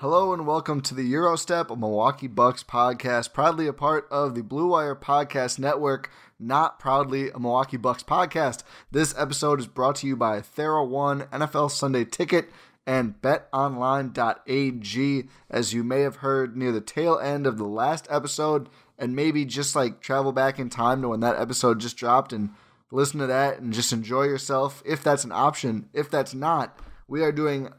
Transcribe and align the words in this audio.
Hello 0.00 0.34
and 0.34 0.46
welcome 0.46 0.82
to 0.82 0.94
the 0.94 1.10
Gyro 1.10 1.36
Step, 1.36 1.70
a 1.70 1.74
Milwaukee 1.74 2.26
Bucks 2.26 2.62
podcast, 2.62 3.32
proudly 3.32 3.66
a 3.66 3.72
part 3.72 4.06
of 4.10 4.34
the 4.34 4.42
Blue 4.42 4.68
Wire 4.68 4.94
Podcast 4.94 5.58
Network, 5.58 6.10
not 6.38 6.78
proudly 6.78 7.30
a 7.30 7.38
Milwaukee 7.38 7.78
Bucks 7.78 8.02
podcast. 8.02 8.62
This 8.90 9.14
episode 9.16 9.58
is 9.58 9.66
brought 9.66 9.96
to 9.96 10.06
you 10.06 10.14
by 10.14 10.40
TheraOne, 10.40 11.26
NFL 11.30 11.70
Sunday 11.70 12.04
Ticket, 12.04 12.50
and 12.86 13.14
betonline.ag. 13.22 15.28
As 15.48 15.72
you 15.72 15.82
may 15.82 16.02
have 16.02 16.16
heard 16.16 16.58
near 16.58 16.72
the 16.72 16.82
tail 16.82 17.18
end 17.18 17.46
of 17.46 17.56
the 17.56 17.64
last 17.64 18.06
episode, 18.10 18.68
and 18.98 19.16
maybe 19.16 19.46
just 19.46 19.74
like 19.74 20.02
travel 20.02 20.32
back 20.32 20.58
in 20.58 20.68
time 20.68 21.00
to 21.00 21.08
when 21.08 21.20
that 21.20 21.40
episode 21.40 21.80
just 21.80 21.96
dropped 21.96 22.34
and 22.34 22.50
listen 22.90 23.18
to 23.20 23.26
that 23.28 23.60
and 23.60 23.72
just 23.72 23.94
enjoy 23.94 24.24
yourself 24.24 24.82
if 24.84 25.02
that's 25.02 25.24
an 25.24 25.32
option. 25.32 25.88
If 25.94 26.10
that's 26.10 26.34
not, 26.34 26.78
we 27.08 27.22
are 27.22 27.32
doing 27.32 27.70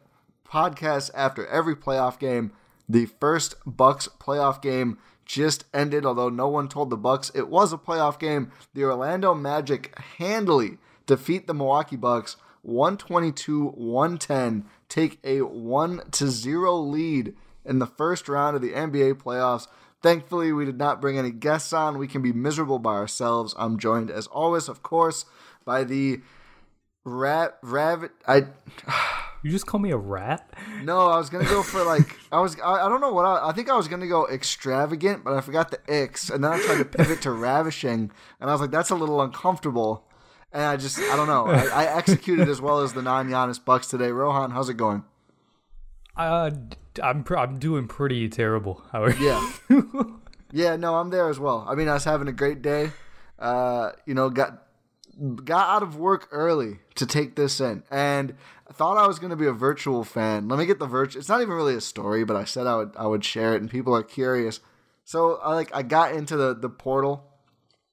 podcasts 0.51 1.11
after 1.13 1.45
every 1.47 1.75
playoff 1.75 2.19
game. 2.19 2.51
The 2.89 3.05
first 3.05 3.55
Bucks 3.65 4.07
playoff 4.19 4.61
game 4.61 4.97
just 5.25 5.65
ended, 5.73 6.05
although 6.05 6.29
no 6.29 6.47
one 6.47 6.69
told 6.69 6.89
the 6.89 6.97
Bucks 6.97 7.31
it 7.35 7.49
was 7.49 7.73
a 7.73 7.77
playoff 7.77 8.17
game. 8.17 8.51
The 8.73 8.85
Orlando 8.85 9.33
Magic 9.35 9.97
handily 10.17 10.77
defeat 11.05 11.47
the 11.47 11.53
Milwaukee 11.53 11.97
Bucks 11.97 12.37
122-110, 12.65 14.63
take 14.89 15.19
a 15.23 15.41
1 15.41 16.01
to 16.11 16.27
0 16.27 16.75
lead 16.77 17.35
in 17.65 17.79
the 17.79 17.87
first 17.87 18.29
round 18.29 18.55
of 18.55 18.61
the 18.61 18.71
NBA 18.71 19.15
playoffs. 19.15 19.67
Thankfully, 20.01 20.51
we 20.51 20.65
did 20.65 20.77
not 20.77 21.01
bring 21.01 21.17
any 21.17 21.31
guests 21.31 21.73
on. 21.73 21.97
We 21.97 22.07
can 22.07 22.21
be 22.21 22.31
miserable 22.31 22.79
by 22.79 22.93
ourselves. 22.93 23.55
I'm 23.57 23.79
joined, 23.79 24.11
as 24.11 24.27
always, 24.27 24.69
of 24.69 24.83
course, 24.83 25.25
by 25.65 25.83
the 25.83 26.21
rat 27.03 27.57
rabbit. 27.61 28.11
I. 28.27 28.45
You 29.47 29.53
just 29.53 29.65
call 29.65 29.79
me 29.79 29.91
a 29.91 29.97
rat? 29.97 30.53
No, 30.83 31.07
I 31.07 31.15
was 31.15 31.29
gonna 31.29 31.45
go 31.45 31.63
for 31.63 31.81
like 31.85 32.19
I 32.33 32.41
was. 32.41 32.59
I, 32.59 32.85
I 32.85 32.89
don't 32.89 32.99
know 32.99 33.13
what 33.13 33.23
I, 33.23 33.47
I 33.47 33.53
think 33.53 33.69
I 33.69 33.77
was 33.77 33.87
gonna 33.87 34.05
go 34.05 34.27
extravagant, 34.27 35.23
but 35.23 35.35
I 35.35 35.39
forgot 35.39 35.71
the 35.71 35.79
X, 35.87 36.29
and 36.29 36.43
then 36.43 36.51
I 36.51 36.59
tried 36.59 36.79
to 36.79 36.83
pivot 36.83 37.21
to 37.21 37.31
ravishing, 37.31 38.11
and 38.41 38.49
I 38.49 38.51
was 38.51 38.59
like, 38.59 38.71
that's 38.71 38.89
a 38.89 38.95
little 38.95 39.21
uncomfortable, 39.21 40.05
and 40.51 40.63
I 40.63 40.75
just 40.75 40.99
I 40.99 41.15
don't 41.15 41.27
know. 41.27 41.47
I, 41.47 41.85
I 41.85 41.85
executed 41.97 42.49
as 42.49 42.59
well 42.59 42.81
as 42.81 42.91
the 42.91 43.01
non 43.01 43.29
Giannis 43.29 43.63
Bucks 43.63 43.87
today. 43.87 44.11
Rohan, 44.11 44.51
how's 44.51 44.67
it 44.67 44.75
going? 44.75 45.05
Uh, 46.17 46.51
I'm 47.01 47.23
I'm 47.29 47.57
doing 47.57 47.87
pretty 47.87 48.27
terrible. 48.27 48.83
How 48.91 49.05
are 49.05 49.13
you? 49.13 49.27
Yeah. 49.27 49.53
Yeah, 50.53 50.77
no, 50.77 50.95
I'm 50.95 51.09
there 51.09 51.29
as 51.29 51.39
well. 51.39 51.65
I 51.67 51.75
mean, 51.75 51.89
I 51.89 51.93
was 51.93 52.05
having 52.05 52.29
a 52.29 52.31
great 52.31 52.61
day. 52.61 52.91
Uh, 53.37 53.91
you 54.05 54.13
know, 54.13 54.29
got 54.29 54.63
got 55.43 55.67
out 55.69 55.83
of 55.83 55.97
work 55.97 56.27
early 56.31 56.79
to 56.95 57.05
take 57.05 57.35
this 57.35 57.59
in, 57.59 57.83
and 57.91 58.35
I 58.69 58.73
thought 58.73 58.97
I 58.97 59.07
was 59.07 59.19
going 59.19 59.29
to 59.29 59.37
be 59.37 59.45
a 59.45 59.53
virtual 59.53 60.03
fan. 60.03 60.47
Let 60.49 60.59
me 60.59 60.65
get 60.65 60.79
the 60.79 60.87
virtual. 60.87 61.19
It's 61.19 61.29
not 61.29 61.41
even 61.41 61.53
really 61.53 61.75
a 61.75 61.81
story, 61.81 62.25
but 62.25 62.35
I 62.35 62.43
said 62.43 62.67
I 62.67 62.75
would 62.75 62.91
I 62.97 63.07
would 63.07 63.23
share 63.23 63.55
it, 63.55 63.61
and 63.61 63.69
people 63.69 63.95
are 63.95 64.03
curious. 64.03 64.59
So 65.05 65.35
I 65.37 65.53
like 65.53 65.73
I 65.73 65.83
got 65.83 66.13
into 66.13 66.35
the 66.35 66.53
the 66.53 66.69
portal, 66.69 67.23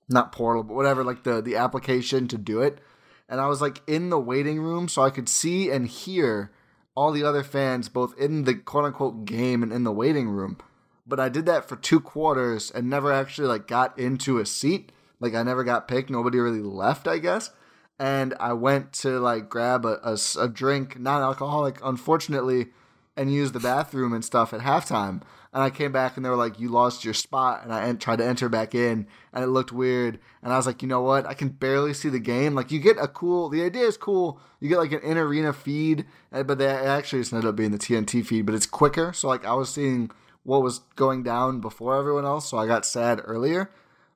not 0.08 0.32
portal, 0.32 0.64
but 0.64 0.74
whatever, 0.74 1.04
like 1.04 1.22
the 1.22 1.40
the 1.40 1.56
application 1.56 2.26
to 2.28 2.38
do 2.38 2.60
it, 2.60 2.81
and 3.28 3.40
I 3.40 3.46
was 3.46 3.60
like 3.60 3.82
in 3.87 4.10
the 4.10 4.19
waiting 4.19 4.60
room, 4.60 4.88
so 4.88 5.02
I 5.02 5.10
could 5.10 5.28
see 5.28 5.70
and 5.70 5.87
hear 5.87 6.50
all 6.96 7.12
the 7.12 7.25
other 7.25 7.43
fans 7.43 7.88
both 7.88 8.19
in 8.19 8.44
the 8.44 8.54
quote 8.54 8.84
unquote 8.84 9.25
game 9.25 9.62
and 9.62 9.72
in 9.72 9.84
the 9.84 9.93
waiting 9.93 10.28
room. 10.28 10.58
But 11.06 11.20
I 11.20 11.28
did 11.28 11.46
that 11.46 11.69
for 11.69 11.76
two 11.76 12.00
quarters 12.00 12.70
and 12.70 12.88
never 12.88 13.12
actually 13.12 13.49
like 13.49 13.66
got 13.66 13.99
into 13.99 14.38
a 14.38 14.46
seat. 14.46 14.90
Like 15.20 15.34
I 15.34 15.43
never 15.43 15.62
got 15.62 15.88
picked. 15.88 16.10
Nobody 16.10 16.38
really 16.38 16.62
left, 16.62 17.06
I 17.06 17.19
guess. 17.19 17.50
And 17.99 18.35
I 18.41 18.52
went 18.52 18.93
to 18.94 19.20
like 19.20 19.49
grab 19.49 19.85
a, 19.85 20.00
a, 20.02 20.19
a 20.41 20.49
drink, 20.49 20.99
non-alcoholic, 20.99 21.79
unfortunately, 21.82 22.69
and 23.17 23.32
use 23.32 23.52
the 23.52 23.61
bathroom 23.61 24.12
and 24.12 24.25
stuff 24.25 24.52
at 24.52 24.61
halftime. 24.61 25.23
And 25.52 25.62
I 25.62 25.70
came 25.70 25.93
back 25.93 26.17
and 26.17 26.25
they 26.25 26.31
were 26.31 26.37
like, 26.37 26.58
"You 26.58 26.69
lost 26.69 27.05
your 27.05 27.14
spot," 27.14 27.62
and 27.62 27.73
I 27.73 27.85
en- 27.85 27.99
tried 27.99 28.17
to 28.17 28.26
enter 28.26 28.49
back 28.49 28.75
in, 28.75 29.06
and 29.32 29.44
it 29.44 29.46
looked 29.46 29.70
weird. 29.70 30.19
And 30.43 30.52
I 30.52 30.56
was 30.56 30.67
like, 30.67 30.82
"You 30.82 30.88
know 30.88 31.02
what? 31.02 31.26
I 31.26 31.35
can 31.35 31.49
barely 31.49 31.94
see 31.94 32.08
the 32.08 32.19
game. 32.19 32.56
Like, 32.56 32.73
you 32.73 32.81
get 32.81 32.96
a 32.99 33.06
cool. 33.06 33.49
The 33.49 33.62
idea 33.62 33.85
is 33.85 33.97
cool. 33.97 34.40
You 34.58 34.69
get 34.69 34.79
like 34.79 34.90
an 34.90 35.02
in 35.02 35.17
arena 35.17 35.52
feed, 35.52 36.06
uh, 36.32 36.43
but 36.43 36.58
they 36.58 36.67
actually 36.67 37.20
just 37.20 37.32
ended 37.32 37.49
up 37.49 37.55
being 37.55 37.70
the 37.70 37.79
TNT 37.79 38.26
feed, 38.26 38.47
but 38.47 38.56
it's 38.56 38.67
quicker. 38.67 39.12
So 39.12 39.29
like, 39.29 39.44
I 39.44 39.55
was 39.55 39.73
seeing 39.73 40.11
what 40.43 40.62
was 40.62 40.81
going 40.97 41.23
down 41.23 41.61
before 41.61 41.97
everyone 41.97 42.25
else, 42.25 42.49
so 42.49 42.58
I 42.58 42.67
got 42.67 42.85
sad 42.85 43.20
earlier. 43.25 43.70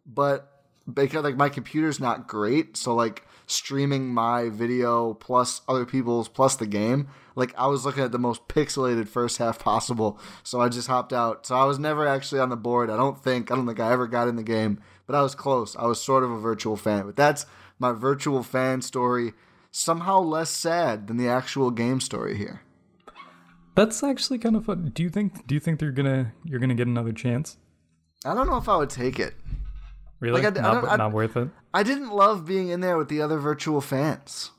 But 0.05 0.65
because 0.93 1.23
like 1.23 1.37
my 1.37 1.49
computer's 1.49 2.01
not 2.01 2.27
great, 2.27 2.77
so 2.77 2.97
like 2.97 3.25
streaming 3.49 4.12
my 4.15 4.50
video 4.50 5.15
plus 5.15 5.62
other 5.67 5.85
people's 5.85 6.29
plus 6.29 6.55
the 6.55 6.67
game, 6.67 7.09
like 7.35 7.53
I 7.59 7.67
was 7.67 7.85
looking 7.85 8.05
at 8.05 8.12
the 8.12 8.19
most 8.19 8.47
pixelated 8.47 9.09
first 9.09 9.39
half 9.39 9.59
possible. 9.65 10.21
So 10.45 10.61
I 10.61 10.69
just 10.69 10.87
hopped 10.87 11.12
out. 11.12 11.47
So 11.47 11.56
I 11.56 11.65
was 11.65 11.79
never 11.79 12.06
actually 12.06 12.41
on 12.41 12.50
the 12.50 12.56
board. 12.56 12.91
I 12.91 12.97
don't 12.97 13.23
think 13.23 13.50
I 13.50 13.56
don't 13.56 13.67
think 13.67 13.81
I 13.81 13.93
ever 13.93 14.06
got 14.06 14.29
in 14.29 14.37
the 14.37 14.43
game, 14.45 14.81
but 15.06 15.17
I 15.17 15.23
was 15.23 15.35
close. 15.35 15.75
I 15.75 15.87
was 15.87 16.00
sort 16.00 16.23
of 16.23 16.31
a 16.31 16.39
virtual 16.39 16.77
fan. 16.77 17.06
But 17.06 17.17
that's 17.17 17.47
my 17.79 17.93
virtual 17.93 18.43
fan 18.43 18.83
story. 18.83 19.33
Somehow 19.71 20.21
less 20.21 20.50
sad 20.50 21.09
than 21.09 21.17
the 21.17 21.29
actual 21.29 21.71
game 21.71 22.00
story 22.00 22.37
here. 22.37 22.62
That's 23.75 24.03
actually 24.03 24.39
kind 24.39 24.56
of 24.56 24.65
fun. 24.65 24.91
Do 24.93 25.03
you 25.03 25.11
think? 25.11 25.47
Do 25.47 25.55
you 25.55 25.61
think 25.61 25.79
they're 25.79 25.93
gonna 25.93 26.33
you're 26.45 26.61
gonna 26.61 26.75
get 26.75 26.89
another 26.89 27.12
chance? 27.12 27.56
I 28.25 28.35
don't 28.35 28.49
know 28.49 28.56
if 28.56 28.69
I 28.69 28.77
would 28.77 28.91
take 28.91 29.21
it. 29.21 29.35
Really? 30.20 30.43
Like, 30.43 30.56
I- 30.56 30.61
not, 30.61 30.88
I- 30.88 30.97
not 30.97 31.12
worth 31.12 31.37
it. 31.37 31.49
I 31.73 31.82
didn't 31.82 32.11
love 32.11 32.47
being 32.47 32.69
in 32.69 32.81
there 32.81 32.97
with 32.97 33.09
the 33.09 33.20
other 33.20 33.38
virtual 33.38 33.81
fans. 33.81 34.50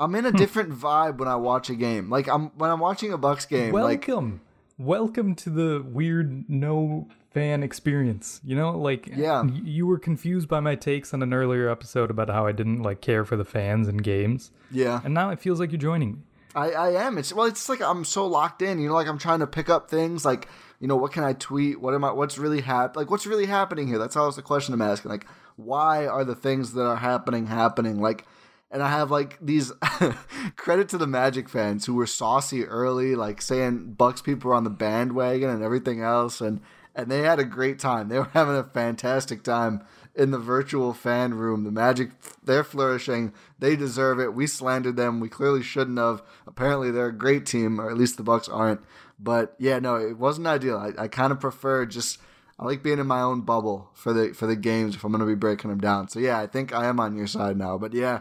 I'm 0.00 0.14
in 0.14 0.26
a 0.26 0.30
hmm. 0.30 0.36
different 0.36 0.70
vibe 0.72 1.18
when 1.18 1.28
I 1.28 1.36
watch 1.36 1.70
a 1.70 1.74
game. 1.74 2.08
Like 2.08 2.28
I'm 2.28 2.50
when 2.56 2.70
I'm 2.70 2.80
watching 2.80 3.12
a 3.12 3.18
Bucks 3.18 3.46
game. 3.46 3.72
Like 3.72 4.06
Welcome, 4.06 4.40
welcome 4.78 5.34
to 5.36 5.50
the 5.50 5.84
weird 5.84 6.48
no 6.48 7.08
fan 7.32 7.62
experience. 7.62 8.40
You 8.44 8.54
know, 8.54 8.78
like 8.78 9.08
Yeah. 9.08 9.44
you 9.44 9.86
were 9.86 9.98
confused 9.98 10.48
by 10.48 10.60
my 10.60 10.76
takes 10.76 11.12
on 11.12 11.22
an 11.22 11.34
earlier 11.34 11.68
episode 11.68 12.10
about 12.10 12.30
how 12.30 12.46
I 12.46 12.52
didn't 12.52 12.82
like 12.82 13.00
care 13.00 13.24
for 13.24 13.36
the 13.36 13.44
fans 13.44 13.88
and 13.88 14.02
games, 14.02 14.52
yeah, 14.70 15.00
and 15.04 15.14
now 15.14 15.30
it 15.30 15.40
feels 15.40 15.58
like 15.58 15.72
you're 15.72 15.80
joining 15.80 16.12
me. 16.12 16.18
I, 16.54 16.70
I 16.70 17.06
am. 17.06 17.18
It's 17.18 17.32
well, 17.32 17.46
it's 17.46 17.68
like 17.68 17.82
I'm 17.82 18.04
so 18.04 18.26
locked 18.26 18.62
in. 18.62 18.78
You 18.78 18.88
know, 18.88 18.94
like 18.94 19.08
I'm 19.08 19.18
trying 19.18 19.40
to 19.40 19.46
pick 19.46 19.68
up 19.68 19.90
things. 19.90 20.24
Like 20.24 20.48
you 20.80 20.88
know, 20.88 20.96
what 20.96 21.12
can 21.12 21.24
I 21.24 21.32
tweet? 21.32 21.80
What 21.80 21.94
am 21.94 22.04
I? 22.04 22.12
What's 22.12 22.38
really 22.38 22.60
hap? 22.60 22.96
Like 22.96 23.10
what's 23.10 23.26
really 23.26 23.46
happening 23.46 23.88
here? 23.88 23.98
That's 23.98 24.16
always 24.16 24.36
the 24.36 24.42
question 24.42 24.74
I'm 24.74 24.82
asking. 24.82 25.10
Like 25.10 25.26
why 25.56 26.06
are 26.06 26.24
the 26.24 26.36
things 26.36 26.72
that 26.74 26.86
are 26.86 26.96
happening 26.96 27.46
happening? 27.46 28.00
Like. 28.00 28.24
And 28.70 28.82
I 28.82 28.90
have 28.90 29.10
like 29.10 29.38
these 29.40 29.72
credit 30.56 30.90
to 30.90 30.98
the 30.98 31.06
Magic 31.06 31.48
fans 31.48 31.86
who 31.86 31.94
were 31.94 32.06
saucy 32.06 32.66
early, 32.66 33.14
like 33.14 33.40
saying 33.40 33.94
Bucks 33.94 34.20
people 34.20 34.50
were 34.50 34.54
on 34.54 34.64
the 34.64 34.68
bandwagon 34.68 35.48
and 35.48 35.62
everything 35.62 36.02
else, 36.02 36.42
and 36.42 36.60
and 36.94 37.10
they 37.10 37.20
had 37.20 37.38
a 37.38 37.44
great 37.44 37.78
time. 37.78 38.08
They 38.08 38.18
were 38.18 38.28
having 38.34 38.56
a 38.56 38.64
fantastic 38.64 39.42
time 39.42 39.82
in 40.18 40.32
the 40.32 40.38
virtual 40.38 40.92
fan 40.92 41.32
room. 41.34 41.62
The 41.62 41.70
Magic, 41.70 42.10
they're 42.42 42.64
flourishing. 42.64 43.32
They 43.58 43.76
deserve 43.76 44.18
it. 44.18 44.34
We 44.34 44.48
slandered 44.48 44.96
them. 44.96 45.20
We 45.20 45.28
clearly 45.28 45.62
shouldn't 45.62 45.96
have. 45.96 46.22
Apparently, 46.46 46.90
they're 46.90 47.06
a 47.06 47.12
great 47.16 47.46
team, 47.46 47.80
or 47.80 47.88
at 47.88 47.96
least 47.96 48.16
the 48.16 48.24
Bucks 48.24 48.48
aren't. 48.48 48.80
But 49.18 49.54
yeah, 49.58 49.78
no, 49.78 49.96
it 49.96 50.16
wasn't 50.16 50.46
ideal. 50.46 50.76
I, 50.76 51.04
I 51.04 51.08
kind 51.08 51.32
of 51.32 51.40
prefer 51.40 51.86
just. 51.86 52.18
I 52.60 52.64
like 52.64 52.82
being 52.82 52.98
in 52.98 53.06
my 53.06 53.20
own 53.20 53.42
bubble 53.42 53.90
for 53.94 54.12
the 54.12 54.34
for 54.34 54.46
the 54.46 54.56
games 54.56 54.96
if 54.96 55.04
I'm 55.04 55.12
going 55.12 55.20
to 55.20 55.26
be 55.26 55.36
breaking 55.36 55.70
them 55.70 55.78
down. 55.80 56.08
So 56.08 56.18
yeah, 56.18 56.38
I 56.40 56.48
think 56.48 56.72
I 56.72 56.86
am 56.86 56.98
on 56.98 57.16
your 57.16 57.28
side 57.28 57.56
now. 57.56 57.78
But 57.78 57.94
yeah, 57.94 58.20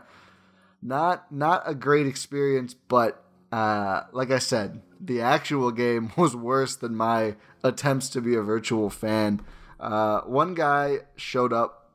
not 0.81 1.31
not 1.31 1.63
a 1.65 1.73
great 1.73 2.05
experience, 2.05 2.73
but 2.75 3.23
uh, 3.51 4.03
like 4.11 4.31
I 4.31 4.39
said, 4.39 4.81
the 4.99 5.21
actual 5.21 5.71
game 5.71 6.11
was 6.17 6.35
worse 6.35 6.75
than 6.75 6.95
my 6.95 7.35
attempts 7.63 8.09
to 8.09 8.21
be 8.21 8.35
a 8.35 8.41
virtual 8.41 8.89
fan. 8.89 9.41
Uh, 9.79 10.21
one 10.21 10.53
guy 10.53 10.99
showed 11.15 11.53
up 11.53 11.91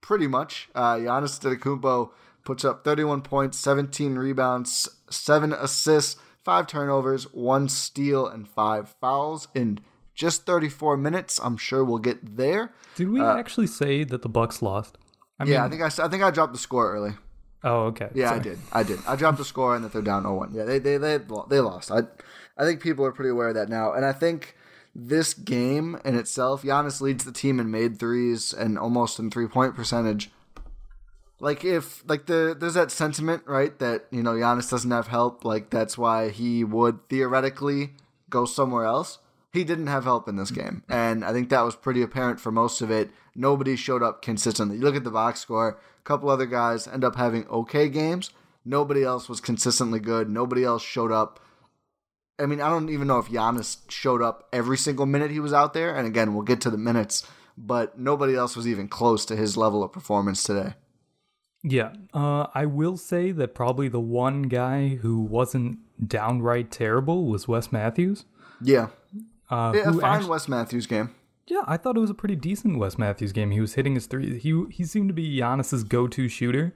pretty 0.00 0.26
much. 0.26 0.68
Uh, 0.74 0.96
Giannis 0.96 1.38
Antetokounmpo 1.40 2.10
puts 2.44 2.64
up 2.64 2.84
31 2.84 3.22
points, 3.22 3.58
17 3.58 4.16
rebounds, 4.16 4.88
seven 5.10 5.52
assists, 5.52 6.20
five 6.46 6.68
turnovers, 6.68 7.24
one 7.34 7.68
steal, 7.68 8.24
and 8.24 8.48
five 8.48 8.88
fouls 9.00 9.48
in 9.52 9.80
just 10.14 10.46
34 10.46 10.96
minutes. 10.96 11.40
I'm 11.42 11.56
sure 11.56 11.84
we'll 11.84 11.98
get 11.98 12.36
there. 12.36 12.72
Did 12.94 13.10
we 13.10 13.20
actually 13.20 13.66
say 13.66 14.04
that 14.04 14.22
the 14.22 14.28
Bucks 14.28 14.62
lost? 14.62 14.96
I 15.40 15.42
Uh, 15.42 15.46
yeah, 15.48 15.64
I 15.64 15.68
think 15.68 15.82
I, 15.82 15.86
I 15.86 16.08
think 16.08 16.22
I 16.22 16.30
dropped 16.30 16.52
the 16.52 16.58
score 16.60 16.92
early. 16.92 17.14
Oh, 17.64 17.86
okay. 17.86 18.10
Yeah, 18.14 18.32
I 18.32 18.38
did. 18.38 18.58
I 18.72 18.84
did. 18.84 19.00
I 19.08 19.16
dropped 19.16 19.38
the 19.38 19.44
score 19.44 19.74
and 19.74 19.84
that 19.84 19.92
they're 19.92 20.02
down 20.02 20.22
0-1. 20.22 20.54
Yeah, 20.54 20.62
they 20.62 20.78
they 20.78 20.98
they 20.98 21.18
they 21.50 21.58
lost. 21.58 21.90
I 21.90 22.02
I 22.56 22.64
think 22.64 22.80
people 22.80 23.04
are 23.04 23.12
pretty 23.12 23.30
aware 23.30 23.48
of 23.48 23.56
that 23.56 23.68
now. 23.68 23.92
And 23.92 24.04
I 24.04 24.12
think 24.12 24.56
this 24.94 25.34
game 25.34 25.98
in 26.04 26.14
itself, 26.14 26.62
Giannis 26.62 27.00
leads 27.00 27.24
the 27.24 27.32
team 27.32 27.58
in 27.58 27.72
made 27.72 27.98
threes 27.98 28.52
and 28.52 28.78
almost 28.78 29.18
in 29.18 29.30
three 29.32 29.48
point 29.48 29.74
percentage. 29.74 30.30
Like 31.38 31.64
if 31.64 32.02
like 32.08 32.26
the 32.26 32.56
there's 32.58 32.74
that 32.74 32.90
sentiment, 32.90 33.42
right, 33.46 33.78
that 33.78 34.06
you 34.10 34.22
know 34.22 34.32
Giannis 34.32 34.70
doesn't 34.70 34.90
have 34.90 35.08
help, 35.08 35.44
like 35.44 35.70
that's 35.70 35.98
why 35.98 36.30
he 36.30 36.64
would 36.64 37.08
theoretically 37.08 37.90
go 38.30 38.46
somewhere 38.46 38.84
else. 38.84 39.18
He 39.52 39.64
didn't 39.64 39.86
have 39.88 40.04
help 40.04 40.28
in 40.28 40.36
this 40.36 40.50
mm-hmm. 40.50 40.62
game, 40.62 40.82
and 40.88 41.24
I 41.24 41.32
think 41.32 41.50
that 41.50 41.60
was 41.60 41.76
pretty 41.76 42.00
apparent 42.02 42.40
for 42.40 42.50
most 42.50 42.80
of 42.80 42.90
it. 42.90 43.10
Nobody 43.34 43.76
showed 43.76 44.02
up 44.02 44.22
consistently. 44.22 44.76
You 44.76 44.82
look 44.82 44.96
at 44.96 45.04
the 45.04 45.10
box 45.10 45.40
score; 45.40 45.68
a 45.68 46.02
couple 46.04 46.30
other 46.30 46.46
guys 46.46 46.88
end 46.88 47.04
up 47.04 47.16
having 47.16 47.46
okay 47.48 47.90
games. 47.90 48.30
Nobody 48.64 49.04
else 49.04 49.28
was 49.28 49.40
consistently 49.40 50.00
good. 50.00 50.30
Nobody 50.30 50.64
else 50.64 50.82
showed 50.82 51.12
up. 51.12 51.38
I 52.38 52.46
mean, 52.46 52.60
I 52.60 52.68
don't 52.68 52.88
even 52.88 53.06
know 53.06 53.18
if 53.18 53.28
Giannis 53.28 53.78
showed 53.88 54.22
up 54.22 54.48
every 54.52 54.76
single 54.76 55.06
minute 55.06 55.30
he 55.30 55.40
was 55.40 55.52
out 55.52 55.72
there. 55.72 55.94
And 55.94 56.06
again, 56.06 56.34
we'll 56.34 56.42
get 56.42 56.60
to 56.62 56.70
the 56.70 56.76
minutes, 56.76 57.26
but 57.56 57.98
nobody 57.98 58.34
else 58.34 58.56
was 58.56 58.66
even 58.66 58.88
close 58.88 59.24
to 59.26 59.36
his 59.36 59.56
level 59.56 59.84
of 59.84 59.92
performance 59.92 60.42
today. 60.42 60.74
Yeah, 61.68 61.92
uh, 62.14 62.46
I 62.54 62.64
will 62.66 62.96
say 62.96 63.32
that 63.32 63.54
probably 63.54 63.88
the 63.88 64.00
one 64.00 64.42
guy 64.42 64.88
who 65.02 65.20
wasn't 65.20 65.78
downright 66.06 66.70
terrible 66.70 67.26
was 67.26 67.48
Wes 67.48 67.72
Matthews. 67.72 68.24
Yeah, 68.60 68.88
Uh, 69.50 69.72
yeah, 69.74 69.88
a 69.90 69.92
fine 69.92 70.18
actu- 70.20 70.28
Wes 70.30 70.48
Matthews 70.48 70.86
game. 70.86 71.10
yeah, 71.48 71.62
I 71.66 71.76
thought 71.76 71.96
it 71.96 72.00
was 72.00 72.10
a 72.10 72.14
pretty 72.14 72.36
decent 72.36 72.78
Wes 72.78 72.98
Matthews 72.98 73.32
game. 73.32 73.50
He 73.50 73.60
was 73.60 73.74
hitting 73.74 73.94
his 73.94 74.06
three. 74.06 74.38
He 74.38 74.64
he 74.70 74.84
seemed 74.84 75.08
to 75.08 75.14
be 75.14 75.38
Giannis's 75.38 75.82
go-to 75.84 76.28
shooter. 76.28 76.72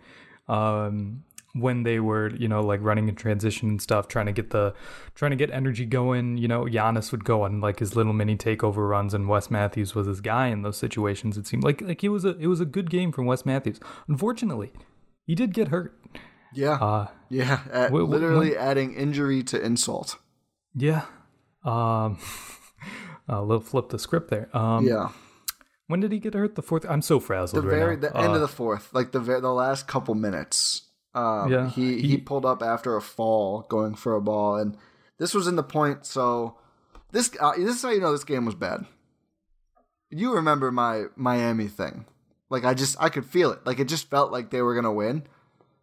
Um, 0.49 1.23
when 1.53 1.83
they 1.83 1.99
were, 1.99 2.31
you 2.37 2.47
know, 2.47 2.61
like 2.61 2.81
running 2.83 3.09
in 3.09 3.15
transition 3.17 3.69
and 3.71 3.83
stuff, 3.83 4.07
trying 4.07 4.27
to 4.27 4.33
get 4.33 4.51
the, 4.51 4.73
trying 5.15 5.31
to 5.33 5.37
get 5.37 5.51
energy 5.51 5.85
going. 5.85 6.37
You 6.37 6.47
know, 6.49 6.65
Giannis 6.65 7.11
would 7.11 7.25
go 7.25 7.43
on 7.43 7.61
like 7.61 7.81
his 7.81 7.97
little 7.97 8.13
mini 8.13 8.37
takeover 8.37 8.89
runs, 8.89 9.15
and 9.15 9.29
Wes 9.29 9.51
Matthews 9.51 9.95
was 9.95 10.07
his 10.07 10.21
guy 10.21 10.47
in 10.49 10.63
those 10.63 10.77
situations. 10.77 11.37
It 11.37 11.47
seemed 11.47 11.65
like 11.65 11.81
like 11.81 12.05
it 12.05 12.11
was 12.11 12.25
a 12.25 12.37
it 12.39 12.47
was 12.47 12.61
a 12.61 12.65
good 12.65 12.89
game 12.91 13.11
from 13.13 13.27
Wes 13.27 13.45
Matthews. 13.45 13.81
Unfortunately, 14.09 14.73
he 15.27 15.35
did 15.35 15.53
get 15.55 15.69
hurt. 15.69 15.97
Yeah, 16.53 16.75
Uh, 16.75 17.07
yeah, 17.29 17.61
at- 17.73 17.91
wh- 17.91 18.09
literally 18.09 18.57
adding 18.57 18.95
injury 18.95 19.43
to 19.45 19.61
insult. 19.65 20.17
Yeah. 20.75 21.03
Um 21.65 22.19
a 23.29 23.43
little 23.43 23.61
flip 23.63 23.89
the 23.91 23.99
script 23.99 24.31
there. 24.31 24.49
Um 24.57 24.85
Yeah, 24.87 25.11
when 25.87 26.01
did 26.01 26.13
he 26.13 26.19
get 26.19 26.35
hurt? 26.35 26.55
The 26.55 26.63
fourth 26.63 26.85
I'm 26.89 27.03
so 27.03 27.19
the 27.19 27.25
frazzled 27.27 27.65
right 27.65 27.71
very 27.79 27.97
now. 27.97 28.01
the 28.09 28.17
end 28.17 28.29
Uh, 28.33 28.35
of 28.35 28.41
the 28.41 28.49
fourth, 28.49 28.93
like 28.93 29.13
the 29.13 29.21
ver- 29.21 29.41
the 29.41 29.53
last 29.53 29.87
couple 29.87 30.15
minutes. 30.15 30.89
Um, 31.15 31.51
Yeah, 31.51 31.69
he, 31.69 32.01
he 32.01 32.17
pulled 32.17 32.47
up 32.47 32.63
after 32.63 32.97
a 32.97 33.03
fall 33.03 33.63
going 33.69 33.95
for 33.95 34.15
a 34.15 34.21
ball, 34.21 34.57
and 34.57 34.77
this 35.19 35.35
was 35.35 35.47
in 35.47 35.57
the 35.57 35.63
point. 35.63 36.07
So 36.07 36.57
this 37.13 37.31
uh, 37.41 37.53
this 37.57 37.77
is 37.77 37.83
how 37.83 37.91
you 37.91 38.01
know 38.01 38.13
this 38.13 38.25
game 38.25 38.45
was 38.45 38.55
bad. 38.55 38.87
You 40.11 40.35
remember 40.35 40.71
my 40.71 41.05
Miami 41.17 41.69
thing? 41.69 42.07
Like 42.49 42.65
I 42.65 42.75
just 42.75 42.97
I 43.01 43.09
could 43.09 43.25
feel 43.25 43.53
it. 43.53 43.65
Like 43.65 43.79
it 43.79 43.89
just 43.89 44.11
felt 44.11 44.33
like 44.33 44.51
they 44.51 44.63
were 44.63 44.75
gonna 44.75 44.93
win. 44.93 45.25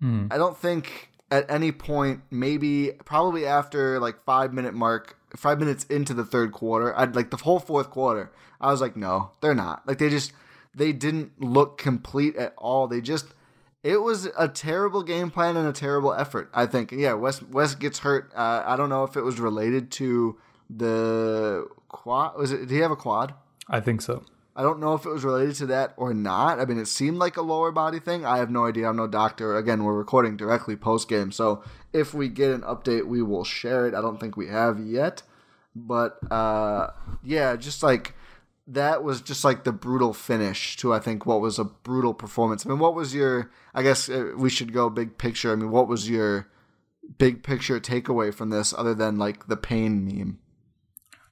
Hmm. 0.01 0.27
I 0.29 0.37
don't 0.37 0.57
think 0.57 1.09
at 1.31 1.49
any 1.49 1.71
point, 1.71 2.21
maybe 2.31 2.91
probably 3.05 3.45
after 3.45 3.99
like 3.99 4.23
five 4.25 4.53
minute 4.53 4.73
mark, 4.73 5.17
five 5.35 5.59
minutes 5.59 5.85
into 5.85 6.13
the 6.13 6.25
third 6.25 6.51
quarter, 6.51 6.97
I'd 6.97 7.15
like 7.15 7.31
the 7.31 7.37
whole 7.37 7.59
fourth 7.59 7.89
quarter. 7.89 8.31
I 8.59 8.71
was 8.71 8.81
like, 8.81 8.95
no, 8.95 9.31
they're 9.41 9.55
not. 9.55 9.87
Like 9.87 9.97
they 9.97 10.09
just 10.09 10.33
they 10.75 10.91
didn't 10.93 11.41
look 11.41 11.77
complete 11.77 12.35
at 12.35 12.53
all. 12.57 12.87
They 12.87 13.01
just 13.01 13.27
it 13.87 14.01
was 14.01 14.27
a 14.37 14.49
terrible 14.49 15.01
game 15.01 15.31
plan 15.31 15.55
and 15.55 15.65
a 15.65 15.71
terrible 15.71 16.13
effort. 16.13 16.49
I 16.53 16.65
think. 16.65 16.91
Yeah, 16.91 17.13
Wes 17.13 17.41
Wes 17.41 17.73
gets 17.73 17.99
hurt. 17.99 18.33
Uh, 18.35 18.61
I 18.65 18.75
don't 18.75 18.89
know 18.89 19.05
if 19.05 19.15
it 19.15 19.21
was 19.21 19.39
related 19.39 19.91
to 19.91 20.37
the 20.69 21.69
quad. 21.87 22.37
Was 22.37 22.51
it? 22.51 22.59
Did 22.59 22.71
he 22.71 22.79
have 22.79 22.91
a 22.91 22.97
quad? 22.97 23.33
I 23.69 23.79
think 23.79 24.01
so. 24.01 24.25
I 24.57 24.63
don't 24.63 24.79
know 24.79 24.93
if 24.93 25.05
it 25.05 25.09
was 25.09 25.23
related 25.23 25.55
to 25.57 25.67
that 25.67 25.93
or 25.95 26.13
not. 26.13 26.59
I 26.59 26.65
mean, 26.65 26.79
it 26.79 26.87
seemed 26.87 27.17
like 27.17 27.37
a 27.37 27.41
lower 27.41 27.71
body 27.71 27.99
thing. 27.99 28.25
I 28.25 28.39
have 28.39 28.49
no 28.49 28.65
idea. 28.65 28.89
I'm 28.89 28.97
no 28.97 29.07
doctor. 29.07 29.55
Again, 29.55 29.83
we're 29.85 29.93
recording 29.93 30.35
directly 30.35 30.75
post 30.75 31.07
game, 31.07 31.31
so 31.31 31.63
if 31.93 32.13
we 32.13 32.27
get 32.27 32.51
an 32.51 32.61
update, 32.61 33.07
we 33.07 33.21
will 33.21 33.45
share 33.45 33.87
it. 33.87 33.93
I 33.93 34.01
don't 34.01 34.19
think 34.19 34.35
we 34.35 34.47
have 34.47 34.79
yet, 34.81 35.23
but 35.73 36.19
uh, 36.29 36.89
yeah, 37.23 37.55
just 37.55 37.83
like 37.83 38.15
that 38.67 39.03
was 39.03 39.21
just 39.21 39.43
like 39.43 39.63
the 39.63 39.71
brutal 39.71 40.13
finish 40.13 40.75
to 40.77 40.93
I 40.93 40.99
think 40.99 41.25
what 41.25 41.41
was 41.41 41.57
a 41.57 41.63
brutal 41.63 42.13
performance. 42.13 42.65
I 42.65 42.69
mean, 42.69 42.79
what 42.79 42.95
was 42.95 43.15
your? 43.15 43.49
I 43.73 43.81
guess 43.81 44.09
uh, 44.09 44.33
we 44.35 44.49
should 44.49 44.73
go 44.73 44.89
big 44.89 45.17
picture. 45.17 45.51
I 45.51 45.55
mean, 45.55 45.71
what 45.71 45.87
was 45.87 46.09
your 46.09 46.47
big 47.17 47.43
picture 47.43 47.79
takeaway 47.79 48.33
from 48.33 48.49
this, 48.49 48.73
other 48.73 48.93
than 48.93 49.17
like 49.17 49.47
the 49.47 49.57
pain 49.57 50.05
meme? 50.05 50.39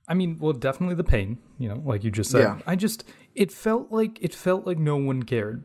I 0.07 0.13
mean, 0.13 0.37
well, 0.39 0.53
definitely 0.53 0.95
the 0.95 1.03
pain, 1.03 1.39
you 1.57 1.67
know, 1.67 1.81
like 1.83 2.03
you 2.03 2.11
just 2.11 2.31
said. 2.31 2.41
Yeah. 2.41 2.59
I 2.65 2.75
just 2.75 3.03
it 3.33 3.51
felt 3.51 3.91
like 3.91 4.17
it 4.21 4.33
felt 4.33 4.65
like 4.65 4.77
no 4.77 4.95
one 4.95 5.23
cared. 5.23 5.63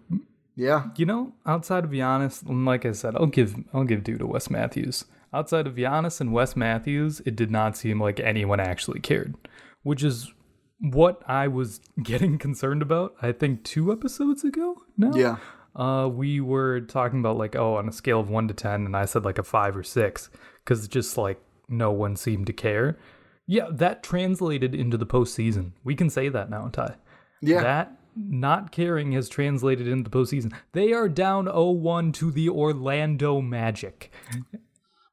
Yeah, 0.57 0.89
You 0.97 1.07
know, 1.07 1.33
outside 1.47 1.85
of 1.85 1.91
Giannis, 1.91 2.43
like 2.67 2.85
I 2.85 2.93
said, 2.93 3.15
I'll 3.17 3.27
give 3.27 3.57
I'll 3.73 3.85
give 3.85 4.05
due 4.05 4.19
to 4.19 4.27
Wes 4.27 4.51
Matthews. 4.51 5.05
Outside 5.33 5.67
of 5.67 5.77
Giannis 5.77 6.21
and 6.21 6.33
Wes 6.33 6.57
Matthews, 6.57 7.23
it 7.25 7.37
did 7.37 7.51
not 7.51 7.77
seem 7.77 8.01
like 8.01 8.19
anyone 8.19 8.59
actually 8.61 9.01
cared, 9.01 9.37
which 9.85 10.03
is 10.03 10.33
what 10.81 11.23
I 11.27 11.49
was 11.49 11.81
getting 12.03 12.39
concerned 12.39 12.83
about, 12.83 13.15
I 13.23 13.33
think 13.33 13.65
two 13.65 13.93
episodes 13.93 14.45
ago 14.45 14.83
now. 14.97 15.13
Yeah. 15.15 15.37
Uh, 15.77 16.09
we 16.09 16.41
were 16.41 16.81
talking 16.81 17.21
about 17.21 17.37
like, 17.37 17.55
oh, 17.55 17.77
on 17.77 17.89
a 17.89 17.93
scale 17.93 18.19
of 18.19 18.29
one 18.29 18.49
to 18.49 18.55
ten, 18.55 18.87
and 18.87 18.97
I 18.97 19.05
said 19.05 19.25
like 19.25 19.39
a 19.39 19.45
five 19.45 19.77
or 19.77 19.85
six, 19.85 20.29
because 20.65 20.89
just 20.89 21.17
like 21.17 21.41
no 21.69 21.93
one 21.93 22.17
seemed 22.17 22.47
to 22.49 22.53
care. 22.53 22.99
Yeah, 23.47 23.69
that 23.71 24.03
translated 24.03 24.75
into 24.75 24.97
the 24.97 25.07
postseason. 25.07 25.73
We 25.85 25.95
can 25.95 26.11
say 26.11 26.29
that 26.29 26.51
now, 26.51 26.69
Ti. 26.69 26.95
Yeah. 27.41 27.63
That 27.63 28.01
not 28.17 28.73
caring 28.73 29.13
has 29.13 29.29
translated 29.29 29.87
into 29.87 30.09
the 30.09 30.17
postseason. 30.17 30.53
They 30.73 30.93
are 30.93 31.09
down 31.09 31.47
0-1 31.47 32.13
to 32.15 32.31
the 32.31 32.49
Orlando 32.49 33.41
Magic. 33.41 34.13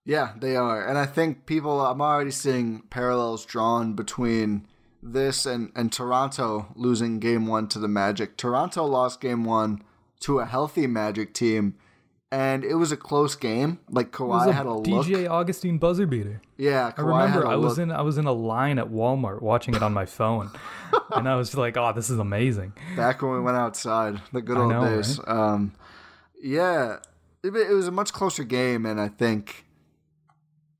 Yeah, 0.05 0.33
they 0.39 0.55
are. 0.55 0.87
And 0.87 0.97
I 0.97 1.05
think 1.05 1.45
people, 1.45 1.85
I'm 1.85 2.01
already 2.01 2.31
seeing 2.31 2.83
parallels 2.89 3.45
drawn 3.45 3.93
between 3.93 4.67
this 5.01 5.45
and, 5.45 5.71
and 5.75 5.91
Toronto 5.91 6.67
losing 6.75 7.19
game 7.19 7.47
one 7.47 7.67
to 7.69 7.79
the 7.79 7.87
Magic. 7.87 8.37
Toronto 8.37 8.85
lost 8.85 9.21
game 9.21 9.43
one 9.43 9.81
to 10.21 10.39
a 10.39 10.45
healthy 10.45 10.87
Magic 10.87 11.33
team, 11.33 11.75
and 12.31 12.63
it 12.63 12.75
was 12.75 12.91
a 12.91 12.97
close 12.97 13.35
game. 13.35 13.79
Like 13.89 14.11
Kawhi 14.11 14.47
a 14.47 14.53
had 14.53 14.65
a 14.65 14.69
DJ 14.69 15.23
look. 15.23 15.31
Augustin 15.31 15.77
buzzer 15.77 16.05
beater. 16.05 16.41
Yeah, 16.57 16.87
I 16.87 16.91
Kawhi 16.91 17.27
had 17.27 17.35
remember 17.35 17.43
a 17.43 17.49
I 17.51 17.55
was 17.55 17.79
in 17.79 17.91
I 17.91 18.01
was 18.01 18.17
in 18.17 18.25
a 18.25 18.31
line 18.31 18.79
at 18.79 18.87
Walmart 18.87 19.41
watching 19.41 19.73
it 19.75 19.83
on 19.83 19.93
my 19.93 20.05
phone, 20.05 20.51
and 21.11 21.29
I 21.29 21.35
was 21.35 21.55
like, 21.55 21.77
"Oh, 21.77 21.93
this 21.93 22.09
is 22.09 22.19
amazing." 22.19 22.73
back 22.95 23.21
when 23.21 23.31
we 23.31 23.41
went 23.41 23.57
outside, 23.57 24.21
the 24.33 24.41
good 24.41 24.57
old 24.57 24.71
know, 24.71 24.83
days. 24.83 25.19
Um, 25.27 25.73
yeah, 26.41 26.97
it, 27.43 27.55
it 27.55 27.73
was 27.73 27.87
a 27.87 27.91
much 27.91 28.13
closer 28.13 28.43
game, 28.43 28.85
and 28.85 28.99
I 28.99 29.07
think, 29.07 29.65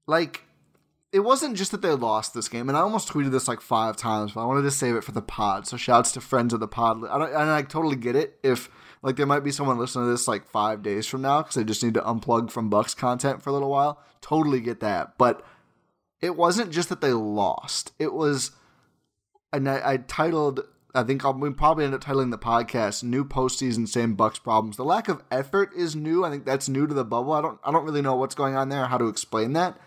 like, 0.06 0.44
it 1.12 1.22
wasn't 1.22 1.56
just 1.56 1.72
that 1.72 1.82
they 1.82 1.92
lost 1.92 2.34
this 2.34 2.50
game, 2.50 2.68
and 2.68 2.78
I 2.78 2.82
almost 2.82 3.10
tweeted 3.10 3.32
this 3.32 3.48
like 3.48 3.62
five 3.62 3.96
times, 3.96 4.34
but 4.34 4.42
I 4.42 4.46
wanted 4.46 4.64
to 4.64 4.72
save 4.72 4.96
it 4.96 5.04
for 5.04 5.14
the 5.14 5.22
pod. 5.22 5.66
So 5.68 5.78
shouts 5.78 6.12
to 6.14 6.22
friends 6.22 6.54
of 6.54 6.60
the 6.60 6.68
pod. 6.68 7.06
I 7.06 7.18
don't, 7.18 7.30
and 7.30 7.50
I 7.50 7.62
totally 7.62 7.96
get 7.96 8.16
it 8.16 8.38
if 8.44 8.70
like 9.02 9.16
there 9.16 9.26
might 9.26 9.44
be 9.44 9.52
someone 9.52 9.78
listening 9.78 10.06
to 10.06 10.12
this 10.12 10.28
like 10.28 10.46
five 10.46 10.84
days 10.84 11.08
from 11.08 11.22
now 11.22 11.42
because 11.42 11.56
they 11.56 11.64
just 11.64 11.84
need 11.84 11.94
to 11.94 12.02
unplug 12.02 12.52
from 12.52 12.70
Bucks 12.70 12.94
content 12.94 13.42
for 13.42 13.50
a 13.50 13.54
little 13.54 13.70
while. 13.70 14.02
Totally 14.22 14.60
get 14.60 14.80
that, 14.82 15.18
but 15.18 15.46
it 16.20 16.36
wasn't 16.36 16.72
just 16.72 16.90
that 16.90 17.02
they 17.02 17.14
lost. 17.14 17.94
It 18.00 18.14
was 18.14 18.52
and 19.54 19.70
I, 19.70 19.94
I 19.94 19.98
titled 19.98 20.62
I 20.94 21.04
think 21.04 21.24
I'll 21.24 21.34
we 21.34 21.52
probably 21.52 21.86
end 21.86 21.94
up 21.94 22.04
titling 22.04 22.32
the 22.32 22.38
podcast 22.38 23.04
"New 23.04 23.24
Postseason, 23.24 23.88
Same 23.88 24.16
Bucks 24.16 24.40
Problems." 24.40 24.78
The 24.78 24.84
lack 24.84 25.08
of 25.08 25.24
effort 25.32 25.70
is 25.76 25.96
new. 25.96 26.26
I 26.26 26.30
think 26.30 26.46
that's 26.46 26.68
new 26.68 26.88
to 26.88 26.94
the 26.94 27.06
bubble. 27.06 27.34
I 27.34 27.42
don't 27.42 27.60
I 27.64 27.72
don't 27.72 27.86
really 27.86 28.02
know 28.02 28.16
what's 28.16 28.36
going 28.36 28.56
on 28.56 28.70
there, 28.70 28.88
how 28.88 28.98
to 28.98 29.08
explain 29.08 29.54
that, 29.54 29.80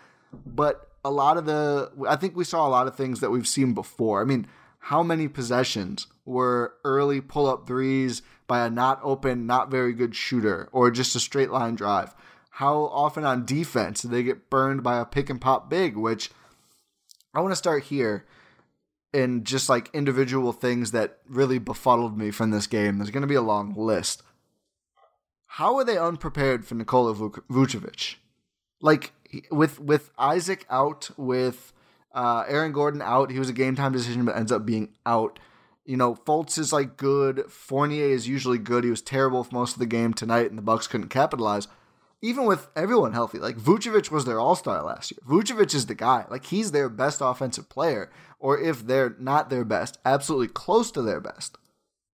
but 0.45 0.90
a 1.03 1.11
lot 1.11 1.37
of 1.37 1.45
the 1.45 1.91
I 2.07 2.15
think 2.15 2.35
we 2.35 2.43
saw 2.43 2.67
a 2.67 2.69
lot 2.69 2.87
of 2.87 2.95
things 2.95 3.19
that 3.19 3.31
we've 3.31 3.47
seen 3.47 3.73
before. 3.73 4.21
I 4.21 4.25
mean, 4.25 4.47
how 4.79 5.03
many 5.03 5.27
possessions 5.27 6.07
were 6.25 6.75
early 6.83 7.21
pull 7.21 7.47
up 7.47 7.67
threes 7.67 8.21
by 8.47 8.65
a 8.65 8.69
not 8.69 8.99
open, 9.03 9.45
not 9.45 9.71
very 9.71 9.93
good 9.93 10.15
shooter, 10.15 10.69
or 10.71 10.91
just 10.91 11.15
a 11.15 11.19
straight 11.19 11.51
line 11.51 11.75
drive? 11.75 12.15
How 12.55 12.85
often 12.85 13.23
on 13.23 13.45
defense 13.45 14.01
do 14.01 14.07
they 14.07 14.23
get 14.23 14.49
burned 14.49 14.83
by 14.83 14.99
a 14.99 15.05
pick 15.05 15.29
and 15.29 15.39
pop 15.39 15.69
big? 15.69 15.95
Which 15.95 16.31
I 17.33 17.41
want 17.41 17.51
to 17.51 17.57
start 17.57 17.85
here 17.85 18.25
in 19.13 19.43
just 19.43 19.69
like 19.69 19.89
individual 19.93 20.51
things 20.53 20.91
that 20.91 21.19
really 21.27 21.59
befuddled 21.59 22.17
me 22.17 22.31
from 22.31 22.51
this 22.51 22.67
game. 22.67 22.97
There's 22.97 23.11
going 23.11 23.21
to 23.21 23.27
be 23.27 23.35
a 23.35 23.41
long 23.41 23.73
list. 23.75 24.23
How 25.45 25.75
are 25.77 25.83
they 25.83 25.97
unprepared 25.97 26.65
for 26.65 26.75
Nikola 26.75 27.13
Vuc- 27.13 27.43
Vucevic? 27.49 28.15
Like 28.81 29.11
with 29.51 29.79
with 29.79 30.11
Isaac 30.17 30.65
out, 30.69 31.09
with 31.17 31.73
uh, 32.13 32.43
Aaron 32.47 32.71
Gordon 32.71 33.01
out, 33.01 33.31
he 33.31 33.39
was 33.39 33.49
a 33.49 33.53
game 33.53 33.75
time 33.75 33.91
decision, 33.91 34.25
but 34.25 34.35
ends 34.35 34.51
up 34.51 34.65
being 34.65 34.89
out. 35.05 35.39
You 35.85 35.97
know, 35.97 36.15
Fultz 36.15 36.57
is 36.57 36.71
like 36.71 36.97
good. 36.97 37.45
Fournier 37.49 38.05
is 38.05 38.27
usually 38.27 38.57
good. 38.57 38.83
He 38.83 38.89
was 38.89 39.01
terrible 39.01 39.43
for 39.43 39.55
most 39.55 39.73
of 39.73 39.79
the 39.79 39.85
game 39.85 40.13
tonight, 40.13 40.49
and 40.49 40.57
the 40.57 40.63
Bucks 40.63 40.87
couldn't 40.87 41.09
capitalize. 41.09 41.67
Even 42.23 42.45
with 42.45 42.67
everyone 42.75 43.13
healthy, 43.13 43.39
like 43.39 43.57
Vucevic 43.57 44.11
was 44.11 44.25
their 44.25 44.39
all 44.39 44.55
star 44.55 44.83
last 44.83 45.11
year. 45.11 45.19
Vucevic 45.27 45.73
is 45.73 45.87
the 45.87 45.95
guy. 45.95 46.25
Like 46.29 46.45
he's 46.45 46.71
their 46.71 46.87
best 46.87 47.19
offensive 47.19 47.67
player, 47.67 48.11
or 48.39 48.59
if 48.59 48.85
they're 48.85 49.15
not 49.19 49.49
their 49.49 49.65
best, 49.65 49.97
absolutely 50.05 50.49
close 50.49 50.91
to 50.91 51.01
their 51.01 51.19
best. 51.19 51.57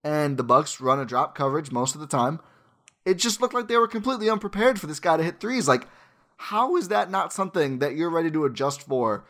And 0.04 0.38
the 0.38 0.44
Bucks 0.44 0.80
run 0.80 1.00
a 1.00 1.06
drop 1.06 1.36
coverage 1.36 1.72
most 1.72 1.94
of 1.94 2.00
the 2.00 2.08
time. 2.08 2.40
It 3.06 3.16
just 3.16 3.42
looked 3.42 3.54
like 3.54 3.68
they 3.68 3.78
were 3.78 3.88
completely 3.88 4.30
unprepared 4.30 4.80
for 4.80 4.88
this 4.88 5.02
guy 5.02 5.18
to 5.18 5.24
hit 5.24 5.42
threes. 5.42 5.68
Like, 5.68 5.88
how 6.38 6.75
is 6.77 6.88
that 6.88 7.12
not 7.12 7.34
something 7.34 7.79
that 7.79 7.96
you're 7.96 8.10
ready 8.10 8.32
to 8.32 8.46
adjust 8.46 8.84
for 8.84 9.25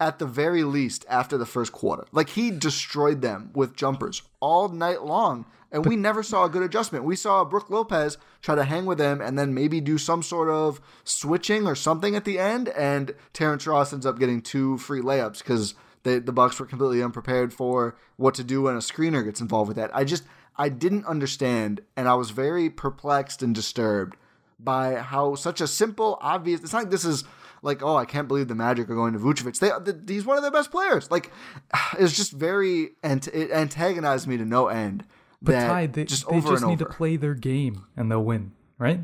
at 0.00 0.18
the 0.18 0.26
very 0.26 0.64
least 0.64 1.04
after 1.08 1.36
the 1.36 1.46
first 1.46 1.72
quarter? 1.72 2.06
Like 2.12 2.30
he 2.30 2.50
destroyed 2.50 3.20
them 3.20 3.50
with 3.54 3.76
jumpers 3.76 4.22
all 4.40 4.68
night 4.68 5.02
long, 5.02 5.46
and 5.70 5.84
we 5.84 5.96
never 5.96 6.22
saw 6.22 6.44
a 6.44 6.48
good 6.48 6.62
adjustment. 6.62 7.04
We 7.04 7.16
saw 7.16 7.44
Brook 7.44 7.68
Lopez 7.68 8.16
try 8.40 8.54
to 8.54 8.64
hang 8.64 8.86
with 8.86 9.00
him 9.00 9.20
and 9.20 9.38
then 9.38 9.52
maybe 9.52 9.80
do 9.80 9.98
some 9.98 10.22
sort 10.22 10.48
of 10.48 10.80
switching 11.02 11.66
or 11.66 11.74
something 11.74 12.14
at 12.14 12.24
the 12.24 12.38
end, 12.38 12.68
and 12.70 13.14
Terrence 13.32 13.66
Ross 13.66 13.92
ends 13.92 14.06
up 14.06 14.18
getting 14.18 14.40
two 14.40 14.78
free 14.78 15.00
layups 15.00 15.38
because 15.38 15.74
the 16.04 16.20
Bucks 16.20 16.60
were 16.60 16.66
completely 16.66 17.02
unprepared 17.02 17.52
for 17.52 17.96
what 18.16 18.34
to 18.34 18.44
do 18.44 18.62
when 18.62 18.74
a 18.74 18.78
screener 18.78 19.24
gets 19.24 19.40
involved 19.40 19.68
with 19.68 19.76
that. 19.76 19.94
I 19.94 20.04
just 20.04 20.24
I 20.56 20.68
didn't 20.68 21.06
understand, 21.06 21.80
and 21.96 22.08
I 22.08 22.14
was 22.14 22.30
very 22.30 22.70
perplexed 22.70 23.42
and 23.42 23.54
disturbed 23.54 24.16
by 24.64 24.96
how 24.96 25.34
such 25.34 25.60
a 25.60 25.66
simple, 25.66 26.18
obvious. 26.20 26.60
It's 26.62 26.72
not 26.72 26.80
like 26.80 26.90
this 26.90 27.04
is 27.04 27.24
like, 27.62 27.82
oh, 27.82 27.96
I 27.96 28.04
can't 28.04 28.28
believe 28.28 28.48
the 28.48 28.54
Magic 28.54 28.88
are 28.90 28.94
going 28.94 29.12
to 29.12 29.18
Vucevic. 29.18 29.58
They, 29.58 29.70
th- 29.92 30.04
he's 30.08 30.24
one 30.24 30.36
of 30.36 30.42
their 30.42 30.50
best 30.52 30.70
players. 30.70 31.10
Like, 31.10 31.30
it's 31.98 32.16
just 32.16 32.32
very 32.32 32.90
ant- 33.02 33.28
it 33.28 33.50
antagonized 33.50 34.26
me 34.26 34.36
to 34.36 34.44
no 34.44 34.68
end. 34.68 35.04
But 35.42 35.52
that 35.52 35.80
Ti, 35.80 35.86
they 35.88 36.04
just 36.04 36.28
they 36.28 36.36
over 36.36 36.50
just 36.50 36.62
and 36.62 36.70
need 36.70 36.80
over. 36.82 36.90
to 36.90 36.96
play 36.96 37.16
their 37.16 37.34
game 37.34 37.84
and 37.96 38.10
they'll 38.10 38.24
win, 38.24 38.52
right? 38.78 39.00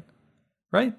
Right? 0.73 0.95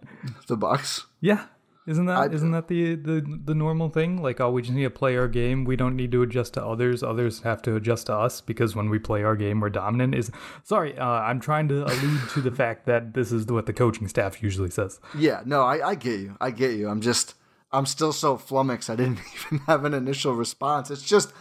the 0.48 0.58
Bucks. 0.58 1.06
Yeah. 1.20 1.46
Isn't 1.88 2.06
that 2.06 2.18
I- 2.18 2.28
not 2.28 2.68
that 2.68 2.68
the, 2.68 2.96
the 2.96 3.40
the 3.46 3.56
normal 3.56 3.90
thing? 3.90 4.22
Like, 4.22 4.40
oh, 4.40 4.52
we 4.52 4.62
just 4.62 4.74
need 4.74 4.84
to 4.84 4.90
play 4.92 5.18
our 5.18 5.28
game. 5.28 5.66
We 5.66 5.76
don't 5.76 5.96
need 5.96 6.12
to 6.12 6.22
adjust 6.22 6.54
to 6.54 6.64
others. 6.66 7.02
Others 7.02 7.42
have 7.42 7.62
to 7.64 7.76
adjust 7.76 8.06
to 8.08 8.14
us 8.16 8.40
because 8.40 8.76
when 8.76 8.90
we 8.90 9.00
play 9.00 9.24
our 9.24 9.36
game, 9.36 9.60
we're 9.62 9.70
dominant. 9.72 10.14
Is 10.14 10.30
sorry, 10.64 10.96
uh, 10.98 11.06
I'm 11.06 11.40
trying 11.40 11.68
to 11.70 11.84
allude 11.86 12.30
to 12.34 12.42
the 12.42 12.52
fact 12.52 12.86
that 12.86 13.16
this 13.16 13.32
is 13.32 13.48
what 13.48 13.66
the 13.66 13.74
coaching 13.74 14.08
staff 14.08 14.44
usually 14.44 14.70
says. 14.70 15.00
Yeah, 15.18 15.42
no, 15.46 15.64
I, 15.64 15.90
I 15.90 15.96
get 15.96 16.20
you. 16.20 16.38
I 16.40 16.52
get 16.52 16.74
you. 16.74 16.88
I'm 16.88 17.02
just, 17.02 17.34
I'm 17.72 17.88
still 17.88 18.14
so 18.14 18.38
flummoxed. 18.38 18.90
I 18.92 18.96
didn't 18.96 19.20
even 19.46 19.60
have 19.66 19.84
an 19.84 19.96
initial 19.96 20.36
response. 20.36 20.92
It's 20.92 21.02
just, 21.04 21.34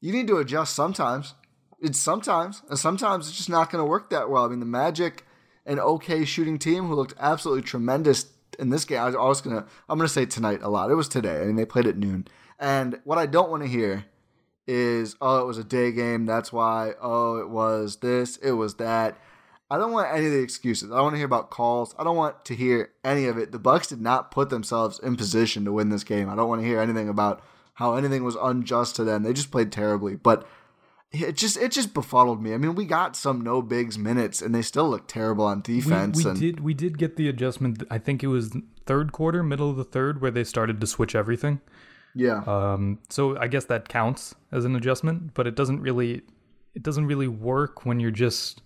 you 0.00 0.12
need 0.12 0.28
to 0.28 0.36
adjust 0.36 0.74
sometimes. 0.76 1.34
It's 1.80 1.98
sometimes, 1.98 2.62
and 2.70 2.78
sometimes 2.78 3.28
it's 3.28 3.36
just 3.36 3.50
not 3.50 3.70
going 3.70 3.82
to 3.82 3.88
work 3.90 4.08
that 4.10 4.30
well. 4.30 4.44
I 4.44 4.48
mean, 4.48 4.60
the 4.60 4.66
Magic, 4.66 5.26
an 5.66 5.80
okay 5.80 6.24
shooting 6.24 6.58
team 6.58 6.84
who 6.86 6.94
looked 6.94 7.14
absolutely 7.18 7.62
tremendous 7.62 8.24
in 8.54 8.70
this 8.70 8.84
game. 8.84 9.00
I 9.00 9.06
was 9.06 9.14
always 9.14 9.40
gonna, 9.40 9.66
I'm 9.88 9.98
gonna 9.98 10.08
say 10.08 10.26
tonight 10.26 10.60
a 10.62 10.68
lot. 10.68 10.90
It 10.90 10.94
was 10.94 11.08
today. 11.08 11.42
I 11.42 11.44
mean, 11.44 11.56
they 11.56 11.64
played 11.64 11.86
at 11.86 11.96
noon. 11.96 12.26
And 12.58 13.00
what 13.04 13.18
I 13.18 13.26
don't 13.26 13.50
want 13.50 13.62
to 13.62 13.68
hear 13.68 14.04
is, 14.66 15.16
oh, 15.20 15.42
it 15.42 15.46
was 15.46 15.58
a 15.58 15.64
day 15.64 15.92
game. 15.92 16.26
That's 16.26 16.52
why. 16.52 16.94
Oh, 17.00 17.38
it 17.38 17.50
was 17.50 17.96
this. 17.96 18.36
It 18.38 18.52
was 18.52 18.76
that. 18.76 19.18
I 19.70 19.78
don't 19.78 19.92
want 19.92 20.14
any 20.14 20.26
of 20.26 20.32
the 20.32 20.42
excuses. 20.42 20.90
I 20.90 20.96
don't 20.96 21.04
want 21.04 21.14
to 21.14 21.18
hear 21.18 21.26
about 21.26 21.50
calls. 21.50 21.94
I 21.98 22.04
don't 22.04 22.16
want 22.16 22.44
to 22.44 22.54
hear 22.54 22.92
any 23.02 23.26
of 23.26 23.38
it. 23.38 23.50
The 23.50 23.58
Bucks 23.58 23.88
did 23.88 24.00
not 24.00 24.30
put 24.30 24.50
themselves 24.50 24.98
in 24.98 25.16
position 25.16 25.64
to 25.64 25.72
win 25.72 25.88
this 25.88 26.04
game. 26.04 26.28
I 26.28 26.36
don't 26.36 26.48
want 26.48 26.60
to 26.60 26.66
hear 26.66 26.80
anything 26.80 27.08
about 27.08 27.42
how 27.74 27.96
anything 27.96 28.24
was 28.24 28.36
unjust 28.36 28.94
to 28.96 29.04
them. 29.04 29.22
They 29.22 29.32
just 29.32 29.50
played 29.50 29.72
terribly. 29.72 30.16
But 30.16 30.46
it 31.22 31.36
just 31.36 31.56
it 31.56 31.72
just 31.72 31.94
befuddled 31.94 32.42
me. 32.42 32.54
I 32.54 32.58
mean, 32.58 32.74
we 32.74 32.84
got 32.84 33.16
some 33.16 33.40
no 33.40 33.62
bigs 33.62 33.96
minutes 33.98 34.42
and 34.42 34.54
they 34.54 34.62
still 34.62 34.88
look 34.90 35.06
terrible 35.08 35.44
on 35.44 35.60
defense. 35.60 36.16
we 36.24 36.30
and 36.30 36.38
did 36.38 36.60
we 36.60 36.74
did 36.74 36.98
get 36.98 37.16
the 37.16 37.28
adjustment. 37.28 37.82
I 37.90 37.98
think 37.98 38.22
it 38.22 38.28
was 38.28 38.56
third 38.86 39.12
quarter, 39.12 39.42
middle 39.42 39.70
of 39.70 39.76
the 39.76 39.84
third, 39.84 40.20
where 40.20 40.30
they 40.30 40.44
started 40.44 40.80
to 40.80 40.86
switch 40.86 41.14
everything. 41.14 41.60
yeah, 42.14 42.42
Um, 42.46 42.98
so 43.08 43.36
I 43.38 43.48
guess 43.48 43.64
that 43.66 43.88
counts 43.88 44.34
as 44.52 44.64
an 44.64 44.76
adjustment, 44.76 45.34
but 45.34 45.46
it 45.46 45.54
doesn't 45.54 45.80
really 45.80 46.22
it 46.74 46.82
doesn't 46.82 47.06
really 47.06 47.28
work 47.28 47.86
when 47.86 48.00
you're 48.00 48.10
just 48.10 48.60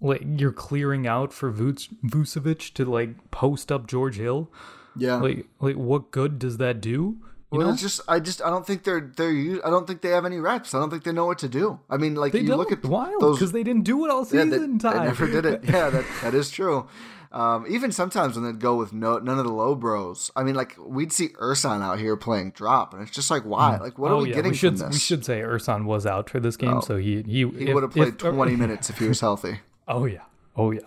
like 0.00 0.22
you're 0.24 0.52
clearing 0.52 1.06
out 1.06 1.32
for 1.32 1.52
Vuce, 1.52 1.88
Vucevic 2.04 2.72
to 2.74 2.84
like 2.84 3.30
post 3.30 3.72
up 3.72 3.86
George 3.86 4.16
Hill. 4.16 4.50
yeah. 4.96 5.16
Like 5.16 5.46
like 5.60 5.76
what 5.76 6.10
good 6.10 6.38
does 6.38 6.58
that 6.58 6.80
do? 6.80 7.18
You 7.56 7.60
well, 7.60 7.68
know? 7.68 7.72
it's 7.72 7.82
just 7.82 8.00
I 8.06 8.20
just 8.20 8.42
I 8.42 8.50
don't 8.50 8.66
think 8.66 8.84
they're 8.84 9.12
they're 9.16 9.66
I 9.66 9.70
don't 9.70 9.86
think 9.86 10.02
they 10.02 10.10
have 10.10 10.26
any 10.26 10.38
reps. 10.38 10.74
I 10.74 10.78
don't 10.78 10.90
think 10.90 11.04
they 11.04 11.12
know 11.12 11.24
what 11.24 11.38
to 11.38 11.48
do. 11.48 11.80
I 11.88 11.96
mean, 11.96 12.14
like 12.14 12.32
they 12.32 12.40
you 12.40 12.54
look 12.54 12.70
at 12.70 12.84
wild 12.84 13.22
those 13.22 13.36
because 13.36 13.52
they 13.52 13.62
didn't 13.62 13.84
do 13.84 14.04
it 14.04 14.10
all 14.10 14.26
season 14.26 14.50
Yeah, 14.50 14.58
they, 14.58 14.66
they 14.66 14.98
Ti. 14.98 15.04
never 15.04 15.26
did 15.26 15.46
it. 15.46 15.64
Yeah, 15.76 15.88
that 15.90 16.04
that 16.22 16.34
is 16.34 16.50
true. 16.50 16.86
Um, 17.32 17.66
even 17.68 17.92
sometimes 17.92 18.36
when 18.36 18.44
they'd 18.44 18.60
go 18.60 18.76
with 18.76 18.92
no 18.92 19.18
none 19.18 19.38
of 19.38 19.44
the 19.44 19.52
low 19.52 19.74
bros, 19.74 20.30
I 20.36 20.42
mean, 20.42 20.54
like 20.54 20.76
we'd 20.78 21.12
see 21.12 21.28
Ersan 21.30 21.82
out 21.82 21.98
here 21.98 22.16
playing 22.16 22.52
drop, 22.52 22.92
and 22.92 23.02
it's 23.02 23.10
just 23.10 23.30
like, 23.30 23.42
why? 23.44 23.78
Like, 23.78 23.98
what 23.98 24.12
oh 24.12 24.18
are 24.18 24.22
we 24.22 24.30
yeah, 24.30 24.36
getting 24.36 24.52
we 24.52 24.56
should 24.56 24.78
from 24.78 24.88
this? 24.88 24.96
we 24.96 25.00
should 25.00 25.24
say 25.24 25.40
Ersan 25.40 25.84
was 25.84 26.06
out 26.06 26.30
for 26.30 26.40
this 26.40 26.56
game, 26.56 26.82
so 26.82 26.96
he 26.96 27.22
he 27.22 27.48
he 27.48 27.72
would 27.72 27.82
have 27.82 27.92
played 27.92 28.18
twenty 28.18 28.56
minutes 28.64 28.90
if 28.90 28.98
he 28.98 29.08
was 29.08 29.20
healthy. 29.20 29.60
Oh 29.88 30.04
yeah, 30.04 30.22
oh 30.56 30.72
yeah. 30.72 30.80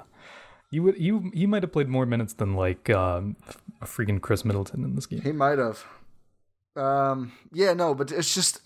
You 0.72 0.84
would 0.84 1.00
you 1.00 1.32
he 1.34 1.48
might 1.48 1.64
have 1.64 1.72
played 1.72 1.88
more 1.88 2.06
minutes 2.06 2.34
than 2.34 2.56
like 2.56 2.90
um, 2.90 3.36
a 3.82 3.86
freaking 3.86 4.22
Khris 4.22 4.46
Middleton 4.46 4.84
in 4.84 4.96
this 4.96 5.08
game. 5.08 5.22
He 5.22 5.32
might 5.32 5.58
have. 5.58 5.84
Um, 6.80 7.34
yeah, 7.52 7.74
no, 7.74 7.94
but 7.94 8.12
it's 8.12 8.34
just 8.34 8.62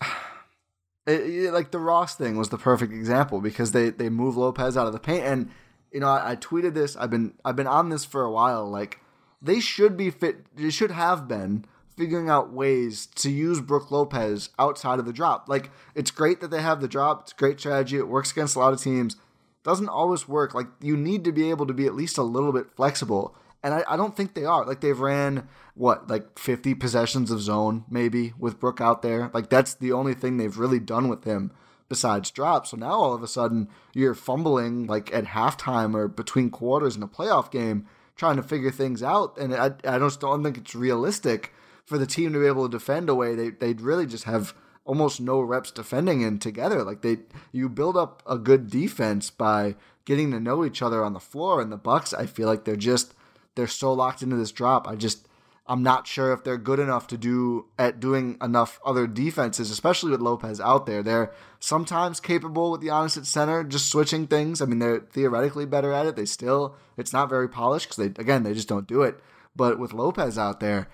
it, 1.06 1.20
it, 1.20 1.52
like 1.52 1.70
the 1.70 1.78
Ross 1.78 2.14
thing 2.14 2.36
was 2.36 2.48
the 2.48 2.58
perfect 2.58 2.92
example 2.92 3.40
because 3.40 3.72
they 3.72 3.90
they 3.90 4.08
move 4.08 4.36
Lopez 4.36 4.76
out 4.76 4.86
of 4.86 4.92
the 4.92 5.00
paint, 5.00 5.24
and 5.24 5.50
you 5.92 6.00
know 6.00 6.08
I, 6.08 6.32
I 6.32 6.36
tweeted 6.36 6.74
this. 6.74 6.96
I've 6.96 7.10
been 7.10 7.34
I've 7.44 7.56
been 7.56 7.66
on 7.66 7.88
this 7.88 8.04
for 8.04 8.22
a 8.22 8.30
while. 8.30 8.70
Like 8.70 9.00
they 9.42 9.60
should 9.60 9.96
be 9.96 10.10
fit. 10.10 10.46
They 10.56 10.70
should 10.70 10.92
have 10.92 11.26
been 11.28 11.64
figuring 11.96 12.28
out 12.28 12.52
ways 12.52 13.06
to 13.06 13.30
use 13.30 13.60
Brook 13.60 13.90
Lopez 13.90 14.50
outside 14.58 14.98
of 14.98 15.06
the 15.06 15.12
drop. 15.12 15.48
Like 15.48 15.70
it's 15.94 16.10
great 16.10 16.40
that 16.40 16.50
they 16.50 16.62
have 16.62 16.80
the 16.80 16.88
drop. 16.88 17.22
It's 17.22 17.32
great 17.32 17.60
strategy. 17.60 17.96
It 17.96 18.08
works 18.08 18.32
against 18.32 18.56
a 18.56 18.58
lot 18.58 18.72
of 18.72 18.80
teams. 18.80 19.16
Doesn't 19.62 19.88
always 19.88 20.28
work. 20.28 20.54
Like 20.54 20.66
you 20.80 20.96
need 20.96 21.24
to 21.24 21.32
be 21.32 21.50
able 21.50 21.66
to 21.66 21.74
be 21.74 21.86
at 21.86 21.94
least 21.94 22.18
a 22.18 22.22
little 22.22 22.52
bit 22.52 22.66
flexible. 22.76 23.34
And 23.62 23.74
I, 23.74 23.84
I 23.88 23.96
don't 23.96 24.16
think 24.16 24.34
they 24.34 24.44
are. 24.44 24.64
Like 24.66 24.80
they've 24.80 24.98
ran 24.98 25.48
what, 25.74 26.08
like 26.08 26.38
50 26.38 26.74
possessions 26.74 27.30
of 27.30 27.40
zone, 27.40 27.84
maybe, 27.90 28.32
with 28.38 28.60
Brook 28.60 28.80
out 28.80 29.02
there. 29.02 29.30
Like 29.34 29.50
that's 29.50 29.74
the 29.74 29.92
only 29.92 30.14
thing 30.14 30.36
they've 30.36 30.58
really 30.58 30.80
done 30.80 31.08
with 31.08 31.24
him 31.24 31.50
besides 31.88 32.30
drop. 32.30 32.66
So 32.66 32.76
now 32.76 32.92
all 32.92 33.14
of 33.14 33.22
a 33.22 33.28
sudden 33.28 33.68
you're 33.92 34.14
fumbling 34.14 34.86
like 34.86 35.12
at 35.12 35.26
halftime 35.26 35.94
or 35.94 36.08
between 36.08 36.50
quarters 36.50 36.96
in 36.96 37.02
a 37.02 37.08
playoff 37.08 37.50
game 37.50 37.86
trying 38.16 38.36
to 38.36 38.42
figure 38.42 38.70
things 38.70 39.02
out. 39.02 39.36
And 39.38 39.54
I, 39.54 39.72
I 39.84 39.98
just 39.98 40.20
don't 40.20 40.42
think 40.42 40.56
it's 40.56 40.74
realistic 40.74 41.52
for 41.84 41.98
the 41.98 42.06
team 42.06 42.32
to 42.32 42.40
be 42.40 42.46
able 42.46 42.68
to 42.68 42.78
defend 42.78 43.08
away. 43.08 43.34
They, 43.34 43.50
they'd 43.50 43.80
really 43.80 44.06
just 44.06 44.24
have 44.24 44.54
almost 44.84 45.20
no 45.20 45.40
reps 45.40 45.70
defending 45.70 46.20
in 46.20 46.38
together. 46.38 46.82
Like 46.82 47.02
they, 47.02 47.18
you 47.52 47.68
build 47.68 47.96
up 47.96 48.22
a 48.26 48.38
good 48.38 48.70
defense 48.70 49.30
by 49.30 49.76
getting 50.04 50.30
to 50.30 50.40
know 50.40 50.64
each 50.64 50.82
other 50.82 51.04
on 51.04 51.12
the 51.12 51.20
floor. 51.20 51.60
And 51.60 51.72
the 51.72 51.76
Bucks, 51.76 52.14
I 52.14 52.26
feel 52.26 52.46
like 52.46 52.64
they're 52.64 52.76
just 52.76 53.14
they're 53.54 53.66
so 53.66 53.92
locked 53.92 54.22
into 54.22 54.36
this 54.36 54.52
drop. 54.52 54.88
I 54.88 54.96
just 54.96 55.28
I'm 55.66 55.82
not 55.82 56.06
sure 56.06 56.32
if 56.32 56.44
they're 56.44 56.58
good 56.58 56.78
enough 56.78 57.06
to 57.06 57.16
do 57.16 57.66
at 57.78 57.98
doing 57.98 58.36
enough 58.42 58.78
other 58.84 59.06
defenses, 59.06 59.70
especially 59.70 60.10
with 60.10 60.20
Lopez 60.20 60.60
out 60.60 60.84
there. 60.84 61.02
They're 61.02 61.32
sometimes 61.58 62.20
capable 62.20 62.70
with 62.70 62.82
Giannis 62.82 63.16
at 63.16 63.24
center, 63.24 63.64
just 63.64 63.88
switching 63.88 64.26
things. 64.26 64.60
I 64.60 64.66
mean, 64.66 64.78
they're 64.78 65.00
theoretically 65.00 65.64
better 65.64 65.92
at 65.92 66.04
it. 66.04 66.16
They 66.16 66.26
still 66.26 66.76
it's 66.98 67.14
not 67.14 67.30
very 67.30 67.48
polished 67.48 67.88
because 67.88 67.96
they 67.96 68.22
again 68.22 68.42
they 68.42 68.52
just 68.52 68.68
don't 68.68 68.86
do 68.86 69.02
it. 69.02 69.18
But 69.56 69.78
with 69.78 69.94
Lopez 69.94 70.36
out 70.36 70.60
there, 70.60 70.88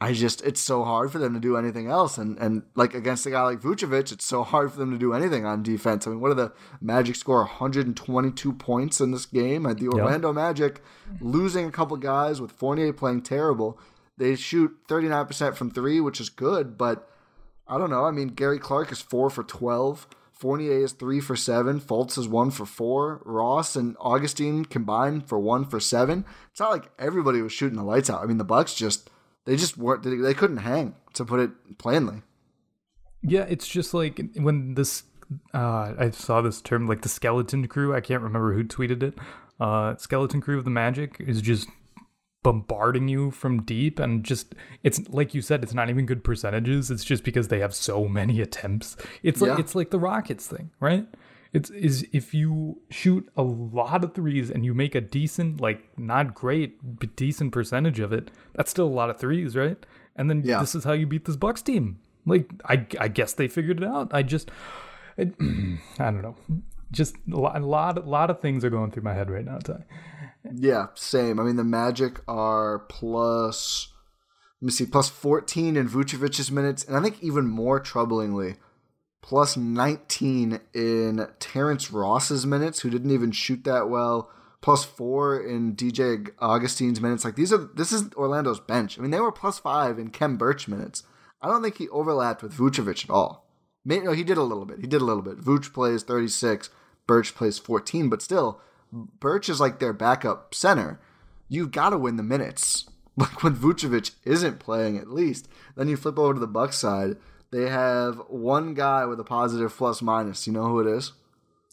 I 0.00 0.12
just 0.12 0.42
it's 0.42 0.60
so 0.60 0.82
hard 0.84 1.12
for 1.12 1.18
them 1.18 1.34
to 1.34 1.40
do 1.40 1.56
anything 1.56 1.88
else, 1.88 2.18
and 2.18 2.38
and 2.38 2.62
like 2.74 2.94
against 2.94 3.26
a 3.26 3.30
guy 3.30 3.42
like 3.42 3.60
Vucevic, 3.60 4.10
it's 4.10 4.24
so 4.24 4.42
hard 4.42 4.72
for 4.72 4.78
them 4.78 4.92
to 4.92 4.98
do 4.98 5.12
anything 5.12 5.44
on 5.44 5.62
defense. 5.62 6.06
I 6.06 6.10
mean, 6.10 6.20
what 6.20 6.32
are 6.32 6.34
the 6.34 6.52
Magic 6.80 7.16
score 7.16 7.38
122 7.38 8.52
points 8.52 9.00
in 9.00 9.12
this 9.12 9.26
game? 9.26 9.66
At 9.66 9.78
the 9.78 9.88
Orlando 9.88 10.28
yep. 10.28 10.34
Magic, 10.34 10.82
losing 11.20 11.66
a 11.66 11.72
couple 11.72 11.96
guys 11.96 12.40
with 12.40 12.52
Fournier 12.52 12.92
playing 12.92 13.22
terrible. 13.22 13.78
They 14.18 14.36
shoot 14.36 14.76
39% 14.88 15.54
from 15.54 15.70
three, 15.70 16.00
which 16.00 16.20
is 16.20 16.28
good, 16.28 16.76
but 16.76 17.08
I 17.66 17.78
don't 17.78 17.90
know. 17.90 18.04
I 18.04 18.10
mean, 18.10 18.28
Gary 18.28 18.58
Clark 18.58 18.92
is 18.92 19.00
four 19.00 19.30
for 19.30 19.44
12. 19.44 20.06
Fournier 20.32 20.84
is 20.84 20.92
three 20.92 21.20
for 21.20 21.34
seven. 21.34 21.80
Fultz 21.80 22.16
is 22.16 22.28
one 22.28 22.52
for 22.52 22.64
four. 22.64 23.22
Ross 23.24 23.74
and 23.74 23.96
Augustin 23.98 24.64
combined 24.64 25.28
for 25.28 25.38
one 25.38 25.64
for 25.64 25.80
seven. 25.80 26.24
It's 26.50 26.60
not 26.60 26.70
like 26.70 26.90
everybody 26.96 27.42
was 27.42 27.52
shooting 27.52 27.76
the 27.76 27.82
lights 27.82 28.08
out. 28.08 28.22
I 28.22 28.26
mean, 28.26 28.38
the 28.38 28.44
Bucks 28.44 28.74
just 28.74 29.10
they 29.46 29.56
just 29.56 29.76
weren't. 29.76 30.02
They 30.04 30.34
couldn't 30.34 30.58
hang, 30.58 30.94
to 31.14 31.24
put 31.24 31.40
it 31.40 31.78
plainly. 31.78 32.22
Yeah, 33.22 33.46
it's 33.48 33.66
just 33.66 33.94
like 33.94 34.20
when 34.36 34.74
this. 34.74 35.04
Uh, 35.52 35.94
I 35.98 36.10
saw 36.10 36.40
this 36.40 36.60
term 36.60 36.86
like 36.86 37.02
the 37.02 37.08
skeleton 37.08 37.66
crew. 37.66 37.94
I 37.94 38.00
can't 38.00 38.22
remember 38.22 38.52
who 38.54 38.62
tweeted 38.62 39.02
it. 39.02 39.18
Uh, 39.58 39.96
skeleton 39.96 40.40
crew 40.40 40.58
of 40.58 40.64
the 40.64 40.70
Magic 40.70 41.16
is 41.18 41.42
just 41.42 41.66
bombarding 42.42 43.08
you 43.08 43.30
from 43.30 43.62
deep 43.62 43.98
and 43.98 44.24
just 44.24 44.54
it's 44.84 45.00
like 45.08 45.34
you 45.34 45.42
said 45.42 45.62
it's 45.62 45.74
not 45.74 45.90
even 45.90 46.06
good 46.06 46.22
percentages 46.22 46.90
it's 46.90 47.04
just 47.04 47.24
because 47.24 47.48
they 47.48 47.58
have 47.58 47.74
so 47.74 48.06
many 48.06 48.40
attempts 48.40 48.96
it's 49.24 49.40
like 49.40 49.58
it's 49.58 49.74
like 49.74 49.90
the 49.90 49.98
rockets 49.98 50.46
thing 50.46 50.70
right 50.78 51.08
it's 51.52 51.70
is 51.70 52.06
if 52.12 52.34
you 52.34 52.80
shoot 52.90 53.28
a 53.36 53.42
lot 53.42 54.04
of 54.04 54.14
threes 54.14 54.50
and 54.50 54.64
you 54.64 54.74
make 54.74 54.94
a 54.94 55.00
decent, 55.00 55.60
like 55.60 55.98
not 55.98 56.34
great, 56.34 56.78
but 56.82 57.16
decent 57.16 57.52
percentage 57.52 58.00
of 58.00 58.12
it, 58.12 58.30
that's 58.54 58.70
still 58.70 58.86
a 58.86 58.88
lot 58.88 59.08
of 59.08 59.18
threes, 59.18 59.56
right? 59.56 59.78
And 60.16 60.28
then 60.28 60.42
yeah. 60.44 60.60
this 60.60 60.74
is 60.74 60.84
how 60.84 60.92
you 60.92 61.06
beat 61.06 61.24
this 61.24 61.36
Bucks 61.36 61.62
team. 61.62 62.00
Like 62.26 62.50
I, 62.66 62.86
I 63.00 63.08
guess 63.08 63.32
they 63.32 63.48
figured 63.48 63.82
it 63.82 63.88
out. 63.88 64.10
I 64.12 64.22
just, 64.22 64.50
I, 65.16 65.22
I 65.98 66.10
don't 66.10 66.22
know. 66.22 66.36
Just 66.90 67.16
a 67.32 67.36
lot, 67.36 67.60
a 67.60 67.66
lot, 67.66 67.96
a 67.98 68.00
lot 68.02 68.30
of 68.30 68.40
things 68.40 68.64
are 68.64 68.70
going 68.70 68.90
through 68.90 69.02
my 69.04 69.14
head 69.14 69.30
right 69.30 69.44
now, 69.44 69.58
Ti. 69.58 69.74
Yeah, 70.54 70.86
same. 70.94 71.38
I 71.38 71.42
mean, 71.42 71.56
the 71.56 71.64
Magic 71.64 72.20
are 72.28 72.80
plus. 72.80 73.92
Let 74.60 74.66
me 74.66 74.72
see, 74.72 74.86
plus 74.86 75.08
14 75.08 75.76
in 75.76 75.88
Vucevic's 75.88 76.50
minutes, 76.50 76.84
and 76.84 76.96
I 76.96 77.00
think 77.00 77.22
even 77.22 77.46
more 77.46 77.80
troublingly, 77.80 78.56
plus 79.22 79.56
19 79.56 80.60
in 80.74 81.28
Terrence 81.38 81.92
Ross's 81.92 82.44
minutes, 82.44 82.80
who 82.80 82.90
didn't 82.90 83.12
even 83.12 83.30
shoot 83.30 83.62
that 83.64 83.88
well, 83.88 84.30
plus 84.60 84.84
four 84.84 85.40
in 85.40 85.76
DJ 85.76 86.30
Augustin's 86.40 87.00
minutes. 87.00 87.24
Like 87.24 87.36
these 87.36 87.52
are 87.52 87.68
this 87.76 87.92
is 87.92 88.10
Orlando's 88.14 88.60
bench. 88.60 88.98
I 88.98 89.02
mean, 89.02 89.12
they 89.12 89.20
were 89.20 89.32
plus 89.32 89.58
five 89.58 89.98
in 89.98 90.10
Khem 90.10 90.36
Birch 90.36 90.66
minutes. 90.66 91.04
I 91.40 91.48
don't 91.48 91.62
think 91.62 91.76
he 91.76 91.88
overlapped 91.90 92.42
with 92.42 92.54
Vucevic 92.54 93.04
at 93.04 93.10
all. 93.10 93.48
Maybe, 93.84 94.04
no, 94.04 94.12
he 94.12 94.24
did 94.24 94.38
a 94.38 94.42
little 94.42 94.64
bit. 94.64 94.80
He 94.80 94.86
did 94.86 95.00
a 95.00 95.04
little 95.04 95.22
bit. 95.22 95.38
Vuce 95.38 95.72
plays 95.72 96.02
36, 96.02 96.68
Birch 97.06 97.34
plays 97.34 97.58
14, 97.58 98.08
but 98.08 98.20
still, 98.20 98.60
Birch 98.92 99.48
is 99.48 99.60
like 99.60 99.78
their 99.78 99.92
backup 99.92 100.54
center. 100.54 101.00
You've 101.48 101.72
got 101.72 101.90
to 101.90 101.98
win 101.98 102.16
the 102.16 102.22
minutes. 102.22 102.86
Like 103.18 103.42
when 103.42 103.56
Vucevic 103.56 104.12
isn't 104.22 104.60
playing, 104.60 104.96
at 104.96 105.10
least. 105.10 105.48
Then 105.74 105.88
you 105.88 105.96
flip 105.96 106.20
over 106.20 106.34
to 106.34 106.38
the 106.38 106.46
Bucks 106.46 106.78
side 106.78 107.16
they 107.50 107.68
have 107.68 108.20
one 108.28 108.74
guy 108.74 109.06
with 109.06 109.18
a 109.20 109.24
positive 109.24 109.74
plus 109.74 110.02
minus. 110.02 110.46
You 110.46 110.52
know 110.52 110.66
who 110.66 110.80
it 110.80 110.86
is? 110.86 111.12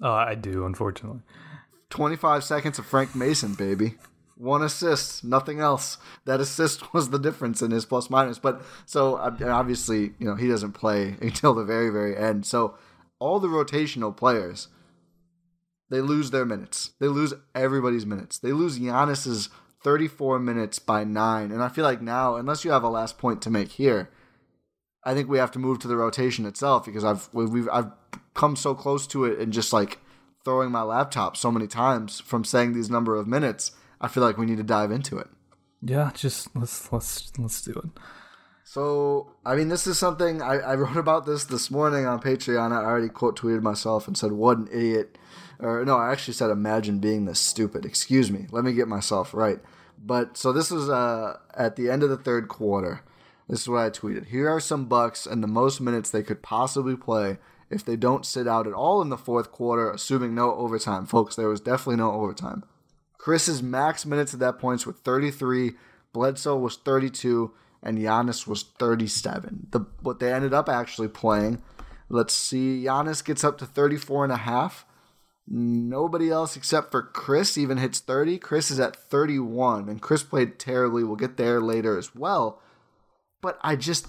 Uh, 0.02 0.12
I 0.12 0.36
do, 0.36 0.66
unfortunately. 0.66 1.22
25 1.90 2.44
seconds 2.44 2.80
of 2.80 2.86
Frank 2.86 3.16
Mason, 3.16 3.54
baby. 3.54 3.96
One 4.38 4.64
assist, 4.64 5.24
nothing 5.24 5.60
else. 5.60 5.98
That 6.26 6.40
assist 6.40 6.94
was 6.94 7.10
the 7.10 7.20
difference 7.20 7.62
in 7.62 7.72
his 7.72 7.86
plus 7.86 8.10
minus. 8.10 8.40
But 8.40 8.62
so 8.86 9.18
obviously, 9.18 10.14
you 10.20 10.28
know, 10.28 10.36
he 10.36 10.48
doesn't 10.48 10.74
play 10.74 11.16
until 11.22 11.54
the 11.54 11.64
very, 11.66 11.90
very 11.90 12.18
end. 12.18 12.46
So 12.46 12.78
all 13.20 13.40
the 13.40 13.48
rotational 13.48 14.16
players, 14.16 14.68
they 15.90 16.02
lose 16.02 16.32
their 16.32 16.46
minutes. 16.46 16.92
They 17.00 17.08
lose 17.08 17.34
everybody's 17.54 18.06
minutes. 18.06 18.38
They 18.38 18.52
lose 18.52 18.80
Giannis's 18.80 19.50
34 19.84 20.40
minutes 20.40 20.80
by 20.80 21.04
nine. 21.04 21.52
And 21.52 21.62
I 21.62 21.70
feel 21.70 21.84
like 21.84 22.02
now, 22.02 22.36
unless 22.36 22.66
you 22.66 22.72
have 22.72 22.84
a 22.84 22.90
last 22.90 23.18
point 23.18 23.42
to 23.44 23.52
make 23.52 23.74
here, 23.74 24.10
I 25.04 25.14
think 25.14 25.30
we 25.30 25.38
have 25.38 25.52
to 25.52 25.60
move 25.60 25.80
to 25.80 25.88
the 25.88 25.96
rotation 25.96 26.46
itself 26.46 26.86
because 26.86 27.04
I've 27.04 27.30
we've 27.32 27.70
I've 27.72 27.92
come 28.34 28.56
so 28.56 28.74
close 28.74 29.06
to 29.08 29.26
it 29.26 29.40
and 29.40 29.54
just 29.54 29.72
like 29.72 30.00
throwing 30.44 30.72
my 30.72 30.82
laptop 30.82 31.38
so 31.38 31.52
many 31.52 31.68
times 31.68 32.20
from 32.20 32.44
saying 32.44 32.74
these 32.74 32.90
number 32.90 33.16
of 33.16 33.28
minutes. 33.28 33.72
I 34.02 34.08
feel 34.08 34.24
like 34.24 34.38
we 34.38 34.48
need 34.48 34.58
to 34.58 34.64
dive 34.64 34.92
into 34.92 35.18
it. 35.18 35.28
Yeah, 35.82 36.10
just 36.16 36.56
let's 36.56 36.92
let's 36.92 37.32
let's 37.38 37.62
do 37.62 37.72
it. 37.72 38.02
So, 38.64 39.32
I 39.46 39.56
mean, 39.56 39.70
this 39.70 39.86
is 39.86 40.00
something 40.00 40.42
I, 40.42 40.56
I 40.58 40.76
wrote 40.76 40.98
about 40.98 41.28
this 41.28 41.46
this 41.46 41.70
morning 41.70 42.08
on 42.08 42.20
Patreon. 42.20 42.72
I 42.72 42.84
already 42.84 43.10
quote 43.10 43.40
tweeted 43.40 43.62
myself 43.62 44.08
and 44.08 44.18
said, 44.18 44.32
"What 44.32 44.58
an 44.58 44.68
idiot!" 44.72 45.20
Or 45.60 45.84
no, 45.86 45.98
I 45.98 46.12
actually 46.12 46.34
said, 46.34 46.50
"Imagine 46.50 47.00
being 47.00 47.26
this 47.26 47.40
stupid." 47.40 47.86
Excuse 47.86 48.32
me. 48.32 48.48
Let 48.52 48.64
me 48.64 48.74
get 48.74 48.88
myself 48.88 49.34
right. 49.34 49.60
But 49.98 50.38
so 50.38 50.52
this 50.52 50.72
was 50.72 50.90
uh, 50.90 51.38
at 51.54 51.76
the 51.76 51.90
end 51.90 52.04
of 52.04 52.10
the 52.10 52.18
third 52.18 52.48
quarter. 52.48 53.02
This 53.48 53.62
is 53.62 53.70
what 53.70 53.84
I 53.84 53.90
tweeted. 53.90 54.28
Here 54.28 54.50
are 54.50 54.60
some 54.60 54.86
Bucks 54.86 55.26
and 55.26 55.44
the 55.44 55.48
most 55.48 55.80
minutes 55.80 56.10
they 56.10 56.24
could 56.24 56.42
possibly 56.42 56.96
play 56.96 57.38
if 57.70 57.86
they 57.86 57.96
don't 57.96 58.26
sit 58.26 58.48
out 58.48 58.68
at 58.68 58.74
all 58.74 59.02
in 59.02 59.10
the 59.10 59.18
fourth 59.18 59.52
quarter, 59.52 59.92
assuming 59.92 60.34
no 60.34 60.54
overtime. 60.56 61.06
Folks, 61.06 61.36
there 61.36 61.50
was 61.50 61.62
definitely 61.62 61.98
no 61.98 62.12
overtime. 62.12 62.64
Khris's 63.18 63.64
max 63.64 64.06
minutes 64.06 64.34
at 64.34 64.40
that 64.40 64.60
point 64.60 64.86
was 64.86 64.96
33, 64.98 65.74
Bledsoe 66.14 66.58
was 66.58 66.78
32, 66.78 67.52
and 67.84 67.98
Giannis 67.98 68.48
was 68.48 68.64
37. 68.64 69.68
The 69.72 69.86
what 70.02 70.20
they 70.20 70.32
ended 70.32 70.54
up 70.54 70.70
actually 70.70 71.08
playing. 71.08 71.62
Let's 72.08 72.34
see. 72.34 72.84
Giannis 72.84 73.24
gets 73.24 73.44
up 73.44 73.58
to 73.60 73.66
34 73.66 74.26
and 74.26 74.34
a 74.34 74.38
half. 74.38 74.86
Nobody 75.48 76.30
else 76.30 76.56
except 76.56 76.92
for 76.92 77.04
Khris 77.04 77.58
even 77.58 77.78
hits 77.78 78.00
30. 78.00 78.40
Khris 78.40 78.72
is 78.72 78.80
at 78.80 78.96
31, 78.96 79.90
and 79.90 80.02
Khris 80.02 80.24
played 80.24 80.58
terribly. 80.58 81.04
We'll 81.04 81.16
get 81.16 81.38
there 81.38 81.62
later 81.62 81.98
as 81.98 82.16
well 82.16 82.62
but 83.46 83.60
I 83.62 83.76
just 83.76 84.08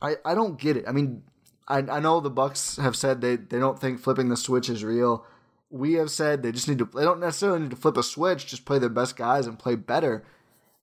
I, 0.00 0.16
I 0.24 0.34
don't 0.34 0.58
get 0.58 0.78
it. 0.78 0.84
I 0.88 0.92
mean, 0.92 1.22
I, 1.68 1.80
I 1.80 2.00
know 2.00 2.20
the 2.20 2.30
Bucks 2.30 2.78
have 2.78 2.96
said 2.96 3.20
they, 3.20 3.36
they 3.36 3.58
don't 3.58 3.78
think 3.78 4.00
flipping 4.00 4.30
the 4.30 4.36
switch 4.36 4.70
is 4.70 4.82
real. 4.82 5.26
We 5.68 5.92
have 5.94 6.10
said 6.10 6.42
they 6.42 6.52
just 6.52 6.68
need 6.68 6.78
to 6.78 6.88
they 6.94 7.04
don't 7.04 7.20
necessarily 7.20 7.60
need 7.60 7.70
to 7.70 7.76
flip 7.76 7.98
a 7.98 8.02
switch, 8.02 8.46
just 8.46 8.64
play 8.64 8.78
their 8.78 8.88
best 8.88 9.14
guys 9.14 9.46
and 9.46 9.58
play 9.58 9.74
better. 9.74 10.24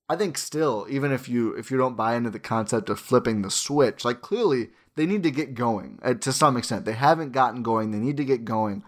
I 0.07 0.15
think 0.17 0.37
still, 0.37 0.85
even 0.87 1.11
if 1.11 1.27
you 1.27 1.53
if 1.53 1.71
you 1.71 1.77
don't 1.77 1.97
buy 1.97 2.15
into 2.15 2.29
the 2.29 2.39
concept 2.39 2.91
of 2.91 2.99
flipping 2.99 3.41
the 3.41 3.49
switch, 3.49 4.05
like 4.05 4.21
clearly 4.21 4.69
they 4.95 5.07
need 5.07 5.23
to 5.23 5.31
get 5.31 5.55
going 5.55 5.97
uh, 6.03 6.13
to 6.13 6.31
some 6.31 6.57
extent. 6.57 6.85
They 6.85 6.93
haven't 6.93 7.31
gotten 7.31 7.63
going. 7.63 7.89
They 7.89 7.97
need 7.97 8.17
to 8.17 8.23
get 8.23 8.45
going. 8.45 8.83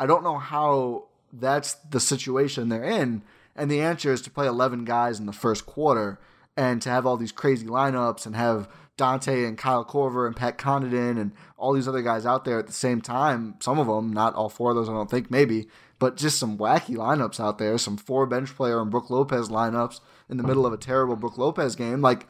I 0.00 0.06
don't 0.06 0.24
know 0.24 0.38
how 0.38 1.04
that's 1.32 1.74
the 1.74 2.00
situation 2.00 2.68
they're 2.68 2.82
in, 2.82 3.22
and 3.54 3.70
the 3.70 3.80
answer 3.80 4.12
is 4.12 4.22
to 4.22 4.30
play 4.30 4.46
11 4.46 4.84
guys 4.84 5.20
in 5.20 5.26
the 5.26 5.32
first 5.32 5.66
quarter 5.66 6.18
and 6.56 6.82
to 6.82 6.88
have 6.88 7.06
all 7.06 7.16
these 7.16 7.32
crazy 7.32 7.66
lineups 7.66 8.26
and 8.26 8.34
have 8.34 8.68
Donte 8.96 9.46
and 9.46 9.56
Kyle 9.56 9.84
Korver 9.84 10.26
and 10.26 10.34
Pat 10.36 10.58
Connaughton 10.58 11.20
and 11.20 11.32
all 11.56 11.72
these 11.72 11.86
other 11.86 12.02
guys 12.02 12.26
out 12.26 12.44
there 12.44 12.58
at 12.58 12.66
the 12.66 12.72
same 12.72 13.00
time. 13.00 13.54
Some 13.60 13.78
of 13.78 13.86
them, 13.86 14.12
not 14.12 14.34
all 14.34 14.48
four 14.48 14.70
of 14.70 14.76
those, 14.76 14.88
I 14.88 14.92
don't 14.92 15.10
think, 15.10 15.30
maybe, 15.30 15.68
but 15.98 16.16
just 16.16 16.38
some 16.38 16.58
wacky 16.58 16.96
lineups 16.96 17.40
out 17.40 17.58
there. 17.58 17.78
Some 17.78 17.96
four 17.96 18.26
bench 18.26 18.54
player 18.54 18.80
and 18.80 18.90
Brook 18.90 19.10
Lopez 19.10 19.48
lineups 19.48 20.00
in 20.28 20.36
the 20.36 20.42
middle 20.42 20.66
of 20.66 20.72
a 20.72 20.78
terrible 20.78 21.16
Brook 21.16 21.38
Lopez 21.38 21.76
game. 21.76 22.00
Like, 22.02 22.26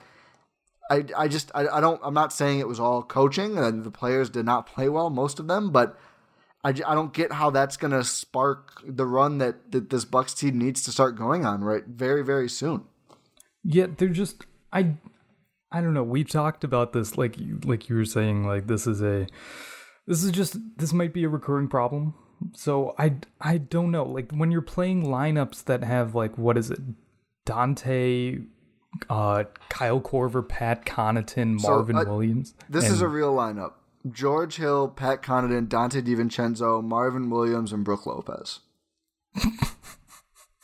I, 0.91 1.05
I 1.17 1.29
just 1.29 1.53
I, 1.55 1.69
I 1.69 1.81
don't 1.81 2.01
I'm 2.03 2.15
not 2.15 2.33
saying 2.33 2.59
it 2.59 2.67
was 2.67 2.81
all 2.81 3.03
coaching 3.05 3.57
and 3.57 3.85
the 3.85 3.93
players 3.93 4.29
did 4.29 4.45
not 4.45 4.67
play 4.67 4.89
well 4.89 5.09
most 5.09 5.39
of 5.39 5.47
them 5.47 5.71
but 5.71 5.97
I, 6.63 6.71
I 6.71 6.95
don't 6.95 7.13
get 7.13 7.33
how 7.33 7.51
that's 7.51 7.77
gonna 7.77 8.05
spark 8.05 8.83
the 8.87 9.07
run 9.07 9.39
that, 9.39 9.73
that 9.73 9.91
this 9.91 10.05
Bucks 10.05 10.35
team 10.35 10.59
needs 10.59 10.83
to 10.85 10.93
start 10.93 11.17
going 11.17 11.45
on 11.45 11.63
right 11.65 11.85
very 11.87 12.23
very 12.23 12.49
soon. 12.49 12.85
Yeah, 13.65 13.87
they're 13.97 14.09
just 14.09 14.45
I 14.73 14.95
I 15.73 15.81
don't 15.81 15.95
know. 15.95 16.03
We've 16.03 16.29
talked 16.29 16.65
about 16.65 16.93
this 16.93 17.17
like 17.17 17.39
you 17.39 17.61
like 17.65 17.89
you 17.89 17.97
were 17.97 18.05
saying 18.05 18.47
like 18.47 18.67
this 18.67 18.87
is 18.87 19.03
a 19.03 19.27
this 20.07 20.25
is 20.25 20.31
just 20.33 20.57
this 20.77 20.93
might 20.93 21.15
be 21.15 21.25
a 21.25 21.29
recurring 21.29 21.69
problem. 21.69 22.15
So 22.55 22.95
I 22.99 23.17
I 23.41 23.59
don't 23.59 23.91
know. 23.91 24.05
Like 24.05 24.33
when 24.33 24.51
you're 24.51 24.63
playing 24.63 25.05
lineups 25.05 25.65
that 25.65 25.85
have 25.85 26.15
like 26.15 26.37
what 26.37 26.59
is 26.59 26.71
it? 26.71 26.81
Donte 27.47 28.47
uh 29.09 29.45
Kyle 29.69 30.01
Korver, 30.01 30.47
Pat 30.47 30.85
Connaughton, 30.85 31.61
Marvin 31.63 31.97
uh, 31.97 32.05
Williams. 32.05 32.55
This 32.69 32.91
is 32.91 33.01
a 33.01 33.09
real 33.09 33.35
lineup. 33.35 33.75
George 34.09 34.57
Hill, 34.57 34.89
Pat 34.89 35.23
Connaughton, 35.23 35.69
Donte 35.69 36.03
DiVincenzo, 36.03 36.83
Marvin 36.83 37.29
Williams, 37.31 37.73
and 37.73 37.85
Brook 37.85 38.07
Lopez. 38.07 38.61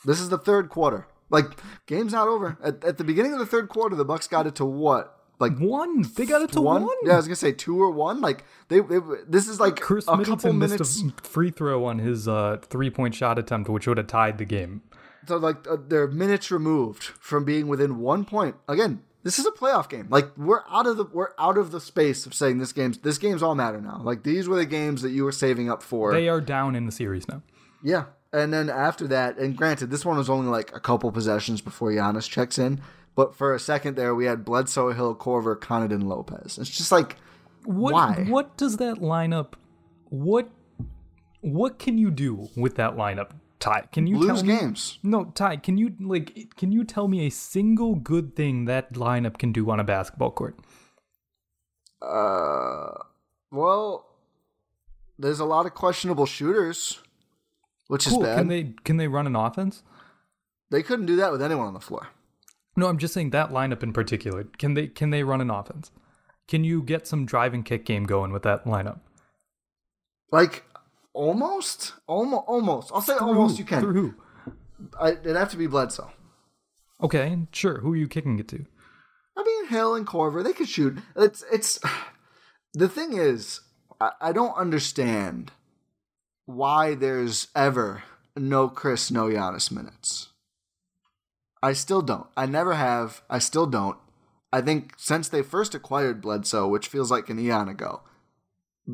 this 0.05 0.19
is 0.19 0.29
the 0.29 0.37
third 0.37 0.69
quarter. 0.69 1.07
Like 1.29 1.59
game's 1.85 2.13
not 2.13 2.27
over. 2.27 2.57
At, 2.63 2.83
at 2.83 2.97
the 2.97 3.03
beginning 3.03 3.33
of 3.33 3.39
the 3.39 3.45
third 3.45 3.69
quarter, 3.69 3.95
the 3.95 4.05
Bucks 4.05 4.27
got 4.27 4.47
it 4.47 4.55
to 4.55 4.65
what? 4.65 5.13
Like 5.39 5.57
one. 5.59 6.03
They 6.15 6.25
got 6.25 6.41
it 6.41 6.51
to 6.53 6.61
one. 6.61 6.83
one? 6.83 6.95
Yeah, 7.03 7.13
I 7.13 7.17
was 7.17 7.27
gonna 7.27 7.35
say 7.35 7.51
two 7.51 7.79
or 7.79 7.91
one. 7.91 8.21
Like 8.21 8.43
they, 8.69 8.79
they 8.79 8.99
this 9.27 9.47
is 9.47 9.59
like 9.59 9.75
Khris 9.75 10.07
a 10.07 10.17
Middleton 10.17 10.37
couple 10.37 10.53
minutes. 10.53 11.03
missed 11.03 11.19
a 11.19 11.21
free 11.21 11.51
throw 11.51 11.85
on 11.85 11.99
his 11.99 12.27
uh, 12.27 12.57
three 12.61 12.89
point 12.89 13.13
shot 13.13 13.37
attempt, 13.37 13.69
which 13.69 13.87
would 13.87 13.97
have 13.97 14.07
tied 14.07 14.37
the 14.37 14.45
game. 14.45 14.81
So 15.27 15.37
like 15.37 15.67
uh, 15.67 15.77
they're 15.87 16.07
minutes 16.07 16.49
removed 16.49 17.03
from 17.03 17.45
being 17.45 17.67
within 17.67 17.99
one 17.99 18.25
point. 18.25 18.55
Again, 18.67 19.03
this 19.27 19.39
is 19.39 19.45
a 19.45 19.51
playoff 19.51 19.89
game. 19.89 20.07
Like 20.09 20.29
we're 20.37 20.61
out 20.69 20.87
of 20.87 20.95
the 20.95 21.03
we're 21.03 21.31
out 21.37 21.57
of 21.57 21.71
the 21.71 21.81
space 21.81 22.25
of 22.25 22.33
saying 22.33 22.59
this 22.59 22.71
game's 22.71 22.99
this 22.99 23.17
game's 23.17 23.43
all 23.43 23.55
matter 23.55 23.81
now. 23.81 23.99
Like 24.01 24.23
these 24.23 24.47
were 24.47 24.55
the 24.55 24.65
games 24.65 25.01
that 25.01 25.09
you 25.09 25.25
were 25.25 25.33
saving 25.33 25.69
up 25.69 25.83
for. 25.83 26.13
They 26.13 26.29
are 26.29 26.39
down 26.39 26.77
in 26.77 26.85
the 26.85 26.93
series 26.93 27.27
now. 27.27 27.41
Yeah. 27.83 28.05
And 28.31 28.53
then 28.53 28.69
after 28.69 29.05
that, 29.07 29.37
and 29.37 29.57
granted, 29.57 29.91
this 29.91 30.05
one 30.05 30.15
was 30.17 30.29
only 30.29 30.47
like 30.47 30.73
a 30.73 30.79
couple 30.79 31.11
possessions 31.11 31.59
before 31.59 31.91
Giannis 31.91 32.29
checks 32.29 32.57
in. 32.57 32.79
But 33.15 33.35
for 33.35 33.53
a 33.53 33.59
second 33.59 33.97
there, 33.97 34.15
we 34.15 34.27
had 34.27 34.45
Bledsoe, 34.45 34.93
Hill, 34.93 35.13
Korver, 35.13 35.59
Connaughton, 35.59 36.03
Lopez. 36.03 36.57
It's 36.57 36.69
just 36.69 36.93
like, 36.93 37.17
what, 37.65 37.93
why? 37.93 38.25
What 38.29 38.55
does 38.55 38.77
that 38.77 38.99
lineup? 38.99 39.55
What 40.05 40.49
what 41.41 41.79
can 41.79 41.97
you 41.97 42.11
do 42.11 42.47
with 42.55 42.75
that 42.75 42.95
lineup? 42.95 43.31
Ti, 43.59 43.87
can 43.91 44.05
you 44.05 44.17
lose 44.19 44.43
me, 44.43 44.57
games? 44.57 44.99
No, 45.03 45.25
Ti, 45.25 45.57
can 45.57 45.77
you 45.77 45.93
like 45.99 46.53
can 46.55 46.71
you 46.71 46.83
tell 46.83 47.07
me 47.07 47.25
a 47.25 47.29
single 47.31 47.95
good 47.95 48.35
thing 48.35 48.65
that 48.65 48.93
lineup 48.93 49.37
can 49.37 49.51
do 49.51 49.69
on 49.71 49.79
a 49.79 49.83
basketball 49.83 50.31
court? 50.31 50.57
Uh, 52.01 52.91
well, 53.51 54.05
there's 55.17 55.39
a 55.39 55.45
lot 55.45 55.65
of 55.65 55.73
questionable 55.73 56.25
shooters, 56.25 56.99
which 57.87 58.05
Cool. 58.05 58.21
is 58.21 58.27
bad. 58.27 58.37
Can 58.37 58.47
they 58.47 58.73
can 58.83 58.97
they 58.97 59.07
run 59.07 59.27
an 59.27 59.35
offense? 59.35 59.83
they 60.69 60.83
couldn't 60.83 61.05
do 61.05 61.15
that 61.15 61.31
with 61.31 61.41
anyone 61.41 61.65
on 61.65 61.73
the 61.73 61.79
floor. 61.79 62.09
No, 62.75 62.87
I'm 62.87 62.97
just 62.97 63.13
saying 63.13 63.29
that 63.31 63.49
lineup 63.51 63.81
in 63.83 63.93
particular. 63.93 64.43
Can 64.43 64.73
they 64.75 64.87
can 64.87 65.09
they 65.09 65.23
run 65.23 65.41
an 65.41 65.49
offense? 65.49 65.91
Can 66.47 66.63
you 66.63 66.83
get 66.83 67.07
some 67.07 67.25
drive 67.25 67.53
and 67.53 67.65
kick 67.65 67.85
game 67.85 68.03
going 68.03 68.31
with 68.31 68.43
that 68.43 68.65
lineup? 68.65 68.99
Like 70.31 70.65
almost, 71.17 71.93
almost, 72.05 72.43
almost. 72.47 72.91
I'll 72.93 73.01
say 73.01 73.15
almost. 73.15 73.57
Who? 73.57 73.63
You 73.63 73.65
can. 73.65 73.81
Through 73.81 73.93
who? 73.93 74.13
I, 74.99 75.11
it'd 75.11 75.35
have 75.35 75.51
to 75.51 75.57
be 75.57 75.67
Bledsoe. 75.67 76.11
Okay, 77.01 77.37
sure. 77.51 77.79
Who 77.79 77.93
are 77.93 77.97
you 77.97 78.07
kicking 78.07 78.39
it 78.39 78.47
to? 78.49 78.65
I 79.35 79.43
mean, 79.43 79.67
Hill 79.67 79.95
and 79.95 80.05
Korver, 80.05 80.43
they 80.43 80.53
could 80.53 80.69
shoot. 80.69 80.99
It's 81.15 81.43
it's. 81.51 81.79
The 82.73 82.89
thing 82.89 83.17
is, 83.17 83.61
I, 83.99 84.11
I 84.21 84.31
don't 84.31 84.55
understand 84.55 85.51
why 86.45 86.93
there's 86.93 87.47
ever 87.55 88.03
no 88.35 88.67
Khris, 88.69 89.09
no 89.09 89.29
Giannis 89.29 89.71
minutes. 89.71 90.27
I 91.63 91.73
still 91.73 92.03
don't. 92.03 92.27
I 92.35 92.45
never 92.45 92.75
have. 92.75 93.23
I 93.31 93.39
still 93.39 93.65
don't. 93.65 93.97
I 94.53 94.61
think 94.61 94.93
since 94.97 95.27
they 95.27 95.41
first 95.41 95.73
acquired 95.73 96.21
Bledsoe, 96.21 96.67
which 96.67 96.87
feels 96.87 97.09
like 97.09 97.29
an 97.29 97.39
eon 97.39 97.67
ago, 97.67 98.01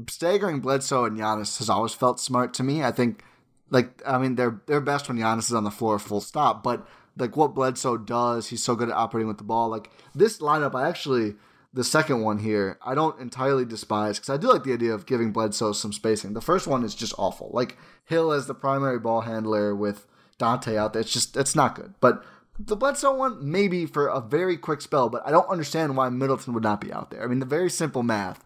staggering 0.08 0.60
Bledsoe 0.60 1.06
and 1.06 1.18
Giannis 1.18 1.58
has 1.60 1.70
always 1.70 1.94
felt 1.94 2.20
smart 2.20 2.54
to 2.56 2.64
me. 2.64 2.84
I 2.84 2.92
think, 2.92 3.24
like, 3.70 4.02
I 4.06 4.18
mean, 4.18 4.36
they're 4.36 4.62
they're 4.66 4.82
best 4.82 5.08
when 5.08 5.18
Giannis 5.18 5.50
is 5.50 5.54
on 5.54 5.64
the 5.64 5.72
floor, 5.72 6.00
full 6.00 6.22
stop. 6.22 6.64
But 6.64 6.88
like 7.18 7.38
what 7.38 7.54
Bledsoe 7.54 7.98
does, 7.98 8.50
he's 8.50 8.64
so 8.64 8.76
good 8.76 8.90
at 8.90 8.96
operating 8.96 9.28
with 9.28 9.38
the 9.38 9.44
ball. 9.44 9.70
Like 9.70 9.90
this 10.16 10.40
lineup, 10.40 10.76
I 10.76 10.88
actually 10.88 11.36
the 11.74 11.84
second 11.84 12.22
one 12.22 12.38
here, 12.38 12.78
I 12.86 12.94
don't 12.94 13.20
entirely 13.20 13.66
despise 13.66 14.20
because 14.20 14.30
I 14.30 14.38
do 14.38 14.48
like 14.48 14.64
the 14.64 14.74
idea 14.74 14.94
of 14.94 15.08
giving 15.08 15.32
Bledsoe 15.32 15.72
some 15.72 15.92
spacing. 15.92 16.34
The 16.34 16.42
first 16.42 16.68
one 16.68 16.84
is 16.84 16.94
just 16.94 17.16
awful. 17.18 17.50
Like 17.52 17.78
Hill 18.06 18.32
as 18.32 18.46
the 18.46 18.54
primary 18.54 19.00
ball 19.00 19.22
handler 19.22 19.76
with 19.76 20.06
Donte 20.40 20.76
out 20.76 20.94
there, 20.94 21.02
it's 21.02 21.14
just 21.14 21.36
it's 21.38 21.56
not 21.56 21.76
good. 21.76 21.94
But 22.00 22.24
the 22.60 22.76
Bledsoe 22.76 23.16
one, 23.16 23.52
maybe 23.52 23.86
for 23.86 24.08
a 24.08 24.22
very 24.22 24.58
quick 24.58 24.82
spell, 24.82 25.10
but 25.10 25.26
I 25.26 25.32
don't 25.32 25.50
understand 25.50 25.98
why 25.98 26.10
Middleton 26.10 26.54
would 26.54 26.64
not 26.64 26.82
be 26.82 26.94
out 26.94 27.10
there. 27.10 27.24
I 27.24 27.28
mean, 27.28 27.40
the 27.40 27.46
very 27.46 27.70
simple 27.70 28.04
math 28.04 28.44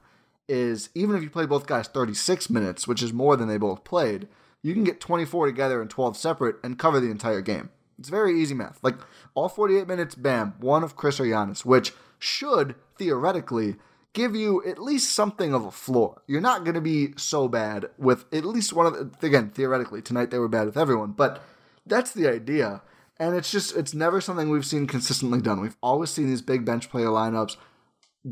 is 0.48 0.90
even 0.96 1.16
if 1.16 1.24
you 1.24 1.30
play 1.30 1.46
both 1.46 1.68
guys 1.68 1.88
36 1.88 2.50
minutes, 2.50 2.88
which 2.88 3.04
is 3.04 3.14
more 3.14 3.36
than 3.36 3.48
they 3.48 3.58
both 3.58 3.84
played, 3.84 4.28
you 4.62 4.74
can 4.74 4.84
get 4.84 5.00
24 5.00 5.46
together 5.46 5.82
and 5.82 5.90
12 5.90 6.18
separate 6.18 6.56
and 6.64 6.80
cover 6.80 7.00
the 7.00 7.12
entire 7.12 7.42
game. 7.42 7.70
It's 8.00 8.10
very 8.10 8.40
easy 8.40 8.54
math. 8.54 8.80
Like 8.84 8.96
all 9.34 9.50
48 9.50 9.88
minutes, 9.88 10.16
bam, 10.16 10.54
one 10.60 10.84
of 10.84 10.96
Khris 10.96 11.20
or 11.20 11.26
Giannis, 11.26 11.66
which 11.66 11.94
should 12.20 12.76
theoretically 12.98 13.76
give 14.14 14.36
you 14.36 14.64
at 14.66 14.80
least 14.80 15.14
something 15.14 15.54
of 15.54 15.66
a 15.66 15.72
floor. 15.72 16.22
You're 16.28 16.42
not 16.42 16.64
going 16.64 16.76
to 16.76 16.82
be 16.82 17.14
so 17.18 17.48
bad 17.48 17.90
with 17.98 18.26
at 18.34 18.46
least 18.46 18.74
one 18.74 18.86
of 18.86 18.94
the, 18.94 19.28
again, 19.28 19.52
theoretically, 19.52 20.02
tonight 20.02 20.32
they 20.32 20.40
were 20.40 20.48
bad 20.48 20.66
with 20.66 20.78
everyone, 20.78 21.12
but 21.12 21.44
that's 21.86 22.12
the 22.12 22.28
idea. 22.28 22.82
And 23.20 23.36
it's 23.36 23.52
just, 23.52 23.76
it's 23.76 23.94
never 23.94 24.22
something 24.22 24.50
we've 24.50 24.66
seen 24.66 24.88
consistently 24.88 25.42
done. 25.42 25.62
We've 25.62 25.78
always 25.82 26.10
seen 26.10 26.28
these 26.28 26.42
big 26.42 26.66
bench 26.66 26.90
player 26.90 27.08
lineups. 27.08 27.58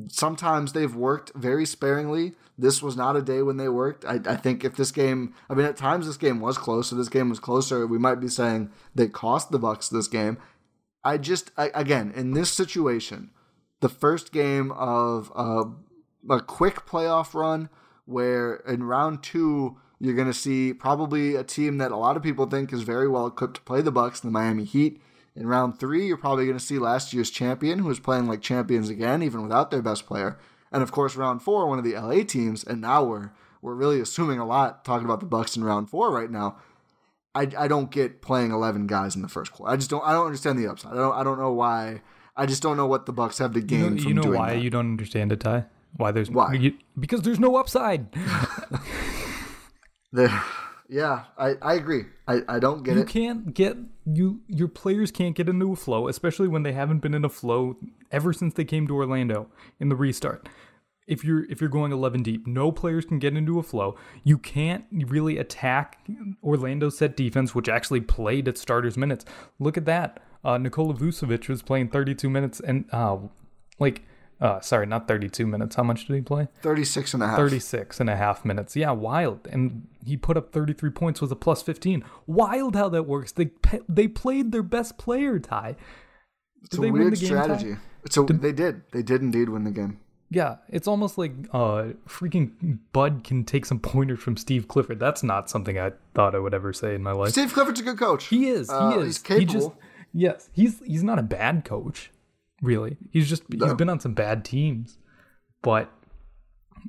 Sometimes 0.08 0.74
they've 0.74 0.96
worked 0.96 1.32
very 1.36 1.66
sparingly. 1.66 2.34
This 2.58 2.82
was 2.82 2.98
not 2.98 3.16
a 3.16 3.22
day 3.22 3.42
when 3.42 3.58
they 3.58 3.70
worked. 3.70 4.04
I, 4.06 4.20
I 4.26 4.36
think 4.36 4.64
if 4.64 4.76
this 4.76 4.92
game, 4.92 5.34
I 5.50 5.54
mean, 5.54 5.66
at 5.66 5.78
times 5.78 6.06
this 6.06 6.18
game 6.18 6.40
was 6.40 6.58
close. 6.58 6.90
So 6.90 6.96
this 6.96 7.10
game 7.10 7.30
was 7.30 7.40
closer. 7.40 7.88
We 7.88 7.98
might 7.98 8.20
be 8.20 8.28
saying 8.28 8.72
they 8.94 9.08
cost 9.08 9.52
the 9.52 9.60
Bucks 9.60 9.88
this 9.90 10.08
game. 10.08 10.38
I 11.04 11.18
just, 11.18 11.52
I, 11.56 11.72
again, 11.74 12.12
in 12.16 12.34
this 12.34 12.52
situation, 12.52 13.30
the 13.80 13.90
first 13.90 14.32
game 14.32 14.72
of 14.72 15.32
uh, 15.36 15.66
a 16.30 16.42
quick 16.42 16.86
playoff 16.86 17.34
run 17.34 17.70
where 18.06 18.56
in 18.56 18.84
round 18.84 19.24
two 19.24 19.78
you're 20.00 20.16
going 20.16 20.28
to 20.28 20.34
see 20.34 20.74
probably 20.74 21.36
a 21.36 21.44
team 21.44 21.78
that 21.78 21.92
a 21.92 21.98
lot 21.98 22.18
of 22.18 22.24
people 22.24 22.46
think 22.46 22.74
is 22.74 22.82
very 22.82 23.08
well 23.08 23.28
equipped 23.28 23.56
to 23.56 23.62
play 23.62 23.82
the 23.82 23.92
Bucks, 23.92 24.20
the 24.20 24.30
Miami 24.30 24.64
Heat. 24.64 25.02
In 25.36 25.48
round 25.48 25.80
three, 25.80 26.06
you're 26.08 26.16
probably 26.18 26.46
going 26.46 26.58
to 26.58 26.64
see 26.64 26.80
last 26.80 27.14
year's 27.14 27.30
champion, 27.30 27.80
who 27.80 27.90
is 27.90 28.00
playing 28.00 28.26
like 28.28 28.42
champions 28.42 28.90
again, 28.90 29.22
even 29.22 29.42
without 29.44 29.70
their 29.70 29.82
best 29.82 30.06
player. 30.06 30.38
And 30.72 30.82
of 30.82 30.92
course, 30.92 31.16
round 31.16 31.42
four, 31.42 31.68
one 31.68 31.78
of 31.78 31.84
the 31.86 31.94
LA 31.94 32.24
teams, 32.24 32.64
and 32.64 32.80
now 32.82 33.04
we're 33.04 33.32
we're 33.62 33.76
really 33.76 34.00
assuming 34.00 34.40
a 34.40 34.46
lot 34.46 34.86
talking 34.86 35.06
about 35.06 35.20
the 35.20 35.26
Bucks 35.26 35.58
in 35.58 35.64
round 35.64 35.90
four 35.90 36.12
right 36.12 36.30
now. 36.32 36.58
I, 37.34 37.50
I 37.58 37.68
don't 37.68 37.92
get 37.92 38.22
playing 38.22 38.52
eleven 38.52 38.88
guys 38.88 39.16
in 39.16 39.22
the 39.22 39.28
first 39.28 39.52
quarter. 39.52 39.74
I 39.74 39.76
just 39.76 39.90
don't 39.90 40.04
I 40.06 40.14
don't 40.14 40.26
understand 40.26 40.58
the 40.58 40.68
upside. 40.68 40.94
I 40.94 40.96
don't 40.96 41.14
I 41.16 41.24
don't 41.24 41.38
know 41.40 41.52
why. 41.52 42.02
I 42.38 42.46
just 42.46 42.62
don't 42.62 42.78
know 42.78 42.88
what 42.88 43.06
the 43.06 43.14
Bucks 43.14 43.38
have 43.40 43.54
to 43.54 43.62
gain 43.62 43.80
You 43.80 43.90
know, 43.90 43.98
from 43.98 44.08
you 44.08 44.14
know 44.14 44.22
doing 44.24 44.40
why 44.40 44.54
that. 44.56 44.62
you 44.62 44.70
don't 44.70 44.86
understand 44.92 45.32
it, 45.32 45.40
Ti? 45.42 45.64
Why 45.98 46.12
there's 46.12 46.30
Why? 46.30 46.54
you- 46.54 46.78
because 47.00 47.22
there's 47.22 47.40
no 47.40 47.56
upside. 47.58 48.08
The, 50.12 50.30
yeah, 50.90 51.26
I, 51.38 51.56
I 51.62 51.74
agree. 51.76 52.04
I, 52.28 52.42
I 52.48 52.60
don't 52.60 52.84
get 52.84 52.96
you 52.96 53.02
it. 53.02 53.16
You 53.16 53.22
can't 53.22 53.54
get 53.54 53.78
you 54.06 54.42
your 54.48 54.68
players 54.68 55.12
can't 55.12 55.36
get 55.36 55.50
into 55.50 55.72
a 55.72 55.76
flow, 55.76 56.08
especially 56.08 56.48
when 56.48 56.64
they 56.64 56.74
haven't 56.74 57.00
been 57.00 57.14
in 57.14 57.26
a 57.26 57.30
flow 57.30 57.78
ever 58.12 58.34
since 58.34 58.54
they 58.54 58.66
came 58.66 58.88
to 58.88 58.96
Orlando 58.96 59.48
in 59.80 59.90
the 59.90 59.96
restart. 59.96 60.48
If 61.08 61.24
you're 61.24 61.46
if 61.52 61.62
you're 61.62 61.70
going 61.70 61.92
11 61.92 62.24
deep, 62.24 62.48
no 62.48 62.72
players 62.72 63.06
can 63.06 63.20
get 63.20 63.36
into 63.36 63.60
a 63.60 63.64
flow. 63.64 63.96
You 64.24 64.38
can't 64.38 64.86
really 64.92 65.38
attack 65.38 66.06
Orlando's 66.44 66.98
set 66.98 67.16
defense, 67.16 67.54
which 67.54 67.70
actually 67.70 68.02
played 68.02 68.48
at 68.48 68.58
starters 68.58 68.98
minutes. 68.98 69.26
Look 69.60 69.78
at 69.78 69.86
that. 69.86 70.22
Uh, 70.44 70.58
Nikola 70.58 70.94
Vucevic 70.94 71.50
was 71.50 71.64
playing 71.64 71.90
32 71.90 72.30
minutes 72.30 72.60
and 72.60 72.86
uh, 72.92 73.18
like 73.80 74.04
uh, 74.42 74.60
sorry, 74.60 74.86
not 74.86 75.08
32 75.08 75.48
minutes. 75.48 75.76
How 75.76 75.84
much 75.84 76.06
did 76.06 76.16
he 76.16 76.22
play? 76.22 76.48
36 76.62 77.14
and 77.14 77.24
a 77.24 77.28
half. 77.28 77.38
36 77.38 78.00
and 78.00 78.10
a 78.10 78.16
half 78.16 78.44
minutes. 78.44 78.76
Yeah, 78.76 78.92
wild. 78.92 79.48
And 79.50 79.88
he 80.06 80.18
put 80.18 80.38
up 80.38 80.52
33 80.52 80.90
points 80.90 81.22
with 81.22 81.32
a 81.32 81.36
plus 81.36 81.62
15. 81.62 82.04
Wild 82.28 82.76
how 82.76 82.90
that 82.90 83.04
works. 83.04 83.32
They 83.32 83.52
they 83.88 84.08
played 84.08 84.52
their 84.52 84.64
best 84.64 84.98
player, 84.98 85.40
Ti. 85.40 85.76
It's 86.64 86.78
a 86.78 86.82
they 86.82 86.92
win 86.92 87.02
weird 87.02 87.14
the 87.14 87.18
game, 87.18 87.28
strategy. 87.28 87.76
So 88.10 88.24
they 88.24 88.52
did. 88.52 88.82
They 88.92 89.04
did 89.04 89.22
indeed 89.22 89.50
win 89.50 89.64
the 89.64 89.72
game. 89.72 90.00
Yeah, 90.30 90.58
it's 90.70 90.88
almost 90.88 91.18
like 91.18 91.32
uh 91.54 91.94
freaking 92.08 92.80
Bud 92.92 93.24
can 93.24 93.46
take 93.46 93.66
some 93.66 93.80
pointers 93.80 94.20
from 94.20 94.38
Steve 94.38 94.68
Clifford. 94.68 95.00
That's 95.00 95.24
not 95.24 95.50
something 95.50 95.80
I 95.80 95.94
thought 96.14 96.36
I 96.36 96.40
would 96.40 96.54
ever 96.54 96.74
say 96.74 96.94
in 96.96 97.04
my 97.04 97.12
life. 97.12 97.32
Steve 97.32 97.54
Clifford's 97.54 97.80
a 97.80 97.84
good 97.84 97.98
coach. 97.98 98.26
He 98.26 98.50
is. 98.50 98.70
Uh, 98.70 98.92
he 98.92 99.00
is. 99.00 99.06
he's 99.06 99.18
capable. 99.20 99.40
He 99.40 99.46
just, 99.46 99.70
yes, 100.14 100.50
he's 100.52 100.82
he's 100.86 101.04
not 101.04 101.20
a 101.20 101.24
bad 101.24 101.64
coach, 101.64 102.12
really. 102.62 102.98
He's 103.12 103.30
just—he's 103.30 103.74
been 103.74 103.90
on 103.90 104.00
some 104.00 104.14
bad 104.14 104.46
teams, 104.46 104.98
but 105.62 105.92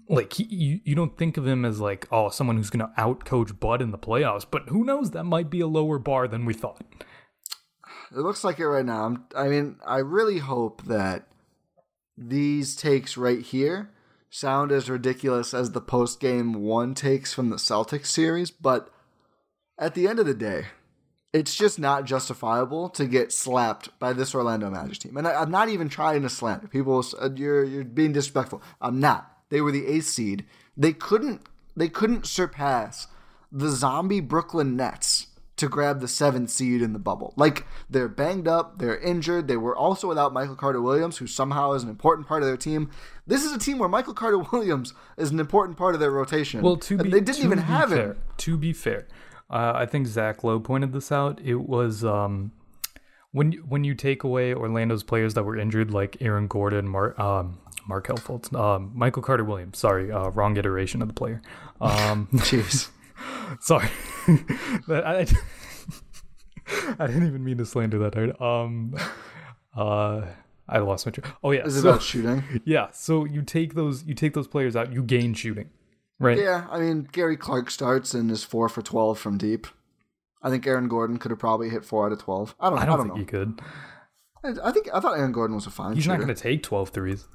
like 0.09 0.33
he, 0.35 0.44
you, 0.44 0.81
you 0.85 0.94
don't 0.94 1.16
think 1.16 1.37
of 1.37 1.46
him 1.46 1.64
as 1.64 1.81
like 1.81 2.07
oh 2.11 2.29
someone 2.29 2.57
who's 2.57 2.70
gonna 2.70 2.92
outcoach 2.98 3.59
Bud 3.59 3.83
in 3.83 3.90
the 3.90 3.98
playoffs. 3.98 4.46
But 4.48 4.68
who 4.68 4.85
knows? 4.85 5.12
That 5.12 5.24
might 5.24 5.50
be 5.50 5.61
a 5.61 5.66
lower 5.66 5.98
bar 5.98 6.29
than 6.29 6.44
we 6.44 6.55
thought. 6.55 6.83
It 8.12 8.18
looks 8.18 8.44
like 8.44 8.59
it 8.59 8.68
right 8.68 8.85
now. 8.85 9.05
I'm, 9.05 9.24
I 9.35 9.48
mean, 9.48 9.76
I 9.85 9.98
really 9.98 10.38
hope 10.38 10.85
that 10.85 11.26
these 12.16 12.76
takes 12.76 13.16
right 13.16 13.40
here 13.40 13.90
sound 14.31 14.70
as 14.70 14.90
ridiculous 14.90 15.52
as 15.52 15.72
the 15.72 15.81
post 15.81 16.20
game 16.20 16.55
one 16.55 16.94
takes 16.94 17.33
from 17.33 17.50
the 17.50 17.57
Celtics 17.57 18.07
series, 18.07 18.50
but 18.50 18.90
at 19.79 19.94
the 19.94 20.07
end 20.07 20.18
of 20.18 20.26
the 20.26 20.35
day, 20.35 20.66
it's 21.37 21.55
just 21.55 21.79
not 21.79 22.05
justifiable 22.05 22.88
to 22.90 23.07
get 23.07 23.33
slapped 23.33 23.88
by 23.99 24.12
this 24.12 24.35
Orlando 24.35 24.70
Magic 24.70 24.99
team. 24.99 25.16
And 25.16 25.27
I, 25.29 25.40
I'm 25.42 25.51
not 25.51 25.68
even 25.68 25.88
trying 25.88 26.22
to 26.22 26.29
slander 26.29 26.68
people. 26.68 27.05
uh, 27.20 27.31
You're 27.35 27.64
you're 27.64 27.85
being 27.85 28.12
disrespectful. 28.12 28.62
I'm 28.81 28.99
not. 29.01 29.31
They 29.51 29.61
were 29.61 29.72
the 29.72 29.87
eighth 29.87 30.07
seed. 30.07 30.44
They 30.77 30.92
couldn't 30.92 31.42
they 31.77 31.88
couldn't 31.88 32.27
surpass 32.27 33.07
the 33.53 33.68
zombie 33.68 34.20
Brooklyn 34.20 34.77
Nets 34.77 35.29
to 35.57 35.68
grab 35.68 36.01
the 36.01 36.09
seventh 36.09 36.51
seed 36.51 36.83
in 36.83 36.92
the 36.92 36.99
bubble. 36.99 37.33
Like 37.37 37.66
they're 37.88 38.09
banged 38.09 38.46
up, 38.46 38.79
they're 38.79 38.99
injured. 38.99 39.49
They 39.49 39.57
were 39.57 39.75
also 39.75 40.07
without 40.07 40.33
Michael 40.35 40.55
Carter 40.57 40.83
Williams, 40.83 41.16
who 41.16 41.27
somehow 41.27 41.72
is 41.72 41.83
an 41.83 41.88
important 41.88 42.29
part 42.29 42.42
of 42.42 42.49
their 42.49 42.59
team. 42.59 42.90
This 43.27 43.42
is 43.44 43.53
a 43.53 43.59
team 43.59 43.79
where 43.79 43.88
Michael 43.88 44.12
Carter 44.14 44.38
Williams 44.53 44.92
is 45.16 45.31
an 45.31 45.40
important 45.40 45.79
part 45.79 45.94
of 45.94 46.01
their 46.01 46.11
rotation. 46.11 46.61
Well, 46.61 46.77
to 46.77 46.94
And 46.94 47.05
be 47.05 47.11
they 47.11 47.20
didn't 47.20 47.42
even 47.44 47.59
have 47.59 47.88
fair, 47.90 48.09
him. 48.12 48.16
To 48.38 48.59
be 48.59 48.72
fair, 48.75 49.07
uh, 49.51 49.73
I 49.75 49.87
think 49.87 50.07
Zach 50.07 50.43
Lowe 50.45 50.61
pointed 50.61 50.93
this 50.93 51.11
out. 51.13 51.41
It 51.43 51.57
was 51.69 52.05
um, 52.05 52.53
when 53.33 53.53
you- 53.53 53.65
when 53.69 53.85
you 53.85 53.95
take 53.95 54.25
away 54.25 54.53
Orlando's 54.55 55.03
players 55.03 55.35
that 55.35 55.45
were 55.45 55.57
injured, 55.57 55.91
like 55.91 56.17
Aaron 56.21 56.47
Gordon, 56.49 56.89
Mar- 56.89 57.21
um, 57.21 57.59
Markelle 57.89 58.17
Fultz, 58.19 58.53
um, 58.59 58.91
Michael 58.95 59.23
Carter 59.23 59.45
Williams. 59.45 59.79
Sorry, 59.79 60.11
uh, 60.11 60.29
wrong 60.31 60.57
iteration 60.57 61.03
of 61.03 61.09
the 61.09 61.15
player. 61.15 61.41
Um, 61.81 62.29
Jeez. 62.35 62.89
sorry, 63.61 63.89
But 64.89 65.07
I, 65.07 65.27
I 66.99 67.07
didn't 67.07 67.27
even 67.27 67.45
mean 67.45 67.59
to 67.59 67.67
slander 67.67 67.99
that 68.01 68.15
hard. 68.15 68.41
Um, 68.41 68.95
uh, 69.77 70.23
I 70.69 70.79
lost 70.79 71.07
my 71.07 71.13
train. 71.13 71.33
Oh 71.45 71.53
yeah, 71.53 71.65
Is 71.65 71.77
it 71.77 71.83
so- 71.83 71.91
about 71.91 72.03
shooting? 72.03 72.43
yeah. 72.65 72.89
So 72.91 73.25
you 73.25 73.43
take 73.43 73.75
those 73.75 74.05
you 74.05 74.15
take 74.15 74.35
those 74.35 74.49
players 74.49 74.75
out, 74.75 74.93
you 74.93 75.03
gain 75.03 75.33
shooting, 75.35 75.71
right? 76.18 76.38
Yeah, 76.38 76.66
I 76.70 76.79
mean 76.81 77.09
Gary 77.12 77.37
Clark 77.37 77.70
starts 77.70 78.14
and 78.14 78.31
is 78.31 78.44
four 78.44 78.68
for 78.68 78.83
twelve 78.83 79.18
from 79.18 79.38
deep. 79.38 79.66
I 80.42 80.50
think 80.50 80.66
Aaron 80.66 80.88
Gordon 80.88 81.18
could 81.18 81.31
have 81.31 81.40
probably 81.40 81.70
hit 81.70 81.85
four 81.85 82.07
out 82.07 82.12
of 82.12 82.18
twelve. 82.20 82.55
I 82.61 82.70
don't. 82.70 82.79
I 82.79 82.83
I 82.83 82.87
don't, 82.87 82.96
don't, 83.09 83.16
think 83.16 83.33
know. 83.33 83.38
you 83.40 83.46
could. 83.46 83.61
I- 84.44 84.68
I 84.68 84.70
think 84.70 84.88
I 84.94 85.00
thought 85.00 85.18
Aaron 85.18 85.33
Gordon 85.33 85.57
was 85.57 85.66
a 85.66 85.70
fine 85.70 85.94
He's 85.94 86.05
shooter. 86.05 86.18
not 86.18 86.24
going 86.24 86.37
to 86.37 86.40
take 86.40 86.62
12 86.62 86.90
threes. 86.90 87.26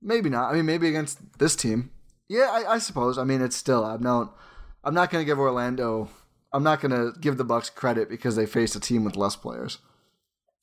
Maybe 0.00 0.30
not. 0.30 0.50
I 0.50 0.54
mean, 0.54 0.64
maybe 0.64 0.88
against 0.88 1.18
this 1.38 1.54
team. 1.54 1.90
Yeah, 2.30 2.48
I, 2.50 2.74
I 2.74 2.78
suppose. 2.78 3.18
I 3.18 3.24
mean, 3.24 3.42
it's 3.42 3.56
still. 3.56 3.84
I'm 3.84 4.02
not. 4.02 4.34
I'm 4.82 4.94
not 4.94 5.10
going 5.10 5.20
to 5.22 5.26
give 5.26 5.38
Orlando. 5.38 6.08
I'm 6.54 6.62
not 6.62 6.80
going 6.80 6.92
to 6.92 7.18
give 7.20 7.36
the 7.36 7.44
Bucks 7.44 7.68
credit 7.68 8.08
because 8.08 8.36
they 8.36 8.46
faced 8.46 8.74
a 8.74 8.80
team 8.80 9.04
with 9.04 9.16
less 9.16 9.36
players. 9.36 9.78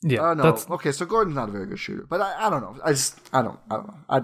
Yeah, 0.01 0.21
Oh 0.21 0.33
no. 0.33 0.43
that's 0.43 0.67
Okay, 0.69 0.91
so 0.91 1.05
Gordon's 1.05 1.35
not 1.35 1.49
a 1.49 1.51
very 1.51 1.67
good 1.67 1.77
shooter, 1.79 2.07
but 2.09 2.21
I, 2.21 2.47
I 2.47 2.49
don't 2.49 2.61
know. 2.61 2.75
I 2.83 2.91
just 2.91 3.19
I 3.31 3.41
don't 3.43 3.59
I 3.69 3.75
don't 3.75 3.87
know. 3.87 3.97
I, 4.09 4.21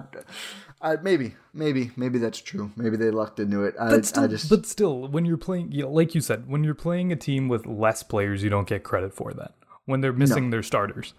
I 0.82 0.96
maybe 0.96 1.34
maybe 1.52 1.90
maybe 1.96 2.18
that's 2.18 2.40
true. 2.40 2.70
Maybe 2.76 2.96
they 2.96 3.10
lucked 3.10 3.38
into 3.38 3.64
it. 3.64 3.74
I, 3.78 3.90
but 3.90 4.06
still, 4.06 4.24
I 4.24 4.26
just 4.28 4.48
but 4.48 4.66
still, 4.66 5.08
when 5.08 5.24
you're 5.24 5.36
playing, 5.36 5.72
you 5.72 5.82
know, 5.82 5.90
like 5.90 6.14
you 6.14 6.20
said, 6.20 6.48
when 6.48 6.64
you're 6.64 6.74
playing 6.74 7.12
a 7.12 7.16
team 7.16 7.48
with 7.48 7.66
less 7.66 8.02
players, 8.02 8.42
you 8.42 8.50
don't 8.50 8.68
get 8.68 8.82
credit 8.82 9.12
for 9.12 9.32
that. 9.34 9.54
When 9.84 10.00
they're 10.00 10.12
missing 10.12 10.50
their 10.50 10.62
starters, 10.62 11.14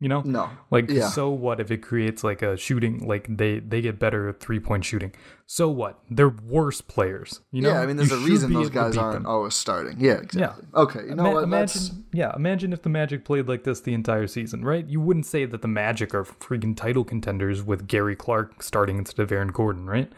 you 0.00 0.08
know, 0.08 0.22
No. 0.24 0.48
like 0.70 0.88
Yeah. 0.90 1.08
so 1.08 1.28
what 1.30 1.60
if 1.60 1.70
it 1.70 1.78
creates 1.82 2.24
like 2.24 2.40
a 2.42 2.56
shooting, 2.56 3.06
like 3.06 3.26
they 3.36 3.60
they 3.60 3.80
get 3.82 3.98
better 3.98 4.32
three 4.32 4.58
point 4.58 4.84
shooting? 4.84 5.12
So 5.46 5.68
what? 5.68 5.98
They're 6.10 6.28
worse 6.30 6.80
players, 6.80 7.40
you 7.52 7.60
know. 7.62 7.70
yeah. 7.70 7.80
I 7.80 7.86
mean, 7.86 7.96
there's 7.96 8.10
You 8.10 8.16
a 8.16 8.20
reason 8.20 8.52
those 8.52 8.70
guys 8.70 8.96
aren't 8.96 9.14
them. 9.24 9.26
always 9.26 9.54
starting. 9.54 9.96
Yeah, 10.00 10.14
exactly. 10.14 10.40
yeah. 10.72 10.80
Okay, 10.80 11.00
you 11.08 11.14
know 11.14 11.24
Ima- 11.26 11.34
what? 11.34 11.44
Imagine, 11.44 11.82
Let's, 11.82 11.90
yeah, 12.12 12.32
imagine 12.34 12.72
if 12.72 12.82
the 12.82 12.88
Magic 12.88 13.24
played 13.24 13.46
like 13.46 13.64
this 13.64 13.80
the 13.80 13.92
entire 13.94 14.26
season, 14.26 14.64
right? 14.64 14.86
You 14.86 15.00
wouldn't 15.00 15.26
say 15.26 15.44
that 15.44 15.60
the 15.60 15.68
Magic 15.68 16.14
are 16.14 16.24
freaking 16.24 16.74
title 16.76 17.04
contenders 17.04 17.62
with 17.62 17.86
Gary 17.86 18.16
Clark 18.16 18.62
starting 18.62 18.96
instead 18.98 19.22
of 19.22 19.30
Aaron 19.30 19.48
Gordon, 19.48 19.86
right? 19.86 20.10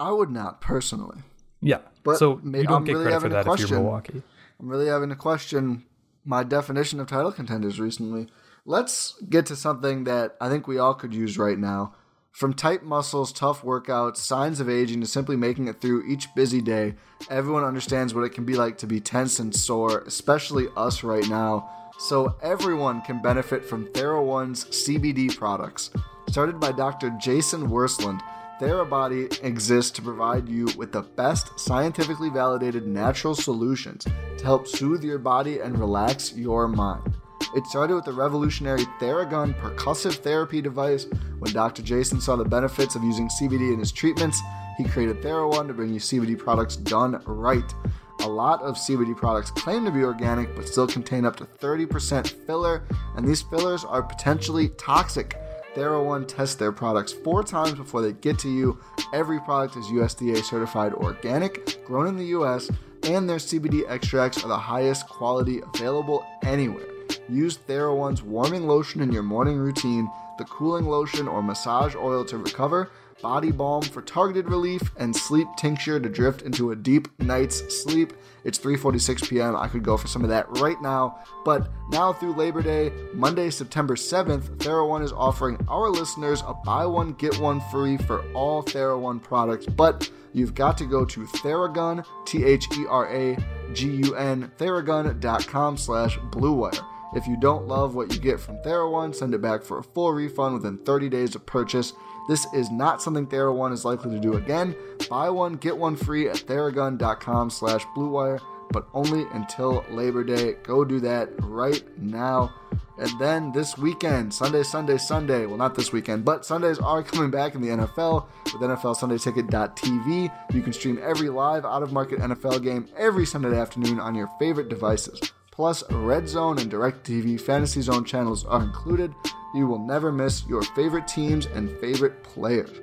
I 0.00 0.10
would 0.10 0.30
not 0.30 0.60
personally. 0.60 1.18
Yeah. 1.60 1.78
But 2.02 2.16
so 2.16 2.40
may- 2.42 2.62
you 2.62 2.64
don't 2.66 2.78
I'm 2.78 2.84
get 2.84 2.92
really 2.94 3.04
credit 3.04 3.20
for 3.20 3.28
that 3.28 3.40
if 3.40 3.46
you're 3.46 3.54
question. 3.56 3.76
Milwaukee. 3.76 4.22
I'm 4.58 4.68
really 4.68 4.86
having 4.88 5.10
to 5.10 5.16
question 5.16 5.84
my 6.24 6.42
definition 6.42 6.98
of 7.00 7.06
title 7.06 7.30
contenders 7.32 7.78
recently. 7.78 8.28
Let's 8.64 9.20
get 9.28 9.46
to 9.46 9.56
something 9.56 10.04
that 10.04 10.36
I 10.40 10.48
think 10.48 10.68
we 10.68 10.78
all 10.78 10.94
could 10.94 11.12
use 11.12 11.36
right 11.36 11.58
now. 11.58 11.94
From 12.30 12.54
tight 12.54 12.84
muscles, 12.84 13.32
tough 13.32 13.62
workouts, 13.62 14.18
signs 14.18 14.60
of 14.60 14.70
aging, 14.70 15.00
to 15.00 15.06
simply 15.08 15.34
making 15.34 15.66
it 15.66 15.80
through 15.80 16.06
each 16.06 16.32
busy 16.36 16.60
day, 16.60 16.94
everyone 17.28 17.64
understands 17.64 18.14
what 18.14 18.22
it 18.22 18.32
can 18.32 18.44
be 18.44 18.54
like 18.54 18.78
to 18.78 18.86
be 18.86 19.00
tense 19.00 19.40
and 19.40 19.52
sore, 19.52 20.04
especially 20.06 20.68
us 20.76 21.02
right 21.02 21.28
now. 21.28 21.68
So 21.98 22.36
everyone 22.40 23.02
can 23.02 23.20
benefit 23.20 23.64
from 23.64 23.88
TheraOne's 23.88 24.66
CBD 24.66 25.36
products. 25.36 25.90
Started 26.28 26.60
by 26.60 26.70
Dr. 26.70 27.10
Jason 27.20 27.68
Wersland, 27.68 28.22
TheraBody 28.60 29.42
exists 29.42 29.90
to 29.90 30.02
provide 30.02 30.48
you 30.48 30.68
with 30.76 30.92
the 30.92 31.02
best 31.02 31.58
scientifically 31.58 32.30
validated 32.30 32.86
natural 32.86 33.34
solutions 33.34 34.04
to 34.38 34.44
help 34.44 34.68
soothe 34.68 35.02
your 35.02 35.18
body 35.18 35.58
and 35.58 35.76
relax 35.80 36.32
your 36.32 36.68
mind. 36.68 37.16
It 37.54 37.66
started 37.66 37.94
with 37.94 38.06
the 38.06 38.12
revolutionary 38.12 38.84
Theragun 38.98 39.54
percussive 39.60 40.14
therapy 40.14 40.62
device. 40.62 41.06
When 41.38 41.52
Dr. 41.52 41.82
Jason 41.82 42.20
saw 42.20 42.34
the 42.36 42.44
benefits 42.44 42.94
of 42.94 43.04
using 43.04 43.28
CBD 43.28 43.74
in 43.74 43.78
his 43.78 43.92
treatments, 43.92 44.40
he 44.78 44.84
created 44.84 45.20
TheraOne 45.20 45.66
to 45.66 45.74
bring 45.74 45.92
you 45.92 46.00
CBD 46.00 46.38
products 46.38 46.76
done 46.76 47.22
right. 47.26 47.74
A 48.20 48.28
lot 48.28 48.62
of 48.62 48.76
CBD 48.76 49.14
products 49.14 49.50
claim 49.50 49.84
to 49.84 49.90
be 49.90 50.02
organic 50.02 50.54
but 50.56 50.66
still 50.66 50.86
contain 50.86 51.26
up 51.26 51.36
to 51.36 51.44
30% 51.44 52.26
filler, 52.46 52.84
and 53.16 53.28
these 53.28 53.42
fillers 53.42 53.84
are 53.84 54.02
potentially 54.02 54.70
toxic. 54.70 55.36
TheraOne 55.74 56.26
tests 56.28 56.54
their 56.54 56.72
products 56.72 57.12
four 57.12 57.42
times 57.42 57.74
before 57.74 58.00
they 58.00 58.12
get 58.12 58.38
to 58.40 58.48
you. 58.48 58.78
Every 59.12 59.40
product 59.40 59.76
is 59.76 59.86
USDA 59.86 60.42
certified 60.42 60.94
organic, 60.94 61.84
grown 61.84 62.06
in 62.06 62.16
the 62.16 62.26
US, 62.26 62.70
and 63.02 63.28
their 63.28 63.38
CBD 63.38 63.82
extracts 63.90 64.42
are 64.42 64.48
the 64.48 64.56
highest 64.56 65.08
quality 65.08 65.60
available 65.74 66.24
anywhere. 66.44 66.91
Use 67.28 67.58
TheraOne's 67.58 68.22
warming 68.22 68.66
lotion 68.66 69.00
in 69.00 69.12
your 69.12 69.22
morning 69.22 69.56
routine, 69.56 70.10
the 70.38 70.44
cooling 70.44 70.86
lotion 70.86 71.28
or 71.28 71.42
massage 71.42 71.94
oil 71.94 72.24
to 72.24 72.38
recover, 72.38 72.90
body 73.22 73.52
balm 73.52 73.82
for 73.82 74.02
targeted 74.02 74.48
relief, 74.48 74.82
and 74.96 75.14
sleep 75.14 75.46
tincture 75.56 76.00
to 76.00 76.08
drift 76.08 76.42
into 76.42 76.72
a 76.72 76.76
deep 76.76 77.08
night's 77.20 77.82
sleep. 77.82 78.12
It's 78.44 78.58
3:46 78.58 79.28
p.m. 79.28 79.56
I 79.56 79.68
could 79.68 79.84
go 79.84 79.96
for 79.96 80.08
some 80.08 80.24
of 80.24 80.30
that 80.30 80.48
right 80.58 80.80
now, 80.82 81.18
but 81.44 81.70
now 81.90 82.12
through 82.12 82.34
Labor 82.34 82.62
Day, 82.62 82.92
Monday, 83.14 83.50
September 83.50 83.94
7th, 83.94 84.56
TheraOne 84.56 85.04
is 85.04 85.12
offering 85.12 85.64
our 85.68 85.88
listeners 85.88 86.42
a 86.46 86.54
buy 86.54 86.84
one 86.84 87.12
get 87.12 87.38
one 87.38 87.60
free 87.70 87.96
for 87.96 88.24
all 88.32 88.62
TheraOne 88.62 89.22
products, 89.22 89.66
but 89.66 90.10
you've 90.32 90.54
got 90.54 90.76
to 90.78 90.84
go 90.84 91.04
to 91.04 91.20
Theragun, 91.20 92.04
T 92.26 92.44
H 92.44 92.66
E 92.76 92.86
R 92.88 93.08
A 93.14 93.36
G 93.72 93.88
U 94.06 94.16
N, 94.16 94.50
Theragun.com 94.58 95.76
slash 95.76 96.18
Blue 96.30 96.52
Wire. 96.54 96.72
If 97.14 97.26
you 97.26 97.36
don't 97.36 97.68
love 97.68 97.94
what 97.94 98.12
you 98.12 98.20
get 98.20 98.40
from 98.40 98.56
TheraOne, 98.58 99.14
send 99.14 99.34
it 99.34 99.42
back 99.42 99.62
for 99.62 99.78
a 99.78 99.82
full 99.82 100.12
refund 100.12 100.54
within 100.54 100.78
30 100.78 101.08
days 101.08 101.34
of 101.34 101.44
purchase. 101.44 101.92
This 102.28 102.46
is 102.54 102.70
not 102.70 103.02
something 103.02 103.26
TheraOne 103.26 103.72
is 103.72 103.84
likely 103.84 104.12
to 104.12 104.20
do 104.20 104.34
again. 104.36 104.74
Buy 105.10 105.28
one, 105.28 105.54
get 105.54 105.76
one 105.76 105.96
free 105.96 106.28
at 106.28 106.36
theragun.com 106.36 107.50
slash 107.50 107.84
bluewire, 107.96 108.40
but 108.70 108.86
only 108.94 109.26
until 109.32 109.84
Labor 109.90 110.24
Day. 110.24 110.54
Go 110.62 110.84
do 110.84 111.00
that 111.00 111.28
right 111.40 111.84
now. 111.98 112.54
And 112.98 113.10
then 113.18 113.52
this 113.52 113.76
weekend, 113.76 114.32
Sunday, 114.32 114.62
Sunday, 114.62 114.96
Sunday, 114.96 115.46
well, 115.46 115.56
not 115.56 115.74
this 115.74 115.92
weekend, 115.92 116.24
but 116.24 116.46
Sundays 116.46 116.78
are 116.78 117.02
coming 117.02 117.30
back 117.30 117.54
in 117.54 117.60
the 117.60 117.68
NFL 117.68 118.26
with 118.44 118.62
NFLSundayTicket.tv. 118.62 120.32
You 120.54 120.62
can 120.62 120.72
stream 120.72 120.98
every 121.02 121.28
live 121.28 121.64
out 121.64 121.82
of 121.82 121.92
market 121.92 122.20
NFL 122.20 122.62
game 122.62 122.88
every 122.96 123.26
Sunday 123.26 123.58
afternoon 123.58 123.98
on 123.98 124.14
your 124.14 124.30
favorite 124.38 124.68
devices. 124.68 125.32
Plus, 125.62 125.88
Red 125.92 126.28
Zone 126.28 126.58
and 126.58 126.72
DirecTV 126.72 127.40
Fantasy 127.40 127.82
Zone 127.82 128.04
channels 128.04 128.44
are 128.44 128.64
included. 128.64 129.14
You 129.54 129.68
will 129.68 129.78
never 129.78 130.10
miss 130.10 130.44
your 130.48 130.62
favorite 130.62 131.06
teams 131.06 131.46
and 131.46 131.70
favorite 131.78 132.24
players. 132.24 132.80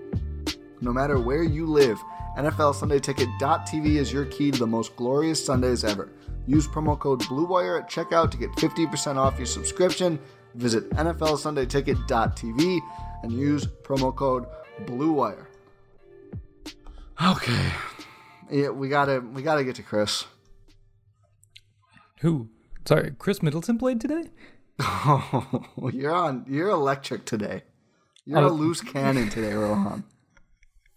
No 0.79 0.93
matter 0.93 1.19
where 1.19 1.43
you 1.43 1.65
live, 1.65 2.01
NFL 2.37 2.73
Sunday 2.73 2.99
Ticket.tv 2.99 3.85
is 3.97 4.13
your 4.13 4.23
key 4.27 4.51
to 4.51 4.59
the 4.59 4.65
most 4.65 4.95
glorious 4.95 5.45
Sundays 5.45 5.83
ever. 5.83 6.13
Use 6.47 6.69
promo 6.69 6.97
code 6.97 7.19
BLUEWIRE 7.23 7.81
at 7.81 7.89
checkout 7.89 8.31
to 8.31 8.37
get 8.37 8.49
50% 8.51 9.17
off 9.17 9.37
your 9.37 9.45
subscription. 9.45 10.17
Visit 10.55 10.89
NFLSundayTicket.tv 10.91 12.79
and 13.23 13.31
use 13.33 13.67
promo 13.83 14.15
code 14.15 14.45
BLUEWIRE. 14.85 15.47
Okay. 17.27 17.71
Yeah, 18.49 18.69
we 18.69 18.87
gotta 18.87 19.19
we 19.19 19.41
gotta 19.41 19.65
get 19.65 19.75
to 19.75 19.83
Khris. 19.83 20.23
Who? 22.21 22.47
Sorry, 22.89 23.11
Khris 23.19 23.43
Middleton 23.43 23.77
played 23.77 24.01
today. 24.01 24.23
Oh, 24.79 25.63
you're 25.93 26.11
on. 26.11 26.43
You're 26.49 26.69
electric 26.69 27.23
today. 27.23 27.61
You're 28.25 28.39
a 28.39 28.45
Oh. 28.49 28.53
loose 28.53 28.81
cannon 28.81 29.29
today, 29.29 29.53
Rohan. 29.53 30.05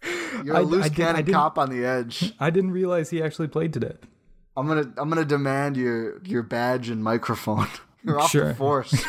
You're 0.43 0.55
a 0.55 0.61
I- 0.61 0.63
loose 0.63 0.85
I 0.85 0.89
did- 0.89 1.05
I 1.05 1.11
cannon 1.21 1.31
cop 1.31 1.59
on 1.59 1.69
the 1.69 1.85
edge. 1.85 2.33
I 2.39 2.49
didn't 2.49 2.71
realize 2.71 3.11
he 3.11 3.21
actually 3.21 3.47
played 3.47 3.73
today. 3.73 3.93
I'm 4.57 4.67
gonna 4.67 4.91
I'm 4.97 5.07
gonna 5.07 5.23
demand 5.23 5.77
your 5.77 6.19
your 6.25 6.41
badge 6.41 6.89
and 6.89 7.03
microphone. 7.03 7.67
You're 8.03 8.19
off 8.19 8.31
Sure. 8.31 8.47
the 8.47 8.55
force. 8.55 9.05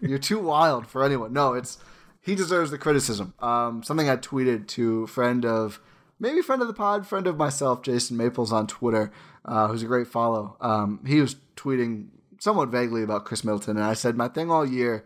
You're 0.00 0.18
too 0.18 0.38
wild 0.38 0.86
for 0.86 1.02
anyone. 1.04 1.32
No, 1.32 1.54
it's 1.54 1.78
he 2.20 2.36
deserves 2.36 2.70
the 2.70 2.78
criticism. 2.78 3.34
Um, 3.40 3.82
something 3.82 4.08
I 4.08 4.16
tweeted 4.16 4.68
to 4.68 5.08
friend 5.08 5.44
of 5.44 5.80
maybe 6.20 6.42
friend 6.42 6.62
of 6.62 6.68
the 6.68 6.74
pod, 6.74 7.08
friend 7.08 7.26
of 7.26 7.36
myself, 7.36 7.82
Jason 7.82 8.16
Maples 8.16 8.52
on 8.52 8.68
Twitter, 8.68 9.10
uh, 9.44 9.66
who's 9.66 9.82
a 9.82 9.86
great 9.86 10.06
follow. 10.06 10.56
Um, 10.60 11.00
he 11.04 11.20
was 11.20 11.34
tweeting 11.56 12.06
somewhat 12.40 12.70
vaguely 12.70 13.04
about 13.04 13.24
Khris 13.24 13.44
Middleton, 13.44 13.76
and 13.76 13.86
I 13.86 13.94
said 13.94 14.16
my 14.16 14.26
thing 14.26 14.50
all 14.50 14.66
year 14.66 15.04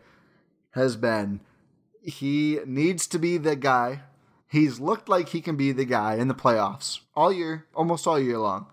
has 0.70 0.96
been 0.96 1.40
he 2.02 2.60
needs 2.64 3.06
to 3.08 3.18
be 3.18 3.36
the 3.36 3.56
guy. 3.56 4.00
He's 4.48 4.80
looked 4.80 5.10
like 5.10 5.28
he 5.28 5.42
can 5.42 5.56
be 5.56 5.72
the 5.72 5.84
guy 5.84 6.14
in 6.14 6.28
the 6.28 6.34
playoffs 6.34 7.00
all 7.14 7.32
year, 7.32 7.66
almost 7.74 8.06
all 8.06 8.18
year 8.18 8.38
long 8.38 8.68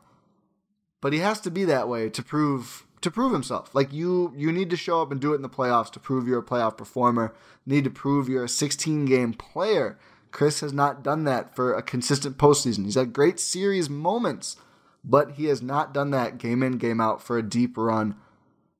but 1.02 1.14
he 1.14 1.20
has 1.20 1.42
to 1.42 1.52
be 1.52 1.66
that 1.66 1.90
way 1.90 2.10
to 2.10 2.24
prove 2.24 2.86
to 3.02 3.10
prove 3.10 3.34
himself. 3.34 3.74
Like 3.74 3.92
you 3.92 4.32
you 4.38 4.52
need 4.52 4.70
to 4.70 4.78
show 4.78 5.02
up 5.02 5.12
and 5.12 5.20
do 5.20 5.34
it 5.34 5.38
in 5.38 5.42
the 5.42 5.50
playoffs 5.50 5.92
to 5.94 6.00
prove 6.00 6.28
you're 6.28 6.40
a 6.40 6.46
playoff 6.46 6.78
performer. 6.78 7.34
Need 7.66 7.84
to 7.84 7.90
prove 7.90 8.30
you're 8.30 8.46
a 8.46 8.50
16 8.50 9.06
game 9.06 9.34
player. 9.34 10.00
Khris 10.32 10.62
has 10.62 10.72
not 10.72 11.04
done 11.04 11.26
that 11.26 11.54
for 11.56 11.74
a 11.74 11.82
consistent 11.82 12.38
postseason. 12.38 12.86
He's 12.86 12.96
had 12.96 13.12
great 13.12 13.40
series 13.40 13.90
moments, 13.90 14.56
but 15.04 15.32
he 15.32 15.46
has 15.46 15.62
not 15.62 15.94
done 15.94 16.12
that 16.12 16.38
game 16.38 16.64
in 16.64 16.78
game 16.78 17.02
out 17.02 17.22
for 17.22 17.38
a 17.38 17.44
deep 17.44 17.76
run. 17.76 18.16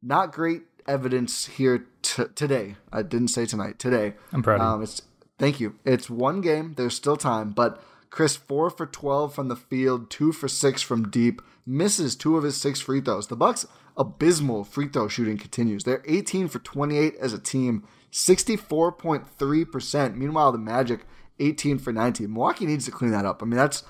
Not 0.02 0.34
great 0.34 0.64
evidence 0.88 1.46
here 1.46 1.86
t- 2.02 2.24
today. 2.36 2.76
I 2.92 3.02
didn't 3.02 3.30
say 3.30 3.46
tonight. 3.46 3.80
Today. 3.80 4.14
I'm 4.34 4.42
proud. 4.44 4.62
Um, 4.62 4.84
it's 4.84 5.02
thank 5.38 5.60
you. 5.60 5.76
It's 5.86 6.10
one 6.10 6.42
game. 6.42 6.74
There's 6.76 6.96
still 6.96 7.18
time, 7.18 7.52
but 7.52 7.82
Khris 8.10 8.36
four 8.36 8.70
for 8.70 8.86
twelve 8.86 9.34
from 9.34 9.48
the 9.48 9.56
field, 9.56 10.10
two 10.10 10.32
for 10.32 10.48
six 10.48 10.82
from 10.82 11.10
deep. 11.10 11.42
Misses 11.66 12.16
two 12.16 12.38
of 12.38 12.44
his 12.44 12.58
six 12.58 12.82
free 12.82 13.02
throws. 13.02 13.28
The 13.28 13.36
Bucks' 13.36 13.68
abysmal 13.96 14.64
free 14.64 14.88
throw 14.88 15.08
shooting 15.08 15.38
continues. 15.38 15.84
They're 15.84 16.04
18 16.08 16.48
for 16.48 16.60
28 16.60 17.16
as 17.18 17.34
a 17.34 17.40
team, 17.40 17.88
64.3 18.12 19.72
percent. 19.72 20.18
Meanwhile, 20.18 20.52
the 20.52 20.58
Magic 20.58 21.06
18 21.40 21.80
for 21.80 21.94
19. 21.94 22.32
Milwaukee 22.32 22.66
needs 22.66 22.86
to 22.86 22.92
clean 22.92 23.12
that 23.12 23.26
up. 23.26 23.42
I 23.42 23.46
mean, 23.46 23.58
that's 23.58 23.84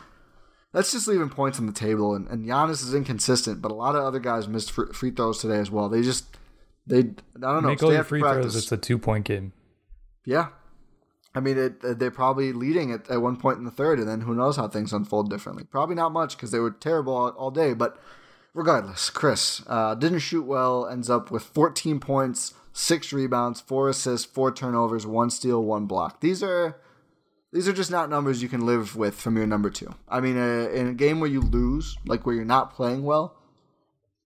that's 0.73 0.91
just 0.91 1.07
leaving 1.07 1.29
points 1.29 1.59
on 1.59 1.65
the 1.65 1.73
table. 1.73 2.15
And, 2.15 2.27
and 2.27 2.45
Giannis 2.45 2.83
is 2.83 2.93
inconsistent, 2.93 3.61
but 3.61 3.71
a 3.71 3.75
lot 3.75 3.95
of 3.95 4.03
other 4.03 4.19
guys 4.19 4.47
missed 4.47 4.71
free, 4.71 4.91
free 4.93 5.11
throws 5.11 5.39
today 5.39 5.57
as 5.57 5.69
well. 5.69 5.89
They 5.89 6.01
just 6.01 6.37
they 6.87 6.99
I 6.99 7.01
don't 7.01 7.63
know. 7.63 7.69
Make 7.69 7.83
all 7.83 7.93
your 7.93 8.03
free 8.03 8.21
practice. 8.21 8.53
throws. 8.53 8.63
It's 8.63 8.71
a 8.71 8.77
two 8.77 8.97
point 8.97 9.25
game. 9.25 9.53
Yeah. 10.25 10.47
I 11.33 11.39
mean, 11.39 11.57
it, 11.57 11.99
they're 11.99 12.11
probably 12.11 12.51
leading 12.51 12.91
at, 12.91 13.09
at 13.09 13.21
one 13.21 13.37
point 13.37 13.57
in 13.57 13.63
the 13.63 13.71
third, 13.71 13.99
and 13.99 14.07
then 14.07 14.21
who 14.21 14.35
knows 14.35 14.57
how 14.57 14.67
things 14.67 14.91
unfold 14.91 15.29
differently. 15.29 15.63
Probably 15.63 15.95
not 15.95 16.11
much 16.11 16.35
because 16.35 16.51
they 16.51 16.59
were 16.59 16.71
terrible 16.71 17.15
all, 17.15 17.29
all 17.29 17.51
day. 17.51 17.73
But 17.73 17.97
regardless, 18.53 19.09
Khris 19.09 19.63
uh, 19.67 19.95
didn't 19.95 20.19
shoot 20.19 20.43
well, 20.43 20.85
ends 20.85 21.09
up 21.09 21.31
with 21.31 21.43
14 21.43 22.01
points, 22.01 22.53
six 22.73 23.13
rebounds, 23.13 23.61
four 23.61 23.87
assists, 23.87 24.25
four 24.25 24.51
turnovers, 24.53 25.07
one 25.07 25.29
steal, 25.29 25.63
one 25.63 25.85
block. 25.85 26.19
These 26.19 26.43
are 26.43 26.81
these 27.51 27.67
are 27.67 27.73
just 27.73 27.91
not 27.91 28.09
numbers 28.09 28.41
you 28.41 28.49
can 28.49 28.65
live 28.65 28.95
with 28.95 29.15
from 29.15 29.35
your 29.37 29.47
number 29.47 29.69
two. 29.69 29.93
I 30.07 30.21
mean, 30.21 30.37
uh, 30.37 30.69
in 30.69 30.87
a 30.87 30.93
game 30.93 31.19
where 31.19 31.29
you 31.29 31.41
lose, 31.41 31.97
like 32.05 32.25
where 32.25 32.35
you're 32.35 32.45
not 32.45 32.73
playing 32.73 33.03
well, 33.03 33.35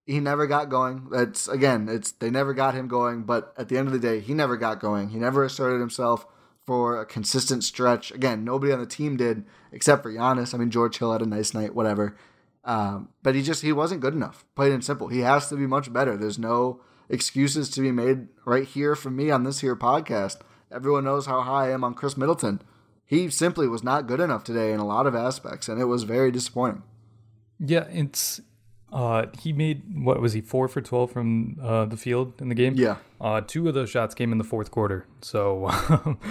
he 0.06 0.20
never 0.20 0.46
got 0.46 0.70
going. 0.70 1.08
That's 1.12 1.48
again, 1.48 1.90
it's 1.90 2.12
they 2.12 2.30
never 2.30 2.54
got 2.54 2.76
him 2.76 2.88
going. 2.88 3.24
But 3.24 3.54
at 3.58 3.70
the 3.70 3.78
end 3.78 3.88
of 3.88 3.94
the 3.94 4.00
day, 4.00 4.20
he 4.20 4.34
never 4.34 4.58
got 4.58 4.80
going. 4.80 5.10
He 5.10 5.18
never 5.18 5.44
asserted 5.44 5.80
himself 5.80 6.28
for 6.66 7.00
a 7.00 7.06
consistent 7.06 7.64
stretch. 7.64 8.12
Again, 8.12 8.44
nobody 8.44 8.72
on 8.72 8.80
the 8.80 8.86
team 8.86 9.18
did 9.18 9.46
except 9.72 10.04
for 10.04 10.12
Giannis. 10.12 10.54
I 10.54 10.58
mean, 10.58 10.72
George 10.72 10.98
Hill 10.98 11.12
had 11.12 11.22
a 11.22 11.26
nice 11.26 11.54
night, 11.54 11.76
whatever. 11.76 12.16
Um, 12.64 13.10
but 13.24 13.36
he 13.36 13.42
just 13.42 13.62
he 13.62 13.72
wasn't 13.72 14.02
good 14.02 14.14
enough. 14.14 14.46
Plain 14.56 14.74
and 14.74 14.86
simple. 14.86 15.08
He 15.08 15.20
has 15.20 15.50
to 15.50 15.56
be 15.56 15.68
much 15.68 15.92
better. 15.92 16.16
There's 16.18 16.40
no 16.40 16.82
excuses 17.10 17.70
to 17.72 17.82
be 17.82 17.92
made 17.92 18.28
right 18.46 18.68
here 18.68 18.96
from 18.96 19.16
me 19.16 19.32
on 19.32 19.44
this 19.44 19.62
here 19.62 19.76
podcast. 19.76 20.38
Everyone 20.72 21.04
knows 21.04 21.28
how 21.28 21.42
high 21.42 21.68
I 21.68 21.72
am 21.72 21.84
on 21.84 21.94
Khris 21.94 22.18
Middleton. 22.18 22.62
He 23.06 23.30
simply 23.30 23.68
was 23.68 23.84
not 23.84 24.08
good 24.08 24.20
enough 24.20 24.44
today 24.44 24.72
in 24.74 24.80
a 24.80 24.86
lot 24.86 25.06
of 25.08 25.16
aspects, 25.16 25.70
and 25.70 25.80
it 25.80 25.86
was 25.86 26.04
very 26.04 26.32
disappointing. 26.32 26.84
Yeah, 27.60 27.86
it's 27.90 28.42
uh 28.94 29.26
he 29.40 29.52
made 29.52 29.84
what 30.06 30.22
was 30.22 30.34
he 30.34 30.42
four 30.42 30.68
for 30.68 30.82
twelve 30.82 31.12
from 31.12 31.58
uh 31.62 31.86
the 31.86 31.98
field 31.98 32.34
in 32.42 32.50
the 32.50 32.56
game? 32.56 32.74
Yeah. 32.76 32.98
Uh 33.22 33.42
two 33.42 33.68
of 33.68 33.74
those 33.74 33.90
shots 33.90 34.16
came 34.16 34.32
in 34.32 34.38
the 34.38 34.44
fourth 34.44 34.72
quarter. 34.72 35.06
So 35.22 35.70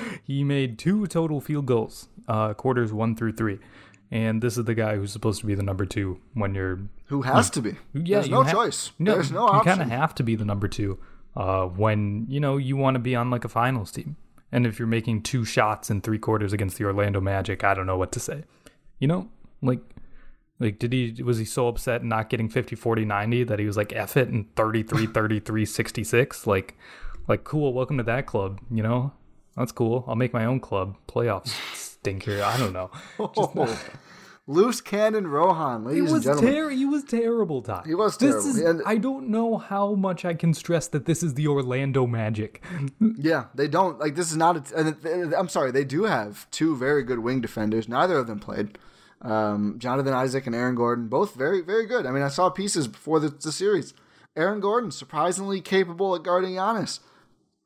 he 0.25 0.45
made 0.45 0.79
two 0.79 1.07
total 1.07 1.41
field 1.41 1.67
goals, 1.67 2.09
uh 2.29 2.55
quarters 2.55 2.93
one 2.93 3.17
through 3.17 3.33
three. 3.33 3.59
And 4.11 4.43
this 4.43 4.57
is 4.57 4.65
the 4.65 4.75
guy 4.75 4.97
who's 4.97 5.13
supposed 5.13 5.41
to 5.41 5.47
be 5.47 5.55
the 5.55 5.63
number 5.63 5.85
two 5.87 6.21
when 6.35 6.55
you're 6.55 6.81
Who 7.07 7.23
has 7.23 7.51
to 7.51 7.63
be? 7.63 7.77
yeah, 7.95 8.19
There's 8.19 8.31
no 8.31 8.43
ha- 8.45 8.53
choice. 8.53 8.93
No, 8.99 9.15
There's 9.15 9.33
no 9.33 9.53
you 9.55 9.61
kind 9.63 9.83
of 9.83 9.89
have 9.89 10.15
to 10.17 10.23
be 10.23 10.37
the 10.37 10.45
number 10.45 10.69
two 10.69 10.99
uh, 11.37 11.65
when 11.67 12.27
you 12.29 12.39
know 12.39 12.57
you 12.57 12.77
want 12.77 12.95
to 12.95 13.01
be 13.01 13.17
on 13.17 13.31
like 13.31 13.45
a 13.45 13.49
finals 13.49 13.91
team. 13.91 14.17
And 14.55 14.69
if 14.69 14.79
you're 14.79 14.87
making 14.87 15.23
two 15.23 15.45
shots 15.45 15.91
in 15.91 16.01
three 16.01 16.19
quarters 16.19 16.53
against 16.53 16.79
the 16.79 16.85
Orlando 16.85 17.21
Magic, 17.21 17.65
I 17.65 17.75
don't 17.75 17.87
know 17.87 17.99
what 17.99 18.13
to 18.13 18.21
say. 18.21 18.45
You 19.01 19.09
know, 19.09 19.29
like 19.61 19.81
like 20.61 20.79
did 20.79 20.93
he 20.93 21.21
was 21.25 21.39
he 21.39 21.45
so 21.45 21.67
upset 21.67 22.05
not 22.05 22.31
getting 22.31 22.49
50 22.49 22.77
40 22.77 23.05
90 23.05 23.43
that 23.45 23.59
he 23.59 23.67
was 23.67 23.77
like 23.77 23.93
F 23.93 24.17
it 24.17 24.29
and 24.29 24.55
33 24.55 25.07
33 25.13 25.67
66 25.67 26.47
like 26.47 26.79
like 27.27 27.43
cool 27.43 27.73
welcome 27.73 27.99
to 27.99 28.05
that 28.05 28.27
club 28.27 28.61
you 28.71 28.83
know? 28.83 29.13
That's 29.57 29.73
cool. 29.73 30.05
I'll 30.07 30.17
make 30.17 30.33
my 30.33 30.45
own 30.45 30.61
club. 30.61 30.97
Playoffs 31.09 31.55
stinker 31.75 32.41
I 32.41 32.57
don't 32.57 32.73
know 32.73 32.93
Loose 34.47 34.83
cannon 34.83 35.27
Rohan, 35.27 35.85
ladies 35.85 36.05
and 36.05 36.13
was 36.13 36.25
gentlemen. 36.25 36.53
ter- 36.53 36.69
he 36.71 36.85
was 36.85 37.03
terrible, 37.05 37.63
Ti. 37.63 37.73
He 37.87 37.95
was 37.95 38.17
terrible. 38.19 38.43
This 38.43 38.57
is, 38.57 38.61
And- 38.61 38.83
I 38.85 38.99
don't 38.99 39.29
know 39.29 39.57
how 39.57 39.95
much 39.95 40.27
I 40.27 40.35
can 40.35 40.53
stress 40.53 40.87
that 40.89 41.07
this 41.07 41.23
is 41.23 41.33
the 41.33 41.49
Orlando 41.49 42.07
Magic. 42.07 42.63
yeah, 43.01 43.47
they 43.55 43.69
don't 43.69 43.99
like 43.99 44.17
this 44.17 44.31
is 44.31 44.37
not. 44.37 44.71
A, 44.73 44.77
and 44.77 44.89
it- 45.05 45.35
I'm 45.37 45.49
sorry, 45.49 45.71
they 45.71 45.85
do 45.85 46.05
have 46.05 46.51
two 46.51 46.77
very 46.77 47.03
good 47.03 47.21
wing 47.21 47.41
defenders. 47.41 47.89
Neither 47.89 48.19
of 48.19 48.27
them 48.27 48.39
played. 48.39 48.77
Um, 49.23 49.77
Jonathan 49.79 50.13
Isaac 50.13 50.47
and 50.47 50.55
Aaron 50.55 50.75
Gordon, 50.75 51.09
both 51.09 51.35
very 51.35 51.63
very 51.63 51.87
good. 51.87 52.05
I 52.05 52.11
mean, 52.11 52.23
I 52.23 52.29
saw 52.29 52.51
pieces 52.51 52.87
before 52.87 53.21
the, 53.21 53.31
the 53.31 53.51
series. 53.53 53.95
Aaron 54.37 54.61
Gordon 54.61 54.91
surprisingly 54.91 55.63
capable 55.63 56.15
at 56.15 56.23
guarding 56.23 56.51
Giannis. 56.57 57.01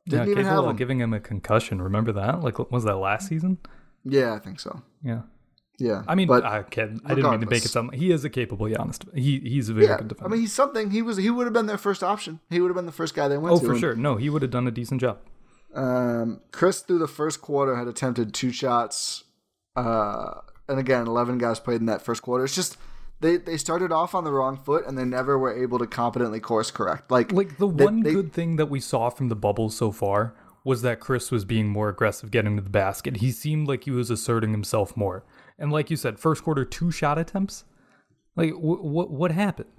Didn't 0.09 0.27
yeah, 0.29 0.31
even 0.33 0.45
have 0.47 0.65
him. 0.65 0.77
giving 0.77 1.01
him 1.01 1.13
a 1.13 1.19
concussion. 1.21 1.83
Remember 1.83 2.13
that? 2.13 2.41
Like, 2.43 2.59
was 2.71 2.85
that 2.85 2.97
last 2.97 3.27
season? 3.29 3.59
yeah, 4.05 4.33
I 4.33 4.39
think 4.39 4.61
so. 4.61 4.83
Yeah. 5.03 5.23
Yeah, 5.79 6.03
I 6.09 6.17
mean, 6.17 6.27
but 6.27 6.45
I 6.45 6.65
kid. 6.65 7.01
I 7.05 7.15
didn't 7.15 7.31
mean 7.31 7.41
to 7.41 7.47
make 7.47 7.65
it 7.65 7.69
sound. 7.69 7.95
He 7.95 8.11
is 8.11 8.25
a 8.25 8.31
capable 8.31 8.67
Giannis. 8.67 8.99
He 9.15 9.39
he's 9.39 9.69
a 9.69 9.75
very 9.75 9.87
yeah, 9.87 9.99
good 9.99 10.09
defender. 10.09 10.29
I 10.29 10.33
mean, 10.33 10.41
he's 10.41 10.53
something. 10.53 10.91
He 10.91 11.03
was 11.03 11.17
he 11.19 11.31
would 11.31 11.45
have 11.47 11.53
been 11.53 11.67
their 11.67 11.79
first 11.79 12.03
option. 12.03 12.41
He 12.51 12.61
would 12.61 12.69
have 12.69 12.75
been 12.77 12.87
the 12.87 12.93
first 12.93 13.15
guy 13.15 13.29
they 13.29 13.39
went 13.39 13.53
to. 13.55 13.57
oh, 13.57 13.61
to. 13.61 13.67
for 13.67 13.73
and- 13.73 13.81
sure. 13.81 13.95
No, 13.95 14.17
he 14.17 14.29
would 14.29 14.43
have 14.43 14.51
done 14.51 14.67
a 14.67 14.73
decent 14.73 15.01
job. 15.01 15.19
Um, 15.75 16.41
Khris 16.51 16.81
through 16.81 16.99
the 16.99 17.07
first 17.07 17.41
quarter 17.41 17.77
had 17.77 17.87
attempted 17.87 18.35
two 18.35 18.51
shots, 18.51 19.23
uh, 19.77 20.41
and 20.69 20.79
again, 20.81 21.07
eleven 21.07 21.39
guys 21.39 21.61
played 21.61 21.81
in 21.81 21.87
that 21.87 22.03
first 22.03 22.23
quarter. 22.23 22.45
It's 22.45 22.55
just 22.57 22.77
they 23.21 23.37
they 23.37 23.57
started 23.57 23.93
off 23.93 24.15
on 24.15 24.25
the 24.25 24.33
wrong 24.33 24.57
foot 24.57 24.87
and 24.87 24.97
they 24.99 25.05
never 25.05 25.39
were 25.39 25.57
able 25.57 25.79
to 25.79 25.87
competently 25.87 26.41
course 26.41 26.71
correct. 26.73 27.11
Like 27.11 27.33
Like 27.33 27.59
the 27.59 27.69
they- 27.71 27.85
one 27.85 28.03
they- 28.03 28.13
good 28.15 28.33
thing 28.33 28.57
that 28.57 28.67
we 28.67 28.81
saw 28.81 29.11
from 29.11 29.29
the 29.29 29.37
bubble 29.37 29.71
so 29.71 29.93
far 29.93 30.35
was 30.65 30.83
that 30.83 31.01
Khris 31.01 31.31
was 31.31 31.45
being 31.45 31.69
more 31.69 31.89
aggressive 31.89 32.31
getting 32.31 32.57
to 32.57 32.63
the 32.63 32.69
basket. 32.69 33.19
He 33.19 33.31
seemed 33.31 33.69
like 33.69 33.85
he 33.85 33.91
was 33.91 34.11
asserting 34.11 34.51
himself 34.51 34.97
more. 34.97 35.23
And 35.59 35.73
like 35.73 35.91
you 35.91 35.97
said, 35.97 36.19
first 36.19 36.45
quarter 36.45 36.65
two 36.65 36.91
shot 36.91 37.19
attempts. 37.19 37.65
Like 38.37 38.53
wh- 38.53 38.85
what 38.85 39.11
what 39.11 39.33
happened? 39.33 39.71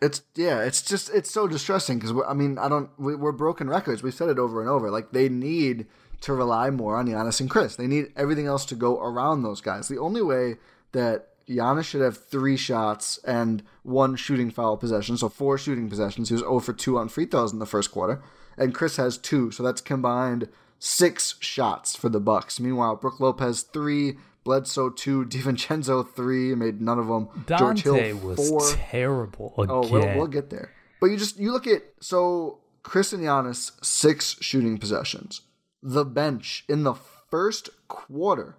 It's 0.00 0.22
yeah, 0.36 0.62
it's 0.62 0.82
just 0.82 1.10
it's 1.14 1.30
so 1.30 1.48
distressing 1.48 1.98
because 1.98 2.14
I 2.28 2.34
mean 2.34 2.58
I 2.58 2.68
don't 2.68 2.90
we, 2.98 3.14
we're 3.14 3.32
broken 3.32 3.68
records. 3.68 4.02
We've 4.02 4.14
said 4.14 4.28
it 4.28 4.38
over 4.38 4.60
and 4.60 4.70
over. 4.70 4.90
Like 4.90 5.12
they 5.12 5.28
need 5.28 5.86
to 6.20 6.32
rely 6.32 6.70
more 6.70 6.96
on 6.96 7.06
Giannis 7.06 7.40
and 7.40 7.50
Khris. 7.50 7.76
They 7.76 7.86
need 7.86 8.06
everything 8.16 8.46
else 8.46 8.64
to 8.66 8.74
go 8.74 8.98
around 9.00 9.42
those 9.42 9.60
guys. 9.60 9.88
The 9.88 9.98
only 9.98 10.22
way 10.22 10.56
that 10.92 11.28
Giannis 11.48 11.84
should 11.84 12.00
have 12.00 12.16
three 12.16 12.56
shots 12.56 13.18
and 13.26 13.62
one 13.82 14.16
shooting 14.16 14.50
foul 14.50 14.76
possession, 14.76 15.16
so 15.16 15.28
four 15.28 15.58
shooting 15.58 15.90
possessions. 15.90 16.28
He 16.28 16.34
was 16.34 16.40
0 16.40 16.60
for 16.60 16.72
2 16.72 16.96
on 16.96 17.08
free 17.08 17.26
throws 17.26 17.52
in 17.52 17.58
the 17.58 17.66
first 17.66 17.90
quarter, 17.90 18.22
and 18.56 18.74
Khris 18.74 18.96
has 18.96 19.18
two, 19.18 19.50
so 19.50 19.62
that's 19.62 19.80
combined 19.80 20.48
six 20.78 21.34
shots 21.40 21.96
for 21.96 22.08
the 22.08 22.20
Bucks. 22.20 22.58
Meanwhile, 22.60 22.96
Brook 22.96 23.20
Lopez 23.20 23.62
three, 23.62 24.16
Bledsoe 24.44 24.90
two, 24.90 25.24
DiVincenzo 25.28 26.08
three, 26.08 26.54
made 26.54 26.80
none 26.80 26.98
of 26.98 27.08
them. 27.08 27.28
George 27.46 27.82
Donte 27.82 28.04
Hill 28.04 28.16
was 28.18 28.48
four. 28.48 28.60
terrible 28.70 29.54
again. 29.58 29.70
Oh, 29.70 29.88
we'll, 29.88 30.16
we'll 30.16 30.26
get 30.26 30.50
there. 30.50 30.72
But 31.00 31.06
you 31.06 31.16
just 31.16 31.38
you 31.38 31.52
look 31.52 31.66
at 31.66 31.82
so 32.00 32.60
Khris 32.82 33.12
and 33.12 33.24
Giannis, 33.24 33.72
six 33.84 34.36
shooting 34.40 34.78
possessions. 34.78 35.40
The 35.82 36.04
bench 36.04 36.64
in 36.68 36.84
the 36.84 36.94
first 36.94 37.68
quarter 37.88 38.56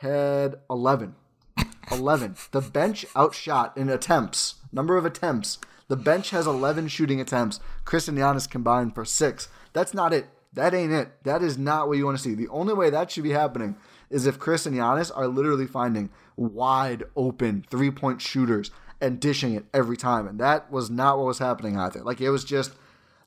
had 0.00 0.56
11. 0.70 1.14
11. 1.90 2.36
The 2.52 2.60
bench 2.60 3.04
outshot 3.16 3.76
in 3.76 3.88
attempts, 3.88 4.56
number 4.72 4.96
of 4.96 5.04
attempts. 5.04 5.58
The 5.88 5.96
bench 5.96 6.30
has 6.30 6.46
11 6.46 6.88
shooting 6.88 7.20
attempts. 7.20 7.60
Khris 7.84 8.08
and 8.08 8.18
Giannis 8.18 8.48
combined 8.48 8.94
for 8.94 9.04
six. 9.04 9.48
That's 9.72 9.94
not 9.94 10.12
it. 10.12 10.26
That 10.52 10.74
ain't 10.74 10.92
it. 10.92 11.22
That 11.24 11.42
is 11.42 11.58
not 11.58 11.86
what 11.88 11.98
you 11.98 12.04
want 12.06 12.16
to 12.16 12.22
see. 12.22 12.34
The 12.34 12.48
only 12.48 12.74
way 12.74 12.90
that 12.90 13.10
should 13.10 13.22
be 13.22 13.30
happening 13.30 13.76
is 14.10 14.26
if 14.26 14.38
Khris 14.38 14.66
and 14.66 14.76
Giannis 14.76 15.10
are 15.14 15.28
literally 15.28 15.66
finding 15.66 16.10
wide 16.36 17.04
open 17.16 17.64
three 17.70 17.90
point 17.90 18.20
shooters 18.20 18.70
and 19.00 19.20
dishing 19.20 19.54
it 19.54 19.66
every 19.74 19.96
time. 19.96 20.26
And 20.26 20.38
that 20.40 20.70
was 20.70 20.90
not 20.90 21.18
what 21.18 21.26
was 21.26 21.38
happening 21.38 21.78
either. 21.78 22.02
Like 22.02 22.20
it 22.20 22.30
was 22.30 22.44
just 22.44 22.72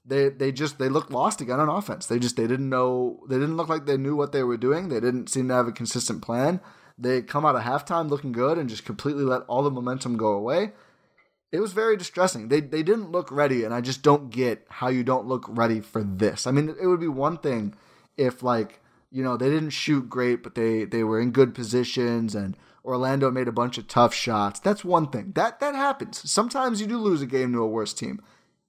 they 0.05 0.29
they 0.29 0.51
just 0.51 0.79
they 0.79 0.89
looked 0.89 1.11
lost 1.11 1.41
again 1.41 1.59
on 1.59 1.69
offense. 1.69 2.07
They 2.07 2.19
just 2.19 2.35
they 2.35 2.47
didn't 2.47 2.69
know 2.69 3.21
they 3.29 3.37
didn't 3.37 3.57
look 3.57 3.69
like 3.69 3.85
they 3.85 3.97
knew 3.97 4.15
what 4.15 4.31
they 4.31 4.43
were 4.43 4.57
doing. 4.57 4.89
They 4.89 4.99
didn't 4.99 5.29
seem 5.29 5.47
to 5.49 5.53
have 5.53 5.67
a 5.67 5.71
consistent 5.71 6.21
plan. 6.21 6.59
They 6.97 7.21
come 7.21 7.45
out 7.45 7.55
of 7.55 7.63
halftime 7.63 8.09
looking 8.09 8.31
good 8.31 8.57
and 8.57 8.69
just 8.69 8.85
completely 8.85 9.23
let 9.23 9.43
all 9.43 9.63
the 9.63 9.71
momentum 9.71 10.17
go 10.17 10.33
away. 10.33 10.73
It 11.51 11.61
was 11.61 11.73
very 11.73 11.97
distressing. 11.97 12.49
They 12.49 12.59
they 12.59 12.83
didn't 12.83 13.11
look 13.11 13.31
ready, 13.31 13.63
and 13.63 13.73
I 13.73 13.81
just 13.81 14.01
don't 14.01 14.29
get 14.29 14.65
how 14.69 14.89
you 14.89 15.03
don't 15.03 15.27
look 15.27 15.45
ready 15.47 15.79
for 15.79 16.03
this. 16.03 16.45
I 16.45 16.51
mean, 16.51 16.75
it 16.79 16.87
would 16.87 16.99
be 16.99 17.07
one 17.07 17.37
thing 17.37 17.75
if 18.17 18.43
like 18.43 18.81
you 19.11 19.23
know 19.23 19.37
they 19.37 19.49
didn't 19.49 19.71
shoot 19.71 20.09
great, 20.09 20.43
but 20.43 20.55
they 20.55 20.85
they 20.85 21.03
were 21.03 21.19
in 21.19 21.31
good 21.31 21.53
positions 21.53 22.35
and 22.35 22.55
Orlando 22.85 23.29
made 23.29 23.47
a 23.47 23.51
bunch 23.53 23.77
of 23.77 23.87
tough 23.87 24.13
shots. 24.13 24.59
That's 24.59 24.83
one 24.85 25.09
thing. 25.09 25.33
That 25.35 25.59
that 25.59 25.75
happens. 25.75 26.29
Sometimes 26.29 26.81
you 26.81 26.87
do 26.87 26.97
lose 26.97 27.21
a 27.21 27.27
game 27.27 27.53
to 27.53 27.61
a 27.61 27.67
worse 27.67 27.93
team. 27.93 28.21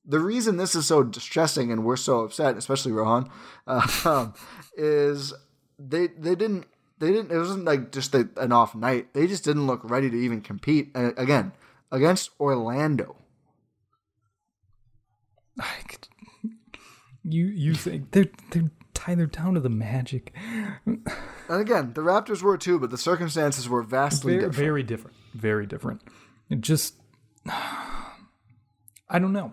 The 0.05 0.20
reason 0.20 0.57
this 0.57 0.74
is 0.74 0.86
so 0.86 1.03
distressing 1.03 1.70
and 1.70 1.84
we're 1.84 1.97
so 1.97 2.20
upset, 2.20 2.57
especially 2.57 2.93
Rohan, 2.93 3.30
uh, 3.66 4.30
is 4.76 5.32
they 5.78 6.09
they 6.09 6.34
didn't 6.34 6.66
they 6.99 7.12
didn't. 7.12 7.32
It 7.32 7.38
wasn't 7.38 7.64
like 7.64 7.93
just 7.93 8.14
a, 8.14 8.28
an 8.36 8.53
off 8.53 8.74
night. 8.74 9.14
They 9.14 9.26
just 9.26 9.45
didn't 9.45 9.66
look 9.66 9.80
ready 9.82 10.11
to 10.11 10.16
even 10.16 10.41
compete 10.41 10.91
again 10.95 11.53
against 11.91 12.30
Orlando. 12.38 13.16
You 17.22 17.47
you 17.47 17.74
think 17.74 18.12
they're 18.12 18.30
they're 18.51 18.70
Tyler 19.01 19.24
down 19.24 19.55
to 19.55 19.61
the 19.61 19.70
Magic. 19.70 20.34
And 20.84 21.07
again, 21.48 21.94
the 21.94 22.03
Raptors 22.03 22.42
were 22.42 22.59
too, 22.59 22.78
but 22.78 22.90
the 22.90 22.98
circumstances 22.98 23.66
were 23.66 23.82
vastly 23.82 24.34
very, 24.34 24.42
different. 24.42 24.57
Very 24.57 24.82
different. 24.82 25.16
Very 25.34 25.66
different. 25.66 26.03
It 26.51 26.61
just, 26.61 26.96
I 27.48 29.18
don't 29.18 29.32
know. 29.32 29.53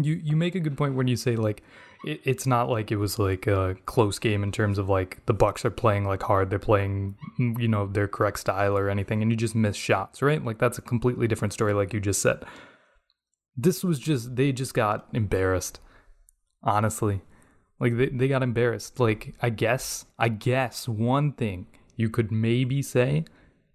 You 0.00 0.14
you 0.14 0.36
make 0.36 0.54
a 0.54 0.60
good 0.60 0.76
point 0.76 0.94
when 0.94 1.08
you 1.08 1.16
say 1.16 1.34
like 1.34 1.64
it, 2.04 2.20
it's 2.22 2.46
not 2.46 2.70
like 2.70 2.92
it 2.92 2.98
was 2.98 3.18
like 3.18 3.48
a 3.48 3.74
close 3.86 4.20
game 4.20 4.44
in 4.44 4.52
terms 4.52 4.78
of 4.78 4.88
like 4.88 5.26
the 5.26 5.34
Bucks 5.34 5.64
are 5.64 5.70
playing 5.70 6.04
like 6.04 6.22
hard, 6.22 6.48
they're 6.48 6.60
playing 6.60 7.16
you 7.38 7.66
know 7.66 7.86
their 7.86 8.06
correct 8.06 8.38
style 8.38 8.78
or 8.78 8.88
anything, 8.88 9.22
and 9.22 9.32
you 9.32 9.36
just 9.36 9.56
miss 9.56 9.74
shots, 9.74 10.22
right? 10.22 10.44
Like 10.44 10.58
that's 10.58 10.78
a 10.78 10.82
completely 10.82 11.26
different 11.26 11.52
story, 11.52 11.72
like 11.72 11.92
you 11.92 11.98
just 11.98 12.22
said. 12.22 12.44
This 13.56 13.82
was 13.82 13.98
just 13.98 14.36
they 14.36 14.52
just 14.52 14.72
got 14.72 15.08
embarrassed, 15.12 15.80
honestly. 16.62 17.22
Like 17.80 17.96
they, 17.96 18.06
they 18.08 18.28
got 18.28 18.42
embarrassed. 18.42 18.98
Like 18.98 19.34
I 19.40 19.50
guess 19.50 20.06
I 20.18 20.28
guess 20.28 20.88
one 20.88 21.32
thing 21.32 21.66
you 21.96 22.10
could 22.10 22.32
maybe 22.32 22.82
say 22.82 23.24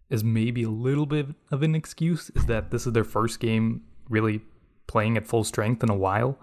is 0.09 0.23
maybe 0.23 0.63
a 0.63 0.69
little 0.69 1.05
bit 1.05 1.27
of 1.51 1.63
an 1.63 1.75
excuse 1.75 2.29
is 2.35 2.45
that 2.45 2.71
this 2.71 2.85
is 2.85 2.93
their 2.93 3.03
first 3.03 3.39
game 3.39 3.81
really 4.09 4.41
playing 4.87 5.17
at 5.17 5.25
full 5.25 5.43
strength 5.43 5.83
in 5.83 5.89
a 5.89 5.95
while. 5.95 6.37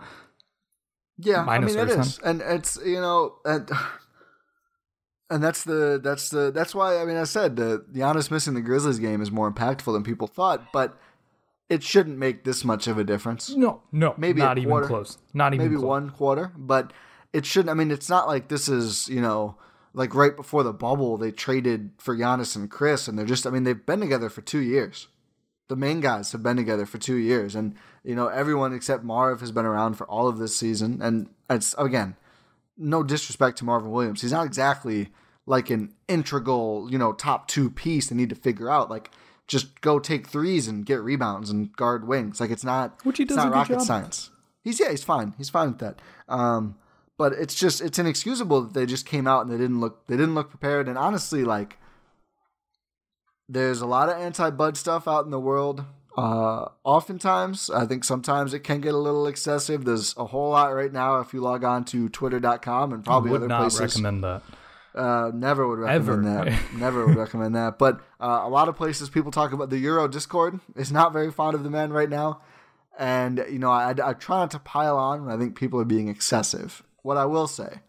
Yeah, 1.19 1.45
Minus 1.45 1.77
I 1.77 1.85
mean 1.85 1.89
it 1.89 1.99
is, 1.99 2.19
and 2.25 2.41
it's 2.41 2.79
you 2.85 3.01
know, 3.01 3.37
and, 3.45 3.71
and 5.31 5.45
that's 5.45 5.65
the 5.65 6.01
that's 6.03 6.31
the 6.31 6.51
that's 6.51 6.75
why 6.75 6.99
I 6.99 7.05
mean 7.05 7.17
I 7.17 7.25
said 7.25 7.57
the 7.57 7.85
Giannis 7.93 8.31
missing 8.31 8.55
the 8.55 8.63
Grizzlies 8.63 8.99
game 8.99 9.21
is 9.21 9.31
more 9.31 9.53
impactful 9.53 9.93
than 9.93 10.03
people 10.03 10.27
thought, 10.27 10.73
but 10.73 10.99
it 11.69 11.83
shouldn't 11.83 12.19
make 12.19 12.45
this 12.45 12.65
much 12.65 12.87
of 12.89 12.99
a 12.99 13.05
difference. 13.05 13.51
No, 13.51 13.83
no, 13.93 14.15
maybe 14.17 14.41
not 14.41 14.59
even 14.59 14.83
close. 14.85 15.19
Not 15.35 15.55
even 15.55 15.67
maybe 15.67 15.77
close. 15.77 15.87
one 15.87 16.11
quarter, 16.11 16.53
but 16.57 16.93
it 17.33 17.47
shouldn't. 17.47 17.71
I 17.71 17.75
mean, 17.75 17.91
it's 17.91 18.09
not 18.09 18.27
like 18.27 18.49
this 18.49 18.69
is 18.69 19.09
you 19.09 19.21
know 19.21 19.57
like 19.93 20.15
right 20.15 20.37
before 20.37 20.63
the 20.63 20.73
bubble 20.73 21.17
they 21.17 21.31
traded 21.31 21.91
for 21.99 22.17
Giannis 22.17 22.57
and 22.57 22.71
Khris, 22.71 23.09
and 23.09 23.19
they're 23.19 23.27
just. 23.27 23.47
I 23.47 23.51
mean, 23.51 23.65
they've 23.65 23.87
been 23.87 24.01
together 24.01 24.29
for 24.29 24.41
two 24.41 24.61
years. 24.61 25.09
The 25.69 25.77
main 25.77 26.01
guys 26.01 26.33
have 26.33 26.43
been 26.43 26.57
together 26.57 26.87
for 26.87 26.99
two 26.99 27.17
years, 27.17 27.55
and 27.55 27.75
you 28.05 28.15
know 28.15 28.29
everyone 28.29 28.73
except 28.73 29.05
Marv 29.05 29.41
has 29.41 29.53
been 29.53 29.67
around 29.67 29.95
for 29.95 30.07
all 30.07 30.29
of 30.29 30.39
this 30.39 30.57
season. 30.57 31.01
And 31.01 31.29
it's 31.49 31.75
again, 31.79 32.17
no 32.77 33.03
disrespect 33.03 33.59
to 33.59 33.65
Marvin 33.65 33.91
Williams, 33.91 34.23
he's 34.23 34.33
not 34.33 34.47
exactly 34.47 35.11
like 35.47 35.71
an 35.71 35.93
integral, 36.09 36.89
you 36.91 36.99
know, 36.99 37.13
top 37.13 37.49
two 37.49 37.71
piece 37.71 38.09
they 38.09 38.17
need 38.17 38.31
to 38.31 38.35
figure 38.35 38.71
out. 38.71 38.91
Like 38.91 39.11
just 39.47 39.81
go 39.81 39.99
take 39.99 40.29
threes 40.29 40.69
and 40.69 40.87
get 40.87 41.01
rebounds 41.03 41.51
and 41.51 41.75
guard 41.77 42.07
wings. 42.07 42.41
Like 42.41 42.51
it's 42.51 42.65
not, 42.65 43.05
which 43.05 43.19
he 43.19 43.25
does 43.25 43.37
it's 43.37 43.45
not 43.45 43.53
rocket 43.53 43.75
job. 43.75 43.83
science. 43.83 44.31
He's 44.63 44.79
yeah, 44.79 44.91
he's 44.91 45.05
fine. 45.05 45.35
He's 45.37 45.51
fine 45.51 45.69
with 45.69 45.79
that. 45.81 46.01
Um, 46.29 46.77
but 47.21 47.35
it's 47.35 47.55
just 47.55 47.83
it's 47.83 47.99
inexcusable 47.99 48.63
that 48.63 48.73
they 48.73 48.87
just 48.87 49.05
came 49.05 49.27
out 49.27 49.43
and 49.43 49.53
they 49.53 49.59
didn't 49.59 49.79
look 49.79 50.07
they 50.07 50.17
didn't 50.17 50.35
look 50.35 50.49
prepared. 50.49 50.89
And 50.89 50.97
honestly, 50.97 51.45
like 51.45 51.77
there's 53.47 53.83
a 53.83 53.87
lot 53.87 54.09
of 54.09 54.17
anti 54.17 54.49
Bud 54.49 54.79
stuff 54.79 55.07
out 55.07 55.27
in 55.27 55.31
the 55.31 55.39
world. 55.39 55.85
Uh, 56.17 56.69
oftentimes, 56.83 57.69
I 57.69 57.85
think 57.85 58.05
sometimes 58.05 58.55
it 58.55 58.61
can 58.61 58.81
get 58.81 58.95
a 58.95 58.97
little 58.97 59.27
excessive. 59.27 59.85
There's 59.85 60.17
a 60.17 60.25
whole 60.25 60.53
lot 60.53 60.69
right 60.69 60.91
now 60.91 61.21
if 61.21 61.35
you 61.35 61.43
log 61.43 61.63
on 61.63 61.85
to 61.87 62.09
twitter.com 62.09 62.95
and 62.95 63.05
probably 63.05 63.33
would 63.33 63.43
other 63.43 63.49
not 63.49 63.61
places. 63.61 63.81
recommend 63.81 64.25
that. 64.25 64.43
Uh, 64.95 65.31
never 65.35 65.69
would 65.69 65.79
recommend 65.81 66.27
Ever. 66.27 66.51
that. 66.51 66.73
never 66.75 67.05
would 67.05 67.17
recommend 67.17 67.55
that. 67.55 67.79
But 67.79 68.01
uh, 68.19 68.41
a 68.45 68.49
lot 68.49 68.71
of 68.71 68.77
places 68.77 69.11
people 69.11 69.31
talk 69.31 69.53
about 69.53 69.69
the 69.69 69.79
Gyro 69.79 70.09
Discord 70.09 70.59
is 70.75 70.91
not 70.91 71.13
very 71.13 71.31
fond 71.31 71.55
of 71.55 71.65
the 71.65 71.71
men 71.71 71.93
right 71.93 72.09
now. 72.09 72.41
And, 72.99 73.45
you 73.51 73.59
know, 73.59 73.71
I, 73.71 73.91
I 73.91 74.15
try 74.15 74.39
not 74.39 74.53
to 74.53 74.59
pile 74.59 74.97
on 74.97 75.27
when 75.27 75.35
I 75.35 75.39
think 75.39 75.55
people 75.55 75.79
are 75.83 75.85
being 75.85 76.09
excessive 76.09 76.83
what 77.03 77.17
I 77.17 77.27
will 77.27 77.47
say. 77.47 77.81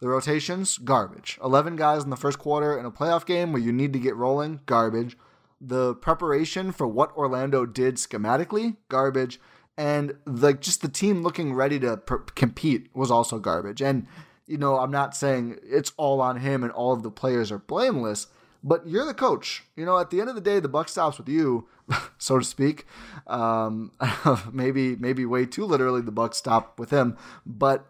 The 0.00 0.08
rotations, 0.08 0.78
garbage. 0.78 1.38
11 1.44 1.76
guys 1.76 2.02
in 2.02 2.10
the 2.10 2.16
first 2.16 2.38
quarter 2.38 2.78
in 2.78 2.86
a 2.86 2.90
playoff 2.90 3.26
game 3.26 3.52
where 3.52 3.60
you 3.60 3.70
need 3.70 3.92
to 3.92 3.98
get 3.98 4.16
rolling, 4.16 4.60
garbage. 4.64 5.16
The 5.60 5.94
preparation 5.94 6.72
for 6.72 6.86
what 6.86 7.14
Orlando 7.14 7.66
did 7.66 7.96
schematically, 7.96 8.76
garbage. 8.88 9.38
And 9.76 10.14
the 10.24 10.54
just 10.54 10.80
the 10.80 10.88
team 10.88 11.22
looking 11.22 11.54
ready 11.54 11.78
to 11.80 11.98
pr- 11.98 12.16
compete 12.34 12.88
was 12.94 13.10
also 13.10 13.38
garbage. 13.38 13.82
And 13.82 14.06
you 14.46 14.58
know, 14.58 14.78
I'm 14.78 14.90
not 14.90 15.14
saying 15.14 15.58
it's 15.62 15.92
all 15.96 16.20
on 16.20 16.38
him 16.38 16.64
and 16.64 16.72
all 16.72 16.92
of 16.92 17.02
the 17.02 17.10
players 17.10 17.52
are 17.52 17.58
blameless, 17.58 18.26
but 18.64 18.86
you're 18.86 19.06
the 19.06 19.14
coach. 19.14 19.64
You 19.76 19.84
know, 19.84 19.98
at 19.98 20.10
the 20.10 20.20
end 20.20 20.28
of 20.28 20.34
the 20.34 20.40
day, 20.40 20.60
the 20.60 20.68
buck 20.68 20.88
stops 20.88 21.18
with 21.18 21.28
you, 21.28 21.68
so 22.18 22.38
to 22.38 22.44
speak. 22.44 22.86
Um, 23.26 23.92
maybe 24.52 24.96
maybe 24.96 25.24
way 25.24 25.46
too 25.46 25.64
literally, 25.64 26.00
the 26.00 26.10
buck 26.10 26.34
stop 26.34 26.78
with 26.78 26.90
him, 26.90 27.16
but 27.46 27.86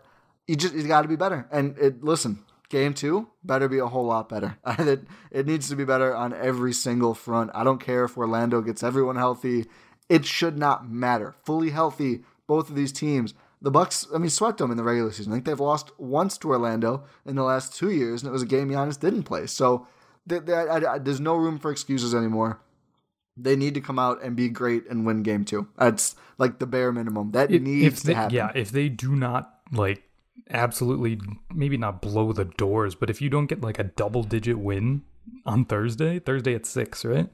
you 0.51 0.57
just 0.57 0.75
you 0.75 0.83
got 0.89 1.03
to 1.03 1.09
be 1.09 1.15
better. 1.17 1.47
And 1.53 1.79
it 1.79 2.03
listen, 2.03 2.41
game 2.71 2.93
two 2.93 3.29
better 3.45 3.69
be 3.69 3.79
a 3.79 3.87
whole 3.87 4.07
lot 4.07 4.29
better. 4.29 4.59
it 4.67 5.05
it 5.31 5.47
needs 5.47 5.69
to 5.69 5.77
be 5.77 5.85
better 5.85 6.15
on 6.15 6.35
every 6.35 6.73
single 6.73 7.15
front. 7.15 7.53
I 7.55 7.63
don't 7.63 7.79
care 7.79 8.05
if 8.05 8.19
Orlando 8.19 8.61
gets 8.61 8.83
everyone 8.83 9.15
healthy. 9.15 9.67
It 10.09 10.27
should 10.27 10.59
not 10.59 10.91
matter. 10.91 11.37
Fully 11.45 11.71
healthy, 11.71 12.25
both 12.49 12.69
of 12.69 12.75
these 12.75 12.91
teams. 12.91 13.33
The 13.63 13.71
Bucks, 13.71 14.07
I 14.13 14.19
mean, 14.19 14.31
swept 14.31 14.59
them 14.59 14.73
in 14.73 14.77
the 14.77 14.83
regular 14.83 15.13
season. 15.13 15.33
I 15.33 15.37
think 15.37 15.45
they've 15.45 15.61
lost 15.61 15.93
once 16.01 16.37
to 16.39 16.49
Orlando 16.49 17.05
in 17.27 17.37
the 17.37 17.45
last 17.45 17.77
two 17.77 17.91
years, 17.91 18.23
and 18.23 18.29
it 18.29 18.33
was 18.33 18.43
a 18.43 18.47
game 18.47 18.71
Giannis 18.71 18.99
didn't 18.99 19.25
play. 19.25 19.47
So 19.47 19.87
I, 20.29 20.95
I, 20.95 20.99
there's 20.99 21.21
no 21.21 21.37
room 21.37 21.59
for 21.59 21.71
excuses 21.71 22.13
anymore. 22.15 22.61
They 23.37 23.55
need 23.55 23.75
to 23.75 23.81
come 23.81 23.99
out 23.99 24.23
and 24.23 24.35
be 24.35 24.49
great 24.49 24.89
and 24.91 25.07
win 25.07 25.23
game 25.23 25.45
two. 25.45 25.69
That's 25.79 26.17
like 26.39 26.59
the 26.59 26.67
bare 26.67 26.91
minimum. 26.91 27.33
That 27.33 27.53
if, 27.53 27.63
needs 27.63 27.99
if 27.99 28.03
they, 28.03 28.13
to 28.15 28.19
happen. 28.19 28.35
Yeah, 28.35 28.51
if 28.55 28.73
they 28.73 28.89
do 28.89 29.15
not 29.15 29.61
like 29.71 30.03
absolutely 30.49 31.20
maybe 31.53 31.76
not 31.76 32.01
blow 32.01 32.32
the 32.32 32.45
doors, 32.45 32.95
but 32.95 33.11
if 33.11 33.20
you 33.20 33.30
don't 33.30 33.47
get 33.47 33.61
like 33.61 33.78
a 33.78 33.84
double 33.84 34.22
digit 34.22 34.59
win 34.59 35.03
on 35.45 35.64
Thursday, 35.64 36.18
Thursday 36.18 36.55
at 36.55 36.66
six, 36.66 37.05
right? 37.05 37.28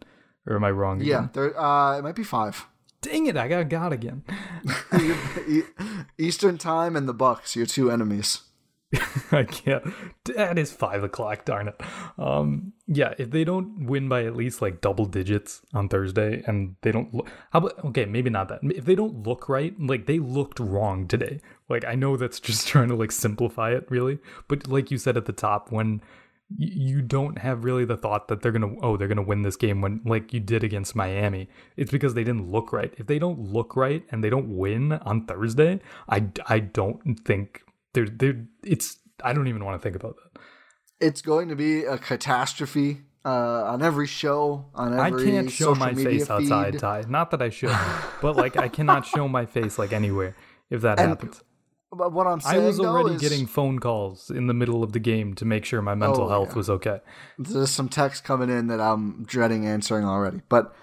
Or 0.47 0.57
am 0.57 0.65
I 0.65 0.71
wrong? 0.71 1.01
Again? 1.01 1.31
Yeah, 1.35 1.43
uh, 1.43 1.99
it 1.99 2.03
might 2.03 2.15
be 2.15 2.25
five. 2.25 2.67
Dang 3.01 3.27
it! 3.27 3.37
I 3.37 3.47
got 3.47 3.69
God 3.69 3.93
again. 3.93 4.25
Eastern 6.19 6.59
time 6.59 6.97
and 6.97 7.09
the 7.09 7.15
Bucks, 7.15 7.55
your 7.55 7.67
two 7.67 7.91
enemies. 7.91 8.43
I 9.33 9.45
can't. 9.45 9.85
That 10.37 10.59
is 10.59 10.73
five 10.73 11.03
o'clock. 11.03 11.45
Darn 11.45 11.69
it. 11.69 11.81
Um, 12.19 12.73
yeah, 12.87 13.15
if 13.19 13.31
they 13.31 13.43
don't 13.43 13.87
win 13.87 14.09
by 14.09 14.25
at 14.25 14.37
least 14.37 14.63
like 14.63 14.81
double 14.81 15.07
digits 15.07 15.61
on 15.75 15.89
Thursday, 15.89 16.43
and 16.47 16.77
they 16.83 16.93
don't 16.93 17.13
look, 17.13 17.29
how 17.51 17.59
about 17.59 17.85
okay, 17.87 18.05
maybe 18.05 18.31
not 18.31 18.49
that. 18.49 18.61
If 18.63 18.85
they 18.85 18.95
don't 18.95 19.27
look 19.27 19.49
right, 19.49 19.75
like 19.81 20.07
they 20.07 20.19
looked 20.19 20.61
wrong 20.61 21.09
today. 21.09 21.41
Like 21.69 21.85
I 21.85 21.95
know 21.97 22.17
that's 22.17 22.39
just 22.49 22.69
trying 22.69 22.89
to 22.89 22.95
like 22.95 23.13
simplify 23.13 23.73
it, 23.73 23.87
really, 23.91 24.19
but 24.47 24.69
like 24.69 24.91
you 24.91 24.99
said 24.99 25.17
at 25.17 25.27
the 25.27 25.33
top, 25.33 25.73
when 25.73 26.01
you 26.57 27.03
don't 27.03 27.39
have 27.39 27.65
really 27.65 27.85
the 27.85 27.97
thought 27.97 28.29
that 28.29 28.41
they're 28.41 28.53
gonna 28.53 28.73
oh 28.81 28.97
they're 28.97 29.09
gonna 29.09 29.21
win 29.21 29.43
this 29.43 29.57
game 29.57 29.81
when 29.81 30.01
like 30.05 30.33
you 30.33 30.39
did 30.39 30.63
against 30.63 30.95
Miami. 30.95 31.49
It's 31.77 31.91
because 31.91 32.15
they 32.15 32.23
didn't 32.23 32.51
look 32.53 32.73
right. 32.73 32.95
If 32.99 33.09
they 33.09 33.19
don't 33.19 33.41
look 33.41 33.75
right 33.75 34.05
and 34.11 34.23
they 34.23 34.31
don't 34.31 34.57
win 34.57 34.93
on 34.93 35.27
Thursday, 35.27 35.81
I 36.09 36.29
I 36.47 36.61
don't 36.61 37.19
think 37.25 37.63
they're 37.97 38.07
they're 38.09 38.45
it's 38.63 38.99
I 39.25 39.33
don't 39.33 39.49
even 39.49 39.65
want 39.65 39.81
to 39.81 39.83
think 39.83 39.97
about 39.97 40.17
that. 40.17 40.41
It's 41.01 41.21
going 41.23 41.49
to 41.49 41.57
be 41.57 41.85
a 41.85 41.99
catastrophe 41.99 43.01
uh, 43.25 43.65
on 43.73 43.83
every 43.83 44.07
show. 44.07 44.67
On 44.75 44.93
every 44.99 45.23
I 45.23 45.25
can't 45.31 45.51
show 45.51 45.75
my 45.75 45.93
face 45.95 46.29
feed. 46.29 46.31
outside, 46.31 46.79
Ti. 46.79 47.09
Not 47.11 47.31
that 47.33 47.43
I 47.43 47.49
should, 47.51 47.77
but 48.23 48.37
like 48.37 48.57
I 48.57 48.69
cannot 48.69 49.05
show 49.07 49.27
my 49.29 49.47
face 49.47 49.79
like 49.79 49.93
anywhere 49.93 50.37
if 50.71 50.83
that 50.83 50.99
And 51.01 51.09
happens. 51.09 51.43
But 51.93 52.13
what 52.13 52.27
I'm 52.27 52.41
saying 52.41 52.63
I 52.63 52.67
was 52.67 52.81
already 52.81 53.15
is 53.15 53.21
getting 53.23 53.47
phone 53.47 53.79
calls 53.79 54.29
in 54.31 54.49
the 54.49 54.55
middle 54.55 54.83
of 54.83 54.93
the 54.93 54.99
game 54.99 55.35
to 55.37 55.45
make 55.45 55.65
sure 55.65 55.81
my 55.81 55.95
mental 55.95 56.25
Oh, 56.25 56.29
health 56.29 56.51
yeah. 56.51 56.55
was 56.57 56.69
okay. 56.71 57.01
there's 57.39 57.71
some 57.71 57.89
text 57.89 58.23
coming 58.25 58.51
in 58.51 58.67
that 58.67 58.81
I'm 58.81 59.25
dreading 59.25 59.67
answering 59.67 60.05
already. 60.05 60.41
But 60.49 60.75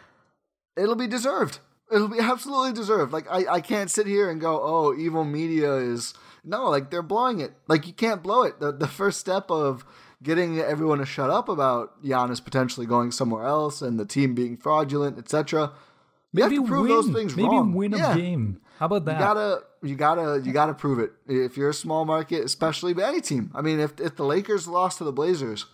it'll 0.76 0.96
be 0.96 1.08
deserved. 1.08 1.60
It'll 1.94 2.08
be 2.08 2.20
absolutely 2.20 2.74
deserved. 2.74 3.14
Like 3.14 3.28
I, 3.30 3.46
I 3.56 3.62
can't 3.62 3.90
sit 3.92 4.08
here 4.08 4.30
and 4.30 4.42
go, 4.42 4.60
oh, 4.64 4.96
evil 4.98 5.24
media 5.24 5.76
is 5.76 6.14
no, 6.44 6.70
like 6.70 6.90
they're 6.90 7.02
blowing 7.02 7.40
it. 7.40 7.54
Like 7.68 7.88
you 7.88 7.94
can't 7.94 8.22
blow 8.24 8.44
it. 8.44 8.60
The 8.60 8.72
the 8.72 8.88
first 8.88 9.20
step 9.20 9.50
of 9.52 9.86
getting 10.22 10.60
everyone 10.60 11.00
to 11.00 11.06
shut 11.06 11.30
up 11.30 11.50
about 11.50 12.02
Giannis 12.04 12.44
potentially 12.44 12.86
going 12.86 13.12
somewhere 13.12 13.46
else 13.46 13.82
and 13.82 14.00
the 14.00 14.06
team 14.06 14.34
being 14.34 14.58
fraudulent, 14.58 15.18
etc. 15.18 15.72
We 16.34 16.42
have 16.42 16.52
to 16.52 16.66
prove 16.66 16.82
win. 16.88 16.90
those 16.90 17.10
things 17.10 17.36
wrong. 17.36 17.46
Maybe 17.46 17.56
wrong. 17.58 17.74
win 17.74 17.94
a 17.94 17.98
Yeah. 17.98 18.16
game. 18.18 18.60
How 18.80 18.88
about 18.88 19.06
that? 19.06 19.20
You 19.20 19.26
gotta, 19.26 19.62
you 19.84 19.96
gotta, 19.96 20.42
you 20.44 20.52
gotta 20.52 20.74
prove 20.74 20.98
it. 21.00 21.12
If 21.28 21.58
you're 21.58 21.70
a 21.70 21.74
small 21.74 22.06
market, 22.06 22.44
especially 22.44 22.94
but 22.94 23.04
any 23.06 23.22
team. 23.22 23.52
I 23.54 23.62
mean, 23.62 23.80
if 23.80 24.00
if 24.00 24.16
the 24.16 24.26
Lakers 24.26 24.68
lost 24.68 24.98
to 24.98 25.04
the 25.04 25.12
Blazers, 25.12 25.66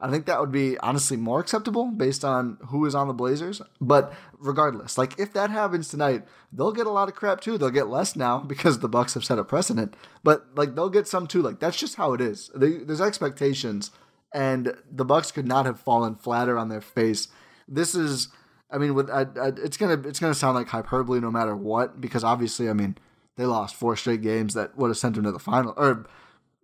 I 0.00 0.08
think 0.10 0.26
that 0.26 0.38
would 0.40 0.52
be 0.52 0.78
honestly 0.78 1.16
more 1.16 1.40
acceptable 1.40 1.90
based 1.90 2.24
on 2.24 2.58
who 2.68 2.86
is 2.86 2.94
on 2.94 3.08
the 3.08 3.14
Blazers. 3.14 3.60
But 3.80 4.12
regardless, 4.38 4.96
like 4.96 5.18
if 5.18 5.32
that 5.32 5.50
happens 5.50 5.88
tonight, 5.88 6.24
they'll 6.52 6.72
get 6.72 6.86
a 6.86 6.90
lot 6.90 7.08
of 7.08 7.16
crap 7.16 7.40
too. 7.40 7.58
They'll 7.58 7.70
get 7.70 7.88
less 7.88 8.14
now 8.14 8.38
because 8.46 8.78
the 8.78 8.88
Bucks 8.88 9.14
have 9.14 9.24
set 9.24 9.38
a 9.38 9.44
precedent. 9.44 9.94
But 10.22 10.46
like 10.54 10.74
they'll 10.74 10.88
get 10.88 11.08
some 11.08 11.26
too. 11.26 11.42
Like 11.42 11.58
that's 11.58 11.76
just 11.76 11.96
how 11.96 12.12
it 12.12 12.20
is. 12.20 12.50
They, 12.54 12.78
there's 12.78 13.00
expectations, 13.00 13.90
and 14.32 14.74
the 14.90 15.04
Bucks 15.04 15.32
could 15.32 15.46
not 15.46 15.66
have 15.66 15.80
fallen 15.80 16.14
flatter 16.14 16.58
on 16.58 16.68
their 16.68 16.80
face. 16.80 17.28
This 17.66 17.94
is 17.94 18.28
I 18.70 18.78
mean, 18.78 18.94
with 18.94 19.10
I, 19.10 19.22
I, 19.40 19.48
it's 19.56 19.76
gonna 19.76 20.00
it's 20.06 20.20
gonna 20.20 20.34
sound 20.34 20.54
like 20.54 20.68
hyperbole 20.68 21.20
no 21.20 21.30
matter 21.30 21.56
what 21.56 22.00
because 22.00 22.22
obviously, 22.22 22.68
I 22.68 22.72
mean, 22.72 22.98
they 23.36 23.46
lost 23.46 23.74
four 23.74 23.96
straight 23.96 24.22
games 24.22 24.54
that 24.54 24.76
would 24.76 24.88
have 24.88 24.98
sent 24.98 25.14
them 25.14 25.24
to 25.24 25.32
the 25.32 25.38
final, 25.38 25.72
or 25.76 26.06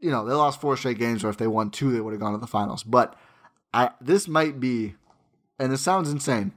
you 0.00 0.10
know, 0.10 0.24
they 0.24 0.34
lost 0.34 0.60
four 0.60 0.76
straight 0.76 0.98
games, 0.98 1.24
or 1.24 1.30
if 1.30 1.38
they 1.38 1.46
won 1.46 1.70
two, 1.70 1.92
they 1.92 2.00
would 2.00 2.12
have 2.12 2.20
gone 2.20 2.32
to 2.32 2.38
the 2.38 2.46
finals. 2.46 2.82
But 2.82 3.16
I 3.74 3.90
this 4.00 4.28
might 4.28 4.60
be, 4.60 4.94
and 5.58 5.72
it 5.72 5.78
sounds 5.78 6.10
insane, 6.10 6.52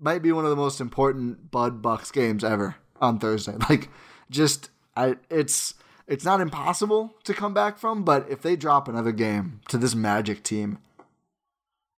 might 0.00 0.20
be 0.20 0.32
one 0.32 0.44
of 0.44 0.50
the 0.50 0.56
most 0.56 0.80
important 0.80 1.50
Bud 1.50 1.80
Bucks 1.80 2.10
games 2.10 2.42
ever 2.42 2.76
on 3.00 3.18
Thursday. 3.18 3.54
Like, 3.70 3.88
just 4.28 4.70
I 4.96 5.16
it's 5.30 5.74
it's 6.08 6.24
not 6.24 6.40
impossible 6.40 7.14
to 7.24 7.32
come 7.32 7.54
back 7.54 7.78
from, 7.78 8.02
but 8.02 8.28
if 8.28 8.42
they 8.42 8.56
drop 8.56 8.88
another 8.88 9.12
game 9.12 9.60
to 9.68 9.78
this 9.78 9.94
Magic 9.94 10.42
team. 10.42 10.78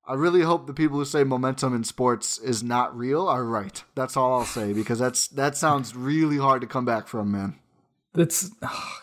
I 0.07 0.15
really 0.15 0.41
hope 0.41 0.67
the 0.67 0.73
people 0.73 0.97
who 0.97 1.05
say 1.05 1.23
momentum 1.23 1.75
in 1.75 1.85
sports 1.85 2.39
is 2.39 2.63
not 2.63 2.97
real 2.97 3.29
are 3.29 3.45
right. 3.45 3.85
That's 3.95 4.17
all 4.17 4.39
I'll 4.39 4.47
say 4.47 4.73
because 4.73 4.99
that's 4.99 5.29
that 5.29 5.57
sounds 5.57 5.95
really 5.95 6.39
hard 6.39 6.63
to 6.63 6.67
come 6.67 6.87
back 6.87 7.09
from, 7.09 7.33
man. 7.33 7.59
That's 8.15 8.51
oh. 8.63 8.99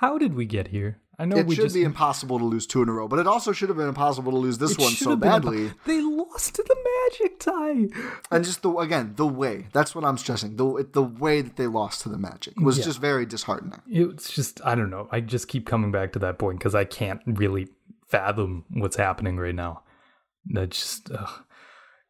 How 0.00 0.16
did 0.16 0.32
we 0.32 0.46
get 0.46 0.68
here? 0.68 0.98
I 1.20 1.26
know 1.26 1.36
it 1.36 1.46
we 1.46 1.54
should 1.54 1.64
just 1.64 1.74
be 1.74 1.82
impossible 1.82 2.38
to 2.38 2.44
lose 2.44 2.66
two 2.66 2.80
in 2.82 2.88
a 2.88 2.92
row, 2.92 3.06
but 3.06 3.18
it 3.18 3.26
also 3.26 3.52
should 3.52 3.68
have 3.68 3.76
been 3.76 3.88
impossible 3.88 4.32
to 4.32 4.38
lose 4.38 4.56
this 4.56 4.78
one 4.78 4.92
so 4.92 5.14
been 5.14 5.18
impo- 5.18 5.20
badly. 5.20 5.72
They 5.84 6.00
lost 6.00 6.54
to 6.54 6.62
the 6.62 6.76
Magic 7.10 7.38
tie. 7.38 7.88
And 8.30 8.44
just 8.44 8.62
the 8.62 8.74
again 8.76 9.12
the 9.16 9.26
way 9.26 9.66
that's 9.72 9.94
what 9.94 10.04
I'm 10.04 10.16
stressing. 10.16 10.56
The 10.56 10.88
the 10.90 11.02
way 11.02 11.42
that 11.42 11.56
they 11.56 11.66
lost 11.66 12.00
to 12.02 12.08
the 12.08 12.18
Magic 12.18 12.58
was 12.58 12.78
Yeah. 12.78 12.84
just 12.84 13.00
very 13.00 13.26
disheartening. 13.26 13.80
It's 13.86 14.32
just 14.32 14.60
I 14.64 14.74
don't 14.74 14.90
know. 14.90 15.08
I 15.12 15.20
just 15.20 15.48
keep 15.48 15.66
coming 15.66 15.92
back 15.92 16.12
to 16.14 16.18
that 16.20 16.38
point 16.38 16.58
because 16.58 16.74
I 16.74 16.84
can't 16.84 17.20
really 17.26 17.68
fathom 18.08 18.64
what's 18.70 18.96
happening 18.96 19.36
right 19.36 19.54
now. 19.54 19.82
That 20.46 20.70
just 20.70 21.10
ugh. 21.12 21.44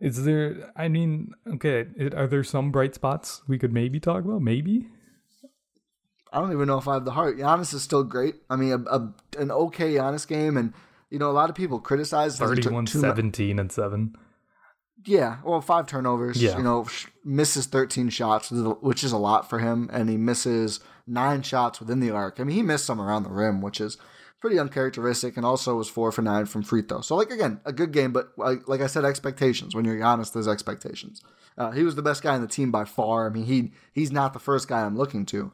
is 0.01 0.25
there. 0.25 0.73
I 0.77 0.87
mean, 0.89 1.33
okay, 1.55 1.87
it, 1.97 2.15
are 2.15 2.29
there 2.29 2.45
some 2.45 2.71
bright 2.71 2.95
spots 2.95 3.43
we 3.49 3.59
could 3.59 3.73
maybe 3.73 3.99
talk 3.99 4.25
about? 4.25 4.41
Maybe. 4.41 4.87
I 6.33 6.41
don't 6.41 6.53
even 6.53 6.67
know 6.67 6.79
if 6.79 6.87
I 6.89 6.95
have 6.95 7.05
the 7.05 7.13
heart. 7.13 7.39
Giannis 7.39 7.75
is 7.75 7.83
still 7.83 8.05
great. 8.05 8.37
I 8.49 8.57
mean, 8.57 8.73
a, 8.73 8.79
a 8.79 9.13
an 9.39 9.51
okay 9.51 9.95
Giannis 9.95 10.27
game, 10.27 10.57
and 10.57 10.73
you 11.11 11.19
know 11.19 11.31
a 11.31 11.33
lot 11.33 11.51
of 11.51 11.57
people 11.57 11.81
criticize 11.81 12.39
that 12.39 12.47
31 12.47 12.87
too 12.87 12.99
mu- 12.99 13.03
17 13.03 13.59
and 13.59 13.73
7 13.73 14.15
Yeah, 15.05 15.39
well, 15.45 15.61
five 15.61 15.87
turnovers. 15.87 16.43
Yeah. 16.43 16.57
You 16.57 16.63
know, 16.63 16.87
misses 17.25 17.67
13 17.67 18.11
shots, 18.11 18.51
which 18.51 19.03
is 19.03 19.13
a 19.13 19.19
lot 19.19 19.49
for 19.49 19.59
him, 19.59 19.89
and 19.93 20.09
he 20.09 20.17
misses 20.17 20.81
nine 21.07 21.43
shots 21.43 21.81
within 21.81 22.01
the 22.01 22.11
arc. 22.11 22.39
I 22.39 22.45
mean, 22.45 22.57
he 22.57 22.63
missed 22.63 22.85
some 22.85 23.01
around 23.01 23.25
the 23.25 23.31
rim, 23.31 23.61
which 23.61 23.81
is 23.81 23.97
pretty 24.41 24.59
uncharacteristic, 24.59 25.37
and 25.37 25.45
also 25.45 25.77
was 25.77 25.89
four 25.89 26.13
for 26.13 26.23
nine 26.23 26.47
from 26.47 26.63
free 26.63 26.83
throw. 26.83 27.01
So, 27.01 27.17
like 27.17 27.31
again, 27.31 27.61
a 27.65 27.73
good 27.73 27.93
game, 27.93 28.13
but 28.13 28.33
like, 28.37 28.69
like 28.69 28.81
I 28.81 28.87
said, 28.87 29.05
expectations. 29.05 29.75
When 29.75 29.85
you're 29.85 30.03
honest, 30.05 30.33
there's 30.33 30.49
expectations. 30.49 31.23
Uh, 31.59 31.73
he 31.73 31.83
was 31.83 31.95
the 31.95 32.03
best 32.03 32.23
guy 32.23 32.35
in 32.37 32.41
the 32.41 32.49
team 32.49 32.71
by 32.71 32.85
far. 32.85 33.27
I 33.27 33.31
mean, 33.31 33.45
he 33.45 33.73
he's 33.93 34.13
not 34.13 34.33
the 34.33 34.39
first 34.39 34.69
guy 34.69 34.83
I'm 34.83 34.97
looking 34.97 35.27
to. 35.27 35.53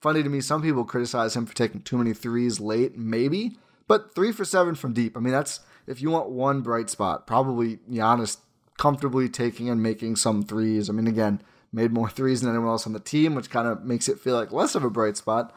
Funny 0.00 0.22
to 0.22 0.28
me, 0.28 0.40
some 0.40 0.62
people 0.62 0.84
criticize 0.84 1.34
him 1.34 1.46
for 1.46 1.54
taking 1.54 1.80
too 1.80 1.98
many 1.98 2.12
threes 2.14 2.60
late, 2.60 2.96
maybe, 2.96 3.58
but 3.88 4.14
three 4.14 4.32
for 4.32 4.44
seven 4.44 4.74
from 4.74 4.92
deep. 4.92 5.16
I 5.16 5.20
mean, 5.20 5.32
that's 5.32 5.60
if 5.86 6.00
you 6.00 6.10
want 6.10 6.30
one 6.30 6.60
bright 6.60 6.88
spot, 6.88 7.26
probably 7.26 7.78
Giannis 7.90 8.38
comfortably 8.78 9.28
taking 9.28 9.68
and 9.68 9.82
making 9.82 10.16
some 10.16 10.42
threes. 10.42 10.88
I 10.88 10.92
mean, 10.92 11.06
again, 11.08 11.42
made 11.72 11.92
more 11.92 12.08
threes 12.10 12.40
than 12.40 12.50
anyone 12.50 12.68
else 12.68 12.86
on 12.86 12.92
the 12.92 13.00
team, 13.00 13.34
which 13.34 13.50
kind 13.50 13.66
of 13.66 13.84
makes 13.84 14.08
it 14.08 14.20
feel 14.20 14.36
like 14.36 14.52
less 14.52 14.74
of 14.74 14.84
a 14.84 14.90
bright 14.90 15.16
spot. 15.16 15.54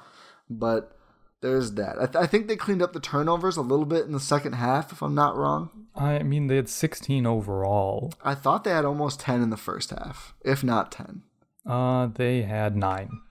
But 0.50 0.98
there's 1.42 1.74
that. 1.74 1.98
I, 2.00 2.06
th- 2.06 2.24
I 2.24 2.28
think 2.28 2.48
they 2.48 2.56
cleaned 2.56 2.82
up 2.82 2.94
the 2.94 3.00
turnovers 3.00 3.58
a 3.58 3.62
little 3.62 3.86
bit 3.86 4.06
in 4.06 4.12
the 4.12 4.20
second 4.20 4.54
half, 4.54 4.92
if 4.92 5.02
I'm 5.02 5.16
not 5.16 5.36
wrong. 5.36 5.70
I 5.96 6.24
mean, 6.24 6.48
they 6.48 6.56
had 6.56 6.70
16 6.70 7.26
overall. 7.26 8.14
I 8.24 8.36
thought 8.36 8.64
they 8.64 8.72
had 8.72 8.86
almost 8.86 9.20
10 9.22 9.42
in 9.42 9.50
the 9.50 9.58
first 9.58 9.92
half, 9.92 10.34
if 10.44 10.64
not 10.64 10.92
10. 10.92 11.24
Uh, 11.66 12.08
they 12.08 12.44
had 12.44 12.76
nine. 12.76 13.22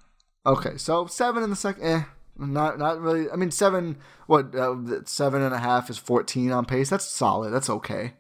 Okay, 0.46 0.76
so 0.76 1.06
seven 1.06 1.42
in 1.42 1.50
the 1.50 1.56
second. 1.56 1.84
Eh, 1.84 2.02
not 2.38 2.78
not 2.78 3.00
really. 3.00 3.30
I 3.30 3.36
mean, 3.36 3.50
seven. 3.50 3.98
What 4.26 4.54
uh, 4.54 4.76
seven 5.04 5.42
and 5.42 5.54
a 5.54 5.58
half 5.58 5.90
is 5.90 5.98
fourteen 5.98 6.50
on 6.52 6.64
pace. 6.64 6.88
That's 6.90 7.04
solid. 7.04 7.50
That's 7.50 7.68
okay. 7.70 8.14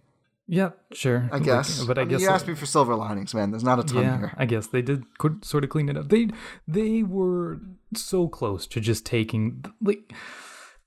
Yeah, 0.52 0.70
sure. 0.92 1.28
I 1.30 1.36
Like, 1.36 1.44
guess. 1.44 1.84
but 1.84 1.96
I, 1.96 2.00
mean, 2.02 2.08
guess 2.08 2.22
you 2.22 2.28
asked 2.28 2.48
me 2.48 2.54
for 2.56 2.66
silver 2.66 2.96
linings, 2.96 3.32
man. 3.34 3.52
There's 3.52 3.62
not 3.62 3.78
a 3.78 3.84
ton 3.84 4.02
yeah, 4.02 4.18
here. 4.18 4.32
I 4.36 4.46
guess 4.46 4.66
they 4.66 4.82
did 4.82 5.04
could 5.18 5.44
sort 5.44 5.62
of 5.62 5.70
clean 5.70 5.88
it 5.88 5.96
up. 5.96 6.08
They 6.08 6.28
they 6.66 7.04
were 7.04 7.60
so 7.94 8.26
close 8.26 8.66
to 8.66 8.80
just 8.80 9.06
taking 9.06 9.64
like 9.80 10.12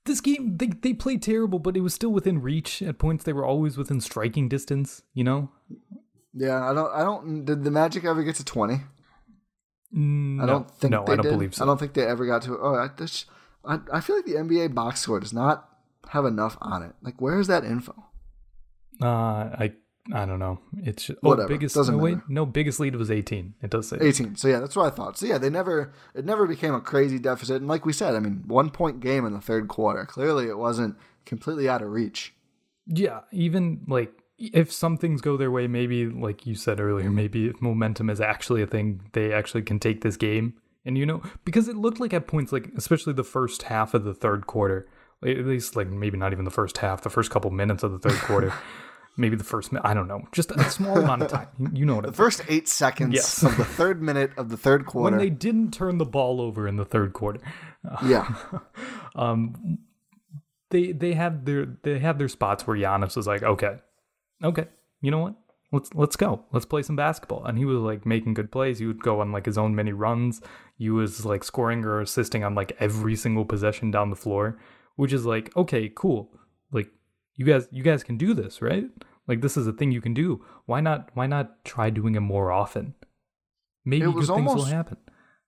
this 0.04 0.20
game. 0.20 0.58
They 0.58 0.66
they 0.66 0.92
played 0.92 1.22
terrible, 1.22 1.58
but 1.58 1.76
it 1.76 1.80
was 1.80 1.94
still 1.94 2.10
within 2.12 2.42
reach. 2.42 2.82
At 2.82 2.98
points, 2.98 3.24
they 3.24 3.32
were 3.32 3.46
always 3.46 3.78
within 3.78 4.00
striking 4.02 4.48
distance. 4.50 5.02
You 5.14 5.24
know. 5.24 5.50
Yeah, 6.34 6.62
I 6.70 6.74
don't. 6.74 6.92
I 6.92 7.02
don't. 7.02 7.44
Did 7.46 7.64
the 7.64 7.70
Magic 7.70 8.04
ever 8.04 8.22
get 8.22 8.36
to 8.36 8.44
twenty? 8.44 8.82
Mm, 9.94 10.42
I 10.42 10.46
don't 10.46 10.70
think. 10.70 10.90
No, 10.90 11.04
they 11.04 11.12
I 11.12 11.16
don't 11.16 11.24
did. 11.24 11.32
believe 11.32 11.54
so. 11.54 11.64
I 11.64 11.66
don't 11.66 11.78
think 11.78 11.94
they 11.94 12.06
ever 12.06 12.26
got 12.26 12.42
to. 12.42 12.58
Oh, 12.58 12.74
I, 12.74 12.90
I, 13.64 13.78
I 13.92 14.00
feel 14.00 14.16
like 14.16 14.24
the 14.24 14.34
NBA 14.34 14.74
box 14.74 15.00
score 15.00 15.20
does 15.20 15.32
not 15.32 15.68
have 16.08 16.24
enough 16.24 16.56
on 16.60 16.82
it. 16.82 16.92
Like, 17.02 17.20
where 17.20 17.38
is 17.38 17.46
that 17.46 17.64
info? 17.64 17.94
Uh, 19.02 19.06
I 19.06 19.72
I 20.12 20.26
don't 20.26 20.38
know. 20.38 20.58
It's 20.82 21.04
just, 21.06 21.18
oh, 21.22 21.46
biggest. 21.46 21.74
Doesn't 21.74 21.96
no, 21.96 22.02
wait, 22.02 22.14
matter. 22.16 22.26
no, 22.28 22.44
biggest 22.44 22.78
lead 22.78 22.96
was 22.96 23.10
eighteen. 23.10 23.54
It 23.62 23.70
does 23.70 23.88
say. 23.88 23.96
18. 24.00 24.36
So 24.36 24.48
yeah, 24.48 24.60
that's 24.60 24.76
what 24.76 24.92
I 24.92 24.94
thought. 24.94 25.16
So 25.16 25.26
yeah, 25.26 25.38
they 25.38 25.48
never 25.48 25.92
it 26.14 26.24
never 26.26 26.46
became 26.46 26.74
a 26.74 26.80
crazy 26.80 27.18
deficit. 27.18 27.56
And 27.56 27.68
like 27.68 27.86
we 27.86 27.92
said, 27.92 28.14
I 28.14 28.20
mean, 28.20 28.44
one 28.46 28.70
point 28.70 29.00
game 29.00 29.24
in 29.24 29.32
the 29.32 29.40
third 29.40 29.68
quarter. 29.68 30.04
Clearly, 30.04 30.48
it 30.48 30.58
wasn't 30.58 30.96
completely 31.24 31.68
out 31.68 31.80
of 31.80 31.88
reach. 31.88 32.34
Yeah, 32.86 33.20
even 33.32 33.80
like 33.88 34.12
if 34.38 34.72
some 34.72 34.96
things 34.96 35.20
go 35.20 35.36
their 35.36 35.50
way, 35.50 35.66
maybe 35.66 36.06
like 36.06 36.46
you 36.46 36.54
said 36.54 36.80
earlier, 36.80 37.10
maybe 37.10 37.46
if 37.46 37.60
momentum 37.62 38.10
is 38.10 38.20
actually 38.20 38.62
a 38.62 38.66
thing, 38.66 39.00
they 39.12 39.32
actually 39.32 39.62
can 39.62 39.78
take 39.78 40.00
this 40.02 40.16
game. 40.16 40.54
And 40.84 40.98
you 40.98 41.06
know, 41.06 41.22
because 41.44 41.68
it 41.68 41.76
looked 41.76 42.00
like 42.00 42.12
at 42.12 42.26
points, 42.26 42.52
like 42.52 42.68
especially 42.76 43.12
the 43.14 43.24
first 43.24 43.62
half 43.62 43.94
of 43.94 44.04
the 44.04 44.12
third 44.14 44.46
quarter, 44.46 44.86
at 45.24 45.46
least 45.46 45.76
like 45.76 45.88
maybe 45.88 46.18
not 46.18 46.32
even 46.32 46.44
the 46.44 46.50
first 46.50 46.78
half, 46.78 47.02
the 47.02 47.10
first 47.10 47.30
couple 47.30 47.50
minutes 47.50 47.82
of 47.82 47.92
the 47.92 47.98
third 47.98 48.18
quarter, 48.20 48.52
maybe 49.16 49.36
the 49.36 49.44
first, 49.44 49.70
I 49.82 49.94
don't 49.94 50.08
know, 50.08 50.26
just 50.32 50.50
a 50.50 50.68
small 50.68 50.98
amount 50.98 51.22
of 51.22 51.28
time. 51.30 51.48
You 51.72 51.86
know 51.86 51.94
what 51.94 52.04
I 52.04 52.08
mean? 52.08 52.12
The 52.12 52.16
first 52.16 52.42
eight 52.48 52.68
seconds 52.68 53.14
Yes. 53.14 53.42
of 53.42 53.56
the 53.56 53.64
third 53.64 54.02
minute 54.02 54.32
of 54.36 54.50
the 54.50 54.56
third 54.58 54.84
quarter. 54.86 55.16
When 55.16 55.18
they 55.24 55.30
didn't 55.30 55.70
turn 55.72 55.96
the 55.98 56.04
ball 56.04 56.40
over 56.40 56.68
in 56.68 56.76
the 56.76 56.84
third 56.84 57.12
quarter. 57.14 57.40
yeah, 58.04 58.34
um 59.14 59.78
they 60.70 60.92
they 60.92 61.12
had 61.14 61.46
their 61.46 61.66
they 61.82 61.98
had 61.98 62.18
their 62.18 62.28
spots 62.28 62.66
where 62.66 62.76
Giannis 62.76 63.16
was 63.16 63.26
like, 63.26 63.42
okay, 63.42 63.76
okay, 64.42 64.66
you 65.00 65.10
know 65.10 65.18
what? 65.18 65.34
Let's 65.72 65.90
let's 65.94 66.16
go. 66.16 66.44
Let's 66.52 66.66
play 66.66 66.82
some 66.82 66.96
basketball. 66.96 67.44
And 67.44 67.58
he 67.58 67.64
was 67.64 67.78
like 67.78 68.06
making 68.06 68.34
good 68.34 68.52
plays. 68.52 68.78
He 68.78 68.86
would 68.86 69.02
go 69.02 69.20
on 69.20 69.32
like 69.32 69.46
his 69.46 69.58
own 69.58 69.74
mini 69.74 69.92
runs. 69.92 70.40
He 70.78 70.88
was 70.90 71.24
like 71.24 71.42
scoring 71.44 71.84
or 71.84 72.00
assisting 72.00 72.44
on 72.44 72.54
like 72.54 72.76
every 72.78 73.16
single 73.16 73.44
possession 73.44 73.90
down 73.90 74.10
the 74.10 74.16
floor, 74.16 74.58
which 74.96 75.12
is 75.12 75.26
like, 75.26 75.54
okay, 75.56 75.90
cool. 75.94 76.30
Like 76.70 76.90
You 77.36 77.44
guys, 77.44 77.66
you 77.72 77.82
guys 77.82 78.04
can 78.04 78.16
do 78.16 78.34
this, 78.34 78.62
right? 78.62 78.84
Like 79.26 79.40
this 79.40 79.56
is 79.56 79.66
a 79.66 79.72
thing 79.72 79.90
you 79.90 80.00
can 80.00 80.14
do. 80.14 80.44
Why 80.66 80.80
not? 80.80 81.10
Why 81.14 81.26
not 81.26 81.64
try 81.64 81.90
doing 81.90 82.14
it 82.14 82.20
more 82.20 82.52
often? 82.52 82.94
Maybe 83.84 84.04
It 84.04 84.14
good 84.14 84.26
things 84.26 84.54
will 84.54 84.64
happen. 84.64 84.98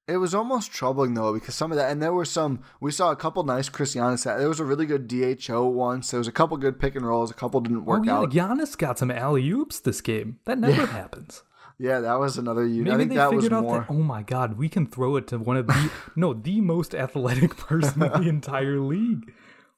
It 0.09 0.18
was 0.18 0.34
almost 0.36 0.70
troubling 0.70 1.14
though 1.14 1.34
because 1.34 1.57
some 1.57 1.72
of 1.72 1.78
that, 1.78 1.90
and 1.90 2.00
there 2.00 2.12
were 2.12 2.24
some. 2.24 2.61
We 2.80 2.92
saw 2.92 3.11
a 3.11 3.16
couple 3.16 3.42
nice 3.42 3.68
Christianis. 3.68 4.24
There 4.24 4.48
was 4.48 4.61
a 4.61 4.64
really 4.64 4.86
good 4.86 5.09
DHO 5.09 5.66
once. 5.66 6.12
There 6.12 6.18
was 6.18 6.28
a 6.28 6.32
couple 6.32 6.57
good 6.59 6.78
pick 6.78 6.94
and 6.94 7.04
rolls. 7.04 7.32
A 7.32 7.34
couple 7.34 7.61
didn't 7.61 7.78
oh, 7.78 7.82
work 7.82 8.02
oh 8.02 8.04
yeah, 8.04 8.18
out. 8.18 8.30
Giannis 8.30 8.78
got 8.78 9.00
some 9.00 9.11
alley 9.11 9.48
oops 9.50 9.80
this 9.80 10.00
game. 10.00 10.38
That 10.44 10.59
never 10.59 10.86
happens. 10.86 11.42
Yeah, 11.78 12.00
that 12.00 12.18
was 12.18 12.38
another. 12.38 12.64
u- 12.64 12.84
Maybe 12.84 12.94
I 12.94 12.96
think 12.96 13.11
they 13.11 13.16
that 13.16 13.34
was 13.34 13.44
figured 13.44 13.59
out 13.59 13.64
more. 13.64 13.80
that. 13.80 13.90
Oh 13.90 14.02
my 14.02 14.22
god, 14.22 14.57
we 14.57 14.68
can 14.68 14.86
throw 14.86 15.16
it 15.16 15.26
to 15.28 15.38
one 15.38 15.59
of 15.59 15.66
the 15.66 15.90
no, 16.16 16.32
the 16.32 16.61
most 16.62 16.94
athletic 16.94 17.54
person 17.57 18.02
in 18.02 18.12
the 18.12 18.28
entire 18.28 18.80
league. 18.80 19.30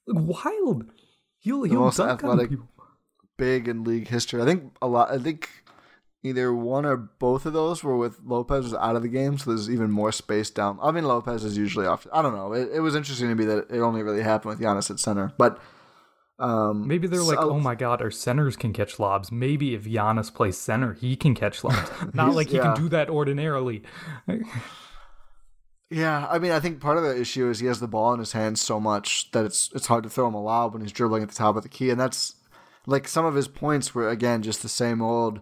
Like, 0.06 0.44
wild. 0.44 0.84
He'll 1.40 1.64
he'll 1.64 1.80
most 1.80 1.96
dunk 1.96 2.22
on 2.22 2.46
people. 2.46 2.68
big 3.36 3.66
in 3.66 3.82
league 3.82 4.06
history. 4.08 4.40
I 4.40 4.44
think 4.44 4.74
a 4.80 4.86
lot. 4.86 5.10
I 5.10 5.18
think 5.18 5.50
either 6.28 6.52
one 6.54 6.84
or 6.84 6.96
both 6.96 7.46
of 7.46 7.52
those 7.52 7.82
were 7.82 7.96
with 7.96 8.20
Lopez 8.24 8.64
was 8.64 8.74
out 8.74 8.96
of 8.96 9.02
the 9.02 9.08
game, 9.08 9.38
so 9.38 9.50
there's 9.50 9.70
even 9.70 9.90
more 9.90 10.12
space 10.12 10.50
down. 10.50 10.78
I 10.82 10.90
mean, 10.90 11.04
Lopez 11.04 11.44
is 11.44 11.56
usually 11.56 11.86
off. 11.86 12.06
I 12.12 12.22
don't 12.22 12.34
know. 12.34 12.52
It, 12.52 12.70
it 12.74 12.80
was 12.80 12.94
interesting 12.94 13.28
to 13.28 13.34
me 13.34 13.44
that 13.46 13.70
it 13.70 13.80
only 13.80 14.02
really 14.02 14.22
happened 14.22 14.50
with 14.50 14.60
Giannis 14.60 14.90
at 14.90 15.00
center, 15.00 15.32
but 15.38 15.60
um, 16.38 16.86
Maybe 16.86 17.08
they're 17.08 17.22
like, 17.22 17.38
oh 17.40 17.58
my 17.58 17.74
god, 17.74 18.00
our 18.00 18.12
centers 18.12 18.56
can 18.56 18.72
catch 18.72 19.00
lobs. 19.00 19.32
Maybe 19.32 19.74
if 19.74 19.84
Giannis 19.84 20.32
plays 20.32 20.56
center, 20.56 20.94
he 20.94 21.16
can 21.16 21.34
catch 21.34 21.64
lobs. 21.64 21.90
Not 22.14 22.34
like 22.34 22.48
he 22.48 22.56
yeah. 22.56 22.74
can 22.74 22.82
do 22.82 22.88
that 22.90 23.10
ordinarily. 23.10 23.82
Yeah, 25.90 26.26
I 26.28 26.38
mean, 26.38 26.52
I 26.52 26.60
think 26.60 26.80
part 26.80 26.98
of 26.98 27.02
the 27.02 27.18
issue 27.18 27.48
is 27.48 27.60
he 27.60 27.66
has 27.66 27.80
the 27.80 27.88
ball 27.88 28.12
in 28.12 28.18
his 28.20 28.32
hands 28.32 28.60
so 28.60 28.78
much 28.78 29.30
that 29.30 29.46
it's 29.46 29.70
it's 29.74 29.86
hard 29.86 30.04
to 30.04 30.10
throw 30.10 30.28
him 30.28 30.34
a 30.34 30.42
lob 30.42 30.74
when 30.74 30.82
he's 30.82 30.92
dribbling 30.92 31.22
at 31.22 31.30
the 31.30 31.34
top 31.34 31.56
of 31.56 31.62
the 31.62 31.68
key, 31.68 31.88
and 31.88 31.98
that's 31.98 32.34
like 32.86 33.08
some 33.08 33.24
of 33.24 33.34
his 33.34 33.48
points 33.48 33.94
were 33.94 34.08
again 34.08 34.42
just 34.42 34.60
the 34.60 34.68
same 34.68 35.00
old, 35.00 35.40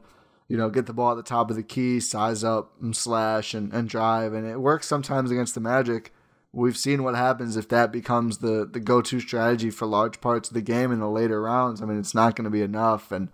you 0.49 0.57
know, 0.57 0.70
get 0.70 0.86
the 0.86 0.92
ball 0.92 1.12
at 1.12 1.16
the 1.16 1.22
top 1.22 1.51
of 1.51 1.57
the 1.57 1.62
key, 1.62 2.01
size 2.01 2.44
up 2.44 2.72
and 2.80 2.97
slash 2.97 3.55
and, 3.55 3.72
and 3.72 3.88
drive, 3.88 4.32
and 4.32 4.47
it 4.47 4.61
works 4.61 4.86
sometimes 4.86 5.30
against 5.30 5.55
the 5.55 5.61
Magic. 5.61 6.12
We've 6.53 6.76
seen 6.76 7.03
what 7.03 7.16
happens 7.16 7.57
if 7.57 7.68
that 7.68 7.92
becomes 7.92 8.38
the 8.38 8.66
the 8.70 8.80
go 8.80 9.03
to 9.03 9.20
strategy 9.20 9.70
for 9.70 9.86
large 9.86 10.20
parts 10.20 10.49
of 10.49 10.55
the 10.55 10.62
game 10.62 10.92
in 10.92 11.01
the 11.01 11.11
later 11.11 11.42
rounds. 11.42 11.82
I 11.82 11.86
mean, 11.86 11.99
it's 11.99 12.14
not 12.14 12.36
going 12.36 12.44
to 12.44 12.51
be 12.51 12.62
enough, 12.62 13.12
and 13.12 13.28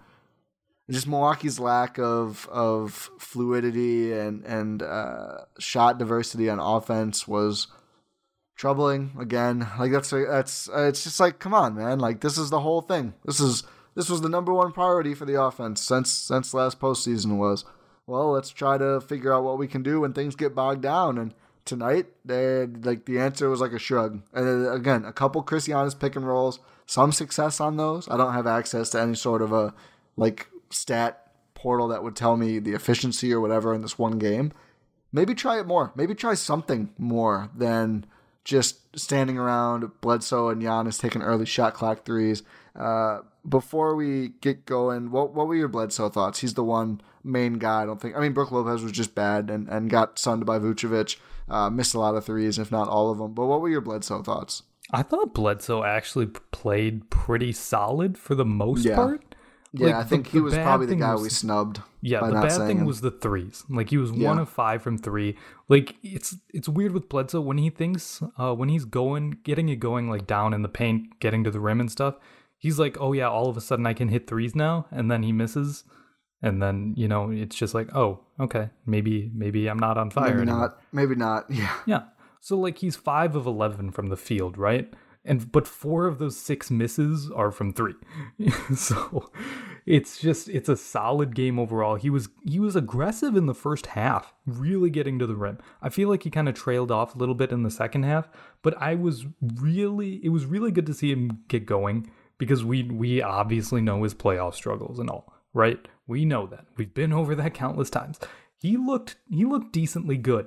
just 0.90 1.06
Milwaukee's 1.06 1.60
lack 1.60 1.98
of 1.98 2.48
of 2.50 3.10
fluidity 3.18 4.12
and 4.12 4.44
and 4.44 4.82
uh, 4.82 5.38
shot 5.58 5.98
diversity 5.98 6.48
on 6.48 6.58
offense 6.58 7.28
was 7.28 7.68
troubling. 8.56 9.12
Again, 9.18 9.68
like 9.78 9.92
that's 9.92 10.10
that's 10.10 10.68
uh, 10.68 10.82
it's 10.82 11.04
just 11.04 11.20
like 11.20 11.38
come 11.38 11.54
on, 11.54 11.74
man. 11.74 11.98
Like 11.98 12.20
this 12.20 12.38
is 12.38 12.50
the 12.50 12.60
whole 12.60 12.80
thing. 12.80 13.14
This 13.24 13.40
is 13.40 13.62
this 13.94 14.08
was 14.08 14.20
the 14.20 14.28
number 14.28 14.52
one 14.52 14.72
priority 14.72 15.14
for 15.14 15.24
the 15.24 15.40
offense 15.40 15.80
since 15.80 16.10
since 16.10 16.54
last 16.54 16.80
postseason 16.80 17.36
was. 17.36 17.64
Well, 18.06 18.32
let's 18.32 18.50
try 18.50 18.78
to 18.78 19.00
figure 19.00 19.32
out 19.32 19.44
what 19.44 19.58
we 19.58 19.68
can 19.68 19.82
do 19.82 20.00
when 20.00 20.12
things 20.12 20.34
get 20.34 20.54
bogged 20.54 20.82
down. 20.82 21.18
And 21.18 21.34
tonight, 21.64 22.06
they 22.24 22.66
like 22.66 23.04
the 23.04 23.18
answer 23.18 23.48
was 23.48 23.60
like 23.60 23.72
a 23.72 23.78
shrug. 23.78 24.22
And 24.32 24.66
uh, 24.66 24.72
again, 24.72 25.04
a 25.04 25.12
couple 25.12 25.42
Christianis 25.44 25.98
pick 25.98 26.16
and 26.16 26.26
rolls, 26.26 26.58
some 26.86 27.12
success 27.12 27.60
on 27.60 27.76
those. 27.76 28.08
I 28.08 28.16
don't 28.16 28.34
have 28.34 28.46
access 28.46 28.90
to 28.90 29.00
any 29.00 29.14
sort 29.14 29.42
of 29.42 29.52
a 29.52 29.74
like 30.16 30.48
stat 30.70 31.32
portal 31.54 31.88
that 31.88 32.02
would 32.02 32.16
tell 32.16 32.36
me 32.36 32.58
the 32.58 32.74
efficiency 32.74 33.32
or 33.32 33.40
whatever 33.40 33.72
in 33.74 33.82
this 33.82 33.98
one 33.98 34.18
game. 34.18 34.52
Maybe 35.12 35.34
try 35.34 35.60
it 35.60 35.66
more. 35.66 35.92
Maybe 35.94 36.14
try 36.14 36.34
something 36.34 36.90
more 36.98 37.50
than 37.54 38.06
just 38.44 38.98
standing 38.98 39.38
around 39.38 39.88
Bledsoe 40.00 40.48
and 40.48 40.62
Giannis 40.62 41.00
taking 41.00 41.22
early 41.22 41.46
shot 41.46 41.74
clock 41.74 42.04
threes. 42.04 42.42
Uh, 42.74 43.20
before 43.48 43.94
we 43.94 44.30
get 44.40 44.64
going, 44.66 45.10
what 45.10 45.34
what 45.34 45.46
were 45.46 45.54
your 45.56 45.68
Bledsoe 45.68 46.08
thoughts? 46.08 46.40
He's 46.40 46.54
the 46.54 46.64
one 46.64 47.00
main 47.24 47.54
guy. 47.54 47.82
I 47.82 47.86
don't 47.86 48.00
think. 48.00 48.16
I 48.16 48.20
mean, 48.20 48.32
Brook 48.32 48.50
Lopez 48.52 48.82
was 48.82 48.92
just 48.92 49.14
bad 49.14 49.50
and, 49.50 49.68
and 49.68 49.90
got 49.90 50.18
sunned 50.18 50.46
by 50.46 50.58
Vucevic. 50.58 51.16
Uh, 51.48 51.68
missed 51.68 51.94
a 51.94 51.98
lot 51.98 52.14
of 52.14 52.24
threes, 52.24 52.58
if 52.58 52.70
not 52.70 52.88
all 52.88 53.10
of 53.10 53.18
them. 53.18 53.34
But 53.34 53.46
what 53.46 53.60
were 53.60 53.68
your 53.68 53.80
Bledsoe 53.80 54.22
thoughts? 54.22 54.62
I 54.90 55.02
thought 55.02 55.34
Bledsoe 55.34 55.82
actually 55.84 56.26
played 56.26 57.10
pretty 57.10 57.52
solid 57.52 58.16
for 58.16 58.34
the 58.34 58.44
most 58.44 58.84
Yeah. 58.84 58.96
part. 58.96 59.34
Yeah, 59.74 59.86
Like, 59.86 59.94
I 59.94 60.02
the- 60.02 60.08
think 60.08 60.26
he 60.28 60.38
the 60.38 60.44
was 60.44 60.54
probably 60.54 60.86
the 60.86 60.96
guy 60.96 61.12
was- 61.14 61.22
we 61.22 61.28
snubbed. 61.30 61.80
Yeah, 62.02 62.20
by 62.20 62.28
the 62.28 62.34
not 62.34 62.48
bad 62.48 62.66
thing 62.66 62.78
him. 62.78 62.84
was 62.84 63.00
the 63.00 63.10
threes. 63.10 63.64
Like 63.70 63.88
he 63.90 63.96
was 63.96 64.12
Yeah. 64.12 64.28
one 64.28 64.38
of 64.38 64.48
five 64.48 64.82
from 64.82 64.98
three. 64.98 65.36
Like 65.68 65.96
it's 66.02 66.36
it's 66.50 66.68
weird 66.68 66.92
with 66.92 67.08
Bledsoe 67.08 67.40
when 67.40 67.58
he 67.58 67.70
thinks 67.70 68.22
uh 68.38 68.54
when 68.54 68.68
he's 68.68 68.84
going 68.84 69.38
getting 69.44 69.68
it 69.70 69.76
going 69.76 70.08
like 70.10 70.26
down 70.26 70.52
in 70.52 70.62
the 70.62 70.68
paint, 70.68 71.18
getting 71.20 71.42
to 71.44 71.50
the 71.50 71.60
rim 71.60 71.80
and 71.80 71.90
stuff. 71.90 72.16
He's 72.62 72.78
like, 72.78 72.96
oh 73.00 73.12
yeah, 73.12 73.28
all 73.28 73.48
of 73.48 73.56
a 73.56 73.60
sudden 73.60 73.86
I 73.86 73.92
can 73.92 74.06
hit 74.06 74.28
threes 74.28 74.54
now, 74.54 74.86
and 74.92 75.10
then 75.10 75.24
he 75.24 75.32
misses, 75.32 75.82
and 76.40 76.62
then 76.62 76.94
you 76.96 77.08
know 77.08 77.28
it's 77.32 77.56
just 77.56 77.74
like, 77.74 77.92
oh 77.92 78.20
okay, 78.38 78.70
maybe 78.86 79.32
maybe 79.34 79.66
I'm 79.66 79.80
not 79.80 79.98
on 79.98 80.10
fire 80.10 80.28
maybe 80.28 80.42
anymore. 80.42 80.60
not. 80.60 80.78
Maybe 80.92 81.14
not. 81.16 81.46
Yeah. 81.50 81.76
Yeah. 81.86 82.02
So 82.40 82.56
like 82.56 82.78
he's 82.78 82.94
five 82.94 83.34
of 83.34 83.46
eleven 83.46 83.90
from 83.90 84.10
the 84.10 84.16
field, 84.16 84.56
right? 84.56 84.94
And 85.24 85.50
but 85.50 85.66
four 85.66 86.06
of 86.06 86.20
those 86.20 86.36
six 86.36 86.70
misses 86.70 87.32
are 87.32 87.50
from 87.50 87.72
three. 87.72 87.94
so 88.76 89.28
it's 89.84 90.20
just 90.20 90.48
it's 90.48 90.68
a 90.68 90.76
solid 90.76 91.34
game 91.34 91.58
overall. 91.58 91.96
He 91.96 92.10
was 92.10 92.28
he 92.44 92.60
was 92.60 92.76
aggressive 92.76 93.36
in 93.36 93.46
the 93.46 93.54
first 93.54 93.86
half, 93.86 94.32
really 94.46 94.88
getting 94.88 95.18
to 95.18 95.26
the 95.26 95.34
rim. 95.34 95.58
I 95.82 95.88
feel 95.88 96.08
like 96.08 96.22
he 96.22 96.30
kind 96.30 96.48
of 96.48 96.54
trailed 96.54 96.92
off 96.92 97.16
a 97.16 97.18
little 97.18 97.34
bit 97.34 97.50
in 97.50 97.64
the 97.64 97.72
second 97.72 98.04
half, 98.04 98.28
but 98.62 98.80
I 98.80 98.94
was 98.94 99.26
really 99.40 100.20
it 100.24 100.28
was 100.28 100.46
really 100.46 100.70
good 100.70 100.86
to 100.86 100.94
see 100.94 101.10
him 101.10 101.42
get 101.48 101.66
going 101.66 102.08
because 102.38 102.64
we 102.64 102.82
we 102.82 103.22
obviously 103.22 103.80
know 103.80 104.02
his 104.02 104.14
playoff 104.14 104.54
struggles 104.54 104.98
and 104.98 105.08
all, 105.10 105.32
right? 105.54 105.78
We 106.06 106.24
know 106.24 106.46
that. 106.46 106.66
We've 106.76 106.92
been 106.92 107.12
over 107.12 107.34
that 107.34 107.54
countless 107.54 107.90
times. 107.90 108.18
He 108.58 108.76
looked 108.76 109.16
he 109.30 109.44
looked 109.44 109.72
decently 109.72 110.16
good. 110.16 110.46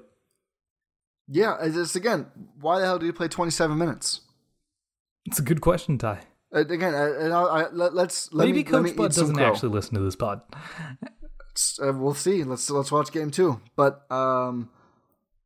Yeah. 1.28 1.58
It's 1.62 1.96
again, 1.96 2.28
why 2.60 2.80
the 2.80 2.86
hell 2.86 3.00
did 3.00 3.06
he 3.08 3.12
play 3.12 3.28
27 3.28 3.78
minutes? 3.78 4.22
It's 5.26 5.40
a 5.40 5.44
good 5.44 5.62
question, 5.62 5.98
Ti. 5.98 6.08
Uh, 6.08 6.18
Again, 6.54 6.94
I, 6.94 7.08
I, 7.08 7.64
I, 7.64 7.70
let, 7.72 7.94
let's 7.94 8.32
let 8.32 8.46
Maybe 8.46 8.64
me, 8.64 8.72
let 8.72 8.84
Coach 8.84 8.96
Bud 8.96 9.12
doesn't 9.14 9.40
actually 9.40 9.70
listen 9.70 9.96
to 9.96 10.02
this 10.02 10.16
pod. 10.16 10.42
uh, 11.84 11.94
we'll 11.94 12.14
see. 12.14 12.44
Let's 12.44 12.70
let's 12.70 12.92
watch 12.92 13.12
game 13.12 13.32
two. 13.32 13.60
But 13.76 14.10
um, 14.12 14.70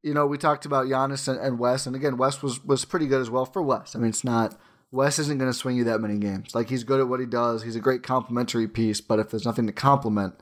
you 0.04 0.14
know, 0.14 0.28
we 0.28 0.38
talked 0.38 0.66
about 0.66 0.88
Giannis 0.88 1.28
and, 1.28 1.40
and 1.40 1.58
Wes, 1.58 1.88
and 1.88 1.96
again, 1.96 2.18
Wes 2.18 2.44
was 2.44 2.64
was 2.64 2.86
pretty 2.86 3.08
good 3.08 3.22
as 3.22 3.30
well 3.30 3.46
for 3.46 3.62
Wes. 3.62 3.96
I 3.96 4.00
mean, 4.00 4.10
it's 4.10 4.24
not 4.24 4.60
Wes 4.92 5.20
isn't 5.20 5.38
going 5.38 5.52
to 5.52 5.58
swing 5.58 5.78
you 5.78 5.84
that 5.86 6.02
many 6.02 6.18
games. 6.18 6.56
Like 6.56 6.70
he's 6.70 6.84
good 6.84 7.00
at 7.00 7.08
what 7.08 7.20
he 7.20 7.26
does. 7.26 7.64
He's 7.64 7.76
a 7.76 7.82
great 7.82 8.04
complementary 8.04 8.68
piece. 8.68 9.02
But 9.02 9.20
if 9.20 9.30
there's 9.30 9.46
nothing 9.46 9.68
to 9.68 9.74
complement, 9.74 10.36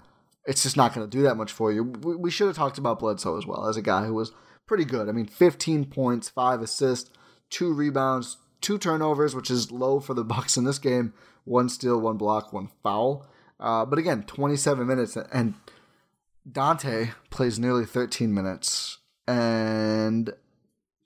it's 0.45 0.63
just 0.63 0.77
not 0.77 0.93
going 0.93 1.07
to 1.07 1.17
do 1.17 1.23
that 1.23 1.35
much 1.35 1.51
for 1.51 1.71
you. 1.71 1.83
We, 1.83 2.15
we 2.15 2.31
should 2.31 2.47
have 2.47 2.55
talked 2.55 2.77
about 2.77 2.99
Bledsoe 2.99 3.37
as 3.37 3.45
well 3.45 3.67
as 3.67 3.75
a 3.75 3.81
guy 3.81 4.05
who 4.05 4.13
was 4.13 4.31
pretty 4.65 4.85
good. 4.85 5.09
I 5.09 5.11
mean, 5.11 5.25
15 5.25 5.85
points, 5.85 6.29
five 6.29 6.61
assists, 6.61 7.11
two 7.49 7.73
rebounds, 7.73 8.37
two 8.61 8.77
turnovers, 8.77 9.35
which 9.35 9.51
is 9.51 9.71
low 9.71 9.99
for 9.99 10.13
the 10.13 10.23
Bucks 10.25 10.57
in 10.57 10.63
this 10.63 10.79
game. 10.79 11.13
One 11.43 11.69
steal, 11.69 11.99
one 11.99 12.17
block, 12.17 12.53
one 12.53 12.69
foul. 12.83 13.25
Uh, 13.59 13.85
but 13.85 13.99
again, 13.99 14.23
27 14.23 14.85
minutes, 14.85 15.17
and 15.31 15.55
Donte 16.49 17.13
plays 17.29 17.57
nearly 17.57 17.85
13 17.85 18.33
minutes, 18.33 18.99
and 19.27 20.31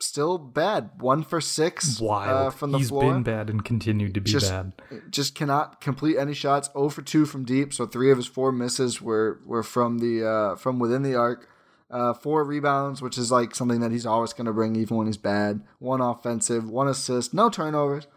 still 0.02 0.38
bad. 0.38 0.92
One 1.00 1.24
for 1.24 1.40
six 1.42 2.00
Wild. 2.00 2.48
uh, 2.48 2.50
from 2.50 2.72
the 2.72 2.80
He's 2.80 2.90
floor 2.90 3.14
been 3.14 3.24
bad 3.24 3.50
and 3.50 3.64
continued 3.64 4.14
to 4.16 4.22
be 4.22 4.32
just 4.32 4.50
bad. 4.50 4.74
just 5.10 5.36
cannot 5.36 5.82
complete 5.82 6.18
any 6.18 6.34
shots. 6.34 6.70
0 6.74 6.90
for 6.90 7.02
2 7.02 7.26
from 7.26 7.46
deep, 7.46 7.74
so 7.74 7.86
three 7.86 8.12
of 8.12 8.18
his 8.18 8.28
four 8.28 8.52
misses 8.52 9.02
were 9.02 9.40
were 9.46 9.64
from 9.64 10.00
the 10.00 10.28
uh, 10.28 10.56
from 10.56 10.80
within 10.80 11.04
the 11.04 11.16
arc. 11.16 11.48
Uh, 11.90 12.14
four 12.14 12.46
rebounds, 12.46 13.02
which 13.02 13.18
is 13.18 13.32
like 13.34 13.54
something 13.54 13.82
that 13.82 13.92
he's 13.92 14.06
always 14.06 14.32
going 14.32 14.46
to 14.46 14.54
bring, 14.54 14.78
even 14.78 14.96
when 14.96 15.08
he's 15.08 15.18
bad. 15.18 15.62
One 15.80 16.00
offensive, 16.00 16.70
one 16.70 16.88
assist, 16.88 17.34
no 17.34 17.50
turnovers, 17.50 18.08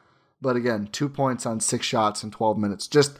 but 0.41 0.55
again, 0.55 0.89
two 0.93 1.09
points 1.09 1.45
on 1.45 1.59
six 1.59 1.85
shots 1.85 2.23
in 2.23 2.31
12 2.31 2.57
minutes. 2.57 2.87
Just, 2.87 3.19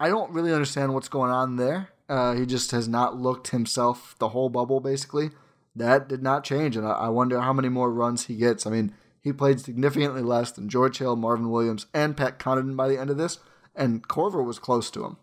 I 0.00 0.08
don't 0.08 0.32
really 0.32 0.52
understand 0.52 0.94
what's 0.94 1.08
going 1.08 1.30
on 1.30 1.54
there. 1.56 1.90
Uh, 2.08 2.34
he 2.34 2.44
just 2.44 2.72
has 2.72 2.88
not 2.88 3.20
looked 3.20 3.48
himself 3.48 4.16
the 4.18 4.30
whole 4.30 4.48
bubble, 4.48 4.80
basically. 4.80 5.30
That 5.76 6.08
did 6.08 6.22
not 6.22 6.42
change, 6.42 6.74
and 6.76 6.86
I, 6.86 7.10
wonder 7.10 7.40
how 7.40 7.52
many 7.52 7.68
more 7.68 7.92
runs 7.92 8.26
he 8.26 8.36
gets. 8.36 8.66
I 8.66 8.70
mean, 8.70 8.94
he 9.20 9.30
played 9.30 9.60
significantly 9.60 10.22
less 10.22 10.50
than 10.50 10.70
George 10.70 10.96
Hill, 10.98 11.16
Marvin 11.16 11.50
Williams, 11.50 11.86
and 11.92 12.16
Pat 12.16 12.38
Connaughton 12.38 12.76
by 12.76 12.88
the 12.88 12.98
end 12.98 13.10
of 13.10 13.18
this, 13.18 13.40
and 13.74 14.06
Korver 14.08 14.42
was 14.42 14.58
close 14.58 14.90
to 14.92 15.04
him. 15.04 15.18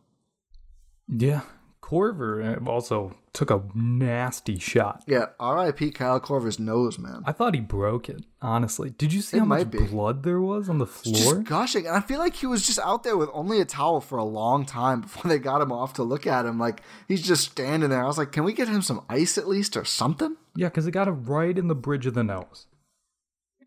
Yeah. 1.08 1.42
Korver 1.82 2.62
uh, 2.62 2.70
also 2.70 3.16
took 3.34 3.50
a 3.50 3.64
nasty 3.74 4.60
shot. 4.60 5.04
Yeah, 5.08 5.28
R.I.P. 5.40 5.90
Kyle 5.92 6.20
Korver's 6.20 6.60
nose, 6.60 7.00
man. 7.00 7.24
I 7.26 7.32
thought 7.32 7.56
he 7.56 7.60
broke 7.62 8.08
it, 8.08 8.24
honestly. 8.42 8.92
Did 8.92 9.12
you 9.12 9.22
see 9.22 9.38
It 9.38 9.40
how 9.40 9.46
much 9.48 9.72
be. 9.72 9.80
blood 9.80 10.22
there 10.24 10.40
was 10.40 10.70
on 10.70 10.78
the 10.78 10.86
floor? 10.86 11.16
Just 11.16 11.44
gushing, 11.46 11.88
and 11.88 11.96
I 11.96 12.02
feel 12.02 12.20
like 12.20 12.36
he 12.36 12.46
was 12.46 12.66
just 12.66 12.78
out 12.80 13.04
there 13.04 13.18
with 13.18 13.30
only 13.34 13.60
a 13.60 13.66
towel 13.66 14.02
for 14.02 14.18
a 14.20 14.24
long 14.24 14.66
time 14.66 15.02
before 15.08 15.30
they 15.30 15.40
got 15.40 15.62
him 15.62 15.72
off 15.72 15.94
to 15.94 16.04
look 16.04 16.28
at 16.28 16.46
him. 16.46 16.60
Like 16.60 16.82
he's 17.08 17.22
just 17.26 17.50
standing 17.52 17.90
there. 17.90 18.04
I 18.04 18.08
was 18.08 18.18
like, 18.20 18.32
can 18.32 18.44
we 18.44 18.54
get 18.54 18.68
him 18.68 18.82
some 18.84 19.04
ice 19.10 19.38
at 19.38 19.48
least 19.48 19.76
or 19.76 19.84
something? 19.86 20.38
Yeah, 20.56 20.68
because 20.68 20.86
it 20.86 20.92
got 20.92 21.08
it 21.08 21.12
right 21.12 21.58
in 21.58 21.68
the 21.68 21.76
bridge 21.76 22.06
of 22.06 22.14
the 22.14 22.24
nose. 22.24 22.68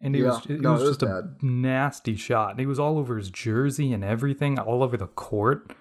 And 0.00 0.14
it 0.14 0.20
Yeah, 0.20 0.26
was 0.26 0.46
it 0.46 0.60
no, 0.60 0.72
was 0.74 0.82
it 0.82 0.84
was 0.86 0.96
just 0.98 1.02
a 1.10 1.30
nasty 1.42 2.14
shot. 2.16 2.50
And 2.52 2.60
he 2.60 2.66
was 2.66 2.78
all 2.78 2.98
over 2.98 3.16
his 3.16 3.30
jersey 3.30 3.92
and 3.92 4.04
everything, 4.04 4.58
all 4.58 4.82
over 4.84 4.96
the 4.96 5.06
court. 5.08 5.72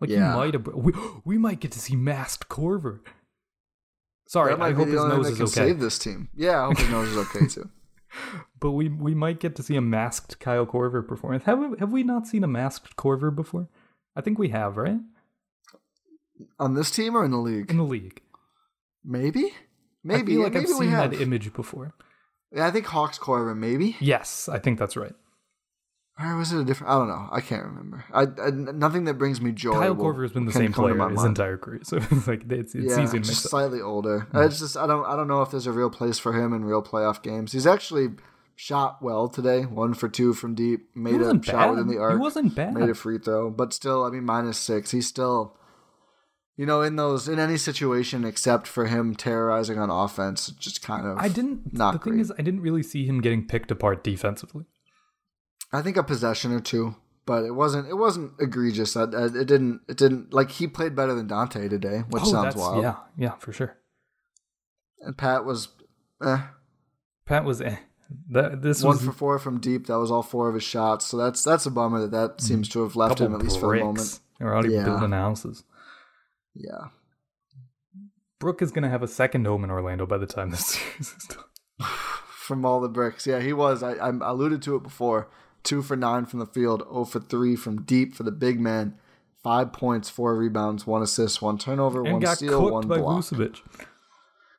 Like 0.00 0.08
Yeah. 0.10 0.30
he 0.32 0.38
might 0.38 0.54
have 0.54 0.66
we, 0.68 0.92
we 1.24 1.36
might 1.36 1.60
get 1.60 1.72
to 1.72 1.78
see 1.80 1.94
masked 1.96 2.48
Corver. 2.48 3.02
Sorry, 4.26 4.52
that 4.52 4.58
might 4.58 4.68
I 4.68 4.72
hope 4.72 4.88
his 4.88 4.96
nose 4.96 5.28
is 5.28 5.36
can 5.36 5.44
okay. 5.44 5.52
save 5.52 5.80
this 5.80 5.98
team. 5.98 6.28
Yeah, 6.34 6.62
I 6.62 6.66
hope 6.66 6.78
his 6.78 6.88
nose 6.88 7.08
is 7.08 7.16
okay 7.16 7.46
too. 7.48 7.70
But 8.60 8.72
we 8.72 8.88
we 8.88 9.14
might 9.14 9.40
get 9.40 9.56
to 9.56 9.62
see 9.62 9.76
a 9.76 9.80
masked 9.80 10.38
Kyle 10.40 10.66
Korver 10.66 11.06
performance. 11.06 11.44
Have 11.44 11.58
we, 11.58 11.78
have 11.78 11.92
we 11.92 12.02
not 12.02 12.26
seen 12.26 12.44
a 12.44 12.48
masked 12.48 12.96
Korver 12.96 13.34
before? 13.34 13.68
I 14.16 14.20
think 14.20 14.38
we 14.38 14.48
have, 14.50 14.76
right? 14.76 15.00
On 16.58 16.74
this 16.74 16.90
team 16.90 17.16
or 17.16 17.24
in 17.24 17.30
the 17.30 17.38
league? 17.38 17.70
In 17.70 17.76
the 17.76 17.84
league. 17.84 18.22
Maybe, 19.04 19.52
maybe. 20.02 20.32
I 20.32 20.34
feel 20.34 20.42
like 20.42 20.54
maybe 20.54 20.66
I've 20.66 20.76
seen 20.76 20.90
that 20.92 21.14
image 21.14 21.52
before. 21.52 21.94
Yeah, 22.52 22.66
I 22.66 22.70
think 22.70 22.86
Hawks 22.86 23.18
Korver, 23.18 23.56
maybe. 23.56 23.96
Yes, 24.00 24.48
I 24.48 24.58
think 24.58 24.78
that's 24.78 24.96
right. 24.96 25.14
Or 26.18 26.36
was 26.36 26.52
it 26.52 26.60
a 26.60 26.64
different? 26.64 26.92
I 26.92 26.98
don't 26.98 27.08
know. 27.08 27.28
I 27.32 27.40
can't 27.40 27.64
remember. 27.64 28.04
I, 28.12 28.22
I 28.22 28.50
nothing 28.50 29.04
that 29.04 29.14
brings 29.14 29.40
me 29.40 29.50
joy. 29.50 29.72
Kyle 29.72 29.96
Korver 29.96 30.22
has 30.22 30.30
been 30.32 30.44
the 30.44 30.52
same 30.52 30.72
player 30.72 30.94
his 30.94 31.16
mind. 31.16 31.26
entire 31.26 31.56
career, 31.58 31.80
so 31.82 31.96
it's 32.10 32.28
like 32.28 32.48
it's, 32.50 32.74
it's 32.76 32.96
yeah, 32.96 33.02
easy 33.02 33.18
to 33.18 33.24
just 33.24 33.30
mix 33.30 33.44
up. 33.46 33.50
slightly 33.50 33.80
older. 33.80 34.28
It's 34.32 34.60
just 34.60 34.76
I 34.76 34.86
don't 34.86 35.04
I 35.06 35.16
don't 35.16 35.26
know 35.26 35.42
if 35.42 35.50
there's 35.50 35.66
a 35.66 35.72
real 35.72 35.90
place 35.90 36.20
for 36.20 36.32
him 36.32 36.52
in 36.52 36.64
real 36.64 36.82
playoff 36.82 37.20
games. 37.20 37.50
He's 37.52 37.66
actually 37.66 38.10
shot 38.54 39.02
well 39.02 39.28
today, 39.28 39.62
one 39.62 39.94
for 39.94 40.08
two 40.08 40.32
from 40.34 40.54
deep, 40.54 40.88
made 40.94 41.16
a 41.16 41.18
wasn't 41.24 41.44
shot 41.44 41.70
within 41.70 41.88
the 41.88 41.98
arc, 41.98 42.12
He 42.12 42.18
wasn't 42.18 42.54
bad. 42.54 42.74
made 42.74 42.88
a 42.88 42.94
free 42.94 43.18
throw, 43.18 43.50
but 43.50 43.72
still, 43.72 44.04
I 44.04 44.10
mean, 44.10 44.24
minus 44.24 44.56
six. 44.58 44.92
He's 44.92 45.08
still, 45.08 45.56
you 46.56 46.64
know, 46.64 46.80
in 46.82 46.94
those 46.94 47.26
in 47.28 47.40
any 47.40 47.56
situation 47.56 48.24
except 48.24 48.68
for 48.68 48.86
him 48.86 49.16
terrorizing 49.16 49.80
on 49.80 49.90
offense, 49.90 50.46
just 50.52 50.80
kind 50.82 51.06
of. 51.08 51.18
I 51.18 51.28
didn't. 51.28 51.72
Not 51.72 51.94
the 51.94 51.98
thing 52.10 52.20
is, 52.20 52.32
I 52.38 52.42
didn't 52.42 52.60
really 52.60 52.84
see 52.84 53.04
him 53.04 53.20
getting 53.20 53.44
picked 53.48 53.72
apart 53.72 54.04
defensively. 54.04 54.66
I 55.72 55.82
think 55.82 55.96
a 55.96 56.02
possession 56.02 56.52
or 56.52 56.60
two, 56.60 56.94
but 57.26 57.44
it 57.44 57.52
wasn't. 57.52 57.88
It 57.88 57.94
wasn't 57.94 58.32
egregious. 58.38 58.96
I, 58.96 59.04
I, 59.04 59.24
it 59.26 59.46
didn't. 59.46 59.80
It 59.88 59.96
didn't 59.96 60.32
like 60.32 60.50
he 60.50 60.66
played 60.66 60.94
better 60.94 61.14
than 61.14 61.28
Donte 61.28 61.68
today, 61.68 62.04
which 62.08 62.22
oh, 62.26 62.30
sounds 62.30 62.56
wild. 62.56 62.82
yeah, 62.82 62.96
yeah, 63.16 63.32
for 63.38 63.52
sure. 63.52 63.76
And 65.00 65.18
Pat 65.18 65.44
was, 65.44 65.68
eh, 66.24 66.42
Pat 67.26 67.44
was 67.44 67.60
eh. 67.60 67.76
That 68.30 68.62
this 68.62 68.82
one 68.82 68.96
was 68.96 69.04
for 69.04 69.12
four 69.12 69.38
from 69.38 69.60
deep. 69.60 69.86
That 69.86 69.98
was 69.98 70.10
all 70.10 70.22
four 70.22 70.48
of 70.48 70.54
his 70.54 70.62
shots. 70.62 71.06
So 71.06 71.16
that's 71.16 71.42
that's 71.42 71.66
a 71.66 71.70
bummer 71.70 72.00
that 72.00 72.10
that 72.10 72.40
seems 72.40 72.68
to 72.70 72.82
have 72.82 72.96
left 72.96 73.20
him 73.20 73.34
at 73.34 73.40
least 73.40 73.58
for 73.58 73.76
the 73.76 73.82
moment. 73.84 74.20
They're 74.38 74.52
already 74.52 74.74
Yeah. 74.74 74.84
building 74.84 75.12
houses. 75.12 75.64
Yeah. 76.54 76.88
Brook 78.38 78.60
is 78.62 78.72
gonna 78.72 78.90
have 78.90 79.02
a 79.02 79.08
second 79.08 79.46
home 79.46 79.64
in 79.64 79.70
Orlando 79.70 80.06
by 80.06 80.18
the 80.18 80.26
time 80.26 80.50
this 80.50 80.66
series 80.66 81.14
is 81.16 81.26
done. 81.28 81.88
From 82.28 82.64
all 82.64 82.80
the 82.80 82.88
bricks. 82.88 83.26
Yeah, 83.26 83.40
he 83.40 83.54
was. 83.54 83.82
I, 83.82 83.92
I 83.94 84.10
alluded 84.10 84.60
to 84.62 84.76
it 84.76 84.82
before. 84.82 85.30
Two 85.64 85.82
for 85.82 85.96
nine 85.96 86.26
from 86.26 86.38
the 86.38 86.46
field, 86.46 86.82
0 86.82 87.04
for 87.06 87.20
three 87.20 87.56
from 87.56 87.82
deep 87.82 88.14
for 88.14 88.22
the 88.22 88.30
big 88.30 88.60
man. 88.60 88.96
Five 89.42 89.72
points, 89.72 90.08
four 90.08 90.36
rebounds, 90.36 90.86
one 90.86 91.02
assist, 91.02 91.42
one 91.42 91.58
turnover, 91.58 92.04
And 92.04 92.22
one 92.22 92.36
steal, 92.36 92.70
one 92.70 92.86
by 92.86 92.98
block. 92.98 93.24
Vucevic. 93.24 93.60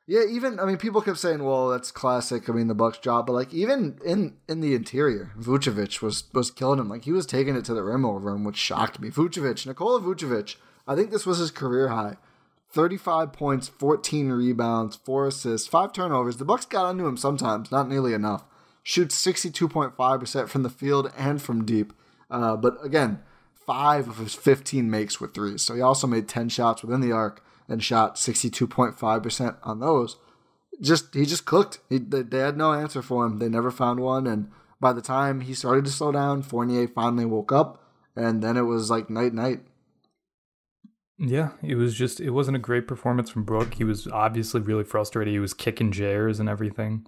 Yeah, 0.08 0.22
even 0.28 0.60
I 0.60 0.66
mean, 0.66 0.76
people 0.76 1.00
kept 1.00 1.18
saying, 1.18 1.42
"Well, 1.42 1.68
that's 1.68 1.90
classic." 1.90 2.48
I 2.48 2.52
mean, 2.52 2.68
the 2.68 2.74
Bucks 2.76 2.98
job, 2.98 3.26
but 3.26 3.32
like 3.32 3.52
even 3.52 3.98
in 4.04 4.36
in 4.48 4.60
the 4.60 4.74
interior, 4.76 5.32
Vucevic 5.36 6.00
was 6.00 6.24
was 6.32 6.52
killing 6.52 6.78
him. 6.78 6.88
Like 6.88 7.04
he 7.04 7.12
was 7.12 7.26
taking 7.26 7.56
it 7.56 7.64
to 7.64 7.74
the 7.74 7.82
rim 7.82 8.04
over 8.04 8.30
him, 8.30 8.44
which 8.44 8.56
shocked 8.56 9.00
me. 9.00 9.10
Vucevic, 9.10 9.66
Nikola 9.66 10.00
Vucevic, 10.00 10.56
I 10.86 10.94
think 10.94 11.10
this 11.10 11.26
was 11.26 11.38
his 11.38 11.50
career 11.50 11.88
high. 11.88 12.16
35 12.70 13.32
points, 13.32 13.68
14 13.68 14.30
rebounds, 14.30 14.96
4 14.96 15.28
assists, 15.28 15.66
5 15.66 15.92
turnovers. 15.92 16.36
The 16.36 16.44
Bucks 16.44 16.66
got 16.66 16.84
onto 16.84 17.06
him 17.06 17.16
sometimes, 17.16 17.70
not 17.72 17.88
nearly 17.88 18.12
enough. 18.12 18.44
Shoots 18.88 19.20
62.5% 19.20 20.48
from 20.48 20.62
the 20.62 20.70
field 20.70 21.12
and 21.18 21.42
from 21.42 21.64
deep. 21.64 21.92
Uh, 22.30 22.56
but 22.56 22.76
again, 22.84 23.18
5 23.66 24.08
of 24.08 24.18
his 24.18 24.32
15 24.32 24.88
makes 24.88 25.20
were 25.20 25.26
threes. 25.26 25.62
So 25.62 25.74
he 25.74 25.80
also 25.80 26.06
made 26.06 26.28
10 26.28 26.50
shots 26.50 26.84
within 26.84 27.00
the 27.00 27.10
arc 27.10 27.44
and 27.66 27.82
shot 27.82 28.14
62.5% 28.14 29.56
on 29.64 29.80
those. 29.80 30.18
Just 30.80 31.14
he 31.14 31.26
just 31.26 31.46
cooked. 31.46 31.80
He, 31.88 31.98
they, 31.98 32.38
had 32.38 32.56
no 32.56 32.74
answer 32.74 33.02
for 33.02 33.26
him. 33.26 33.40
They 33.40 33.48
never 33.48 33.72
found 33.72 33.98
one 33.98 34.24
and 34.24 34.52
by 34.80 34.92
the 34.92 35.02
time 35.02 35.40
he 35.40 35.52
started 35.52 35.84
to 35.86 35.90
slow 35.90 36.12
down, 36.12 36.42
Fournier 36.42 36.86
finally 36.86 37.24
woke 37.24 37.50
up 37.50 37.82
and 38.14 38.40
then 38.40 38.56
it 38.56 38.62
was 38.62 38.88
like 38.88 39.10
night 39.10 39.34
night. 39.34 39.62
Yeah, 41.18 41.54
it 41.60 41.74
was 41.74 41.96
just 41.96 42.20
it 42.20 42.30
wasn't 42.30 42.58
a 42.58 42.60
great 42.60 42.86
performance 42.86 43.30
from 43.30 43.42
Brook. 43.42 43.74
He 43.74 43.84
was 43.84 44.06
obviously 44.06 44.60
really 44.60 44.84
frustrated. 44.84 45.32
He 45.32 45.40
was 45.40 45.54
kicking 45.54 45.90
chairs 45.90 46.38
and 46.38 46.48
everything. 46.48 47.04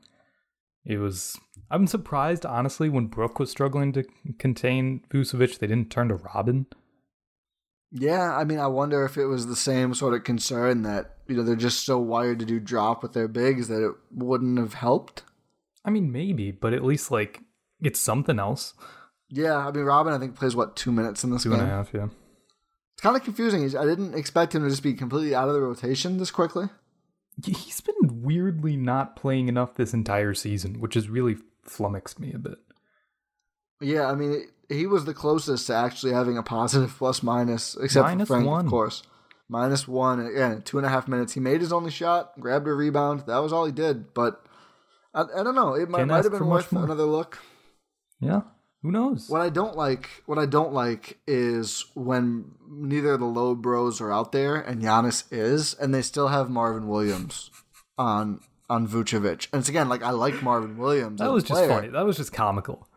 It 0.85 0.99
was 0.99 1.39
I'm 1.71 1.87
surprised 1.87 2.47
honestly 2.47 2.89
when 2.89 3.07
Brook 3.07 3.39
was 3.39 3.51
struggling 3.51 3.93
to 3.93 4.05
contain 4.39 5.03
Vucevic, 5.11 5.59
they 5.59 5.66
didn't 5.66 5.91
turn 5.91 6.09
to 6.09 6.14
Robin. 6.16 6.66
Yeah, 7.91 8.37
I 8.37 8.45
mean, 8.45 8.59
I 8.59 8.66
wonder 8.66 9.05
if 9.05 9.16
it 9.16 9.27
was 9.27 9.47
the 9.47 9.57
same 9.57 9.95
sort 9.95 10.14
of 10.14 10.25
concern 10.25 10.83
that 10.83 11.16
you 11.27 11.37
know 11.37 11.43
they're 11.43 11.57
just 11.57 11.85
so 11.85 11.99
wired 11.99 12.39
to 12.41 12.45
do 12.45 12.61
drop 12.61 13.03
with 13.03 13.12
their 13.12 13.29
bigs 13.29 13.69
that 13.69 13.85
it 13.85 13.95
wouldn't 14.12 14.59
have 14.59 14.75
helped. 14.75 15.23
I 15.85 15.91
mean 15.91 16.12
maybe, 16.12 16.51
but 16.51 16.73
at 16.75 16.85
least 16.85 17.11
like 17.11 17.41
it's 17.81 18.01
something 18.01 18.39
else. 18.39 18.75
Yeah, 19.31 19.57
I 19.57 19.71
mean, 19.71 19.85
Robin, 19.85 20.12
I 20.12 20.19
think 20.19 20.37
plays 20.37 20.57
what 20.57 20.75
two 20.77 20.93
minutes 20.93 21.23
in 21.23 21.31
this 21.31 21.43
Two 21.43 21.51
game. 21.51 21.61
and 21.61 21.69
a 21.69 21.71
half, 21.71 21.91
yeah. 21.93 22.09
It's 22.95 23.03
kind 23.03 23.14
of 23.14 23.23
confusing. 23.23 23.62
I 23.77 23.85
didn't 23.85 24.14
expect 24.14 24.55
him 24.55 24.62
to 24.62 24.71
just 24.71 24.83
be 24.83 24.95
completely 24.95 25.35
out 25.35 25.49
of 25.49 25.55
the 25.55 25.61
rotation 25.61 26.16
this 26.19 26.31
quickly. 26.31 26.69
He's 27.45 27.81
been 27.81 28.23
weirdly 28.23 28.77
not 28.77 29.14
playing 29.16 29.49
enough 29.49 29.75
this 29.75 29.95
entire 29.95 30.35
season, 30.35 30.81
which 30.81 30.97
is 30.97 31.09
really 31.09 31.37
flummoxed 31.71 32.19
me 32.19 32.33
a 32.33 32.39
bit. 32.39 32.59
Yeah, 33.81 34.07
I 34.11 34.14
mean, 34.14 34.33
it, 34.69 34.75
he 34.75 34.87
was 34.87 35.05
the 35.05 35.14
closest 35.14 35.66
to 35.69 35.75
actually 35.75 36.12
having 36.12 36.37
a 36.37 36.43
positive 36.43 36.95
plus 36.99 37.23
minus, 37.23 37.77
except 37.81 38.07
Minus 38.07 38.29
for 38.29 38.35
Frank, 38.35 38.47
one. 38.49 38.64
of 38.66 38.71
course. 38.71 39.03
Minus 39.49 39.89
one. 39.89 40.21
Again, 40.21 40.62
two 40.62 40.79
and 40.79 40.87
a 40.87 40.91
half 40.91 41.09
minutes. 41.09 41.33
He 41.33 41.41
made 41.41 41.61
his 41.61 41.73
only 41.73 41.91
shot, 41.91 42.39
grabbed 42.39 42.69
a 42.69 42.73
rebound. 42.73 43.25
That 43.27 43.39
was 43.39 43.53
all 43.53 43.64
he 43.64 43.73
did. 43.73 44.12
But 44.12 44.45
I, 45.14 45.23
I 45.23 45.43
don't 45.43 45.55
know. 45.55 45.75
It 45.75 45.89
might, 45.89 46.05
might 46.05 46.25
have 46.25 46.33
been 46.33 46.47
worth 46.47 46.71
another 46.73 47.05
look. 47.05 47.39
Yeah. 48.21 48.43
Who 48.83 48.93
knows? 48.93 49.29
What 49.29 49.41
I 49.41 49.49
don't 49.49 49.77
like, 49.77 50.09
what 50.27 50.39
I 50.39 50.47
don't 50.47 50.73
like 50.73 51.19
is 51.27 51.87
when 51.95 52.53
neither 52.69 53.12
of 53.12 53.21
the 53.21 53.27
low 53.27 53.55
bros 53.55 54.01
are 54.01 54.12
out 54.12 54.31
there 54.33 54.57
and 54.57 54.83
Giannis 54.83 55.25
is, 55.33 55.75
and 55.75 55.93
they 55.93 56.03
still 56.03 56.29
have 56.29 56.49
Marvin 56.49 56.87
Williams 56.87 57.51
on 57.97 58.41
on 58.69 58.87
Vucevic. 58.87 59.49
And 59.53 59.61
it's 59.61 59.69
again 59.69 59.89
like 59.89 60.03
I 60.03 60.11
like 60.11 60.43
Marvin 60.43 60.77
Williams. 60.77 61.21
That 61.21 61.33
was 61.33 61.45
just 61.45 61.59
player. 61.59 61.69
funny. 61.69 61.89
That 61.89 62.05
was 62.05 62.16
just 62.16 62.33
comical. 62.33 62.89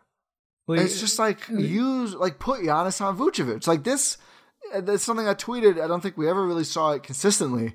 Like, 0.66 0.80
It's 0.80 1.00
just 1.00 1.18
like 1.18 1.48
use 1.48 2.14
like 2.14 2.38
put 2.38 2.60
Giannis 2.60 3.00
on 3.00 3.18
Vucevic. 3.18 3.66
Like 3.66 3.84
this, 3.84 4.16
that's 4.74 5.02
something 5.02 5.26
I 5.26 5.34
tweeted. 5.34 5.82
I 5.82 5.86
don't 5.88 6.00
think 6.00 6.16
we 6.16 6.28
ever 6.28 6.46
really 6.46 6.64
saw 6.64 6.92
it 6.92 7.02
consistently. 7.02 7.74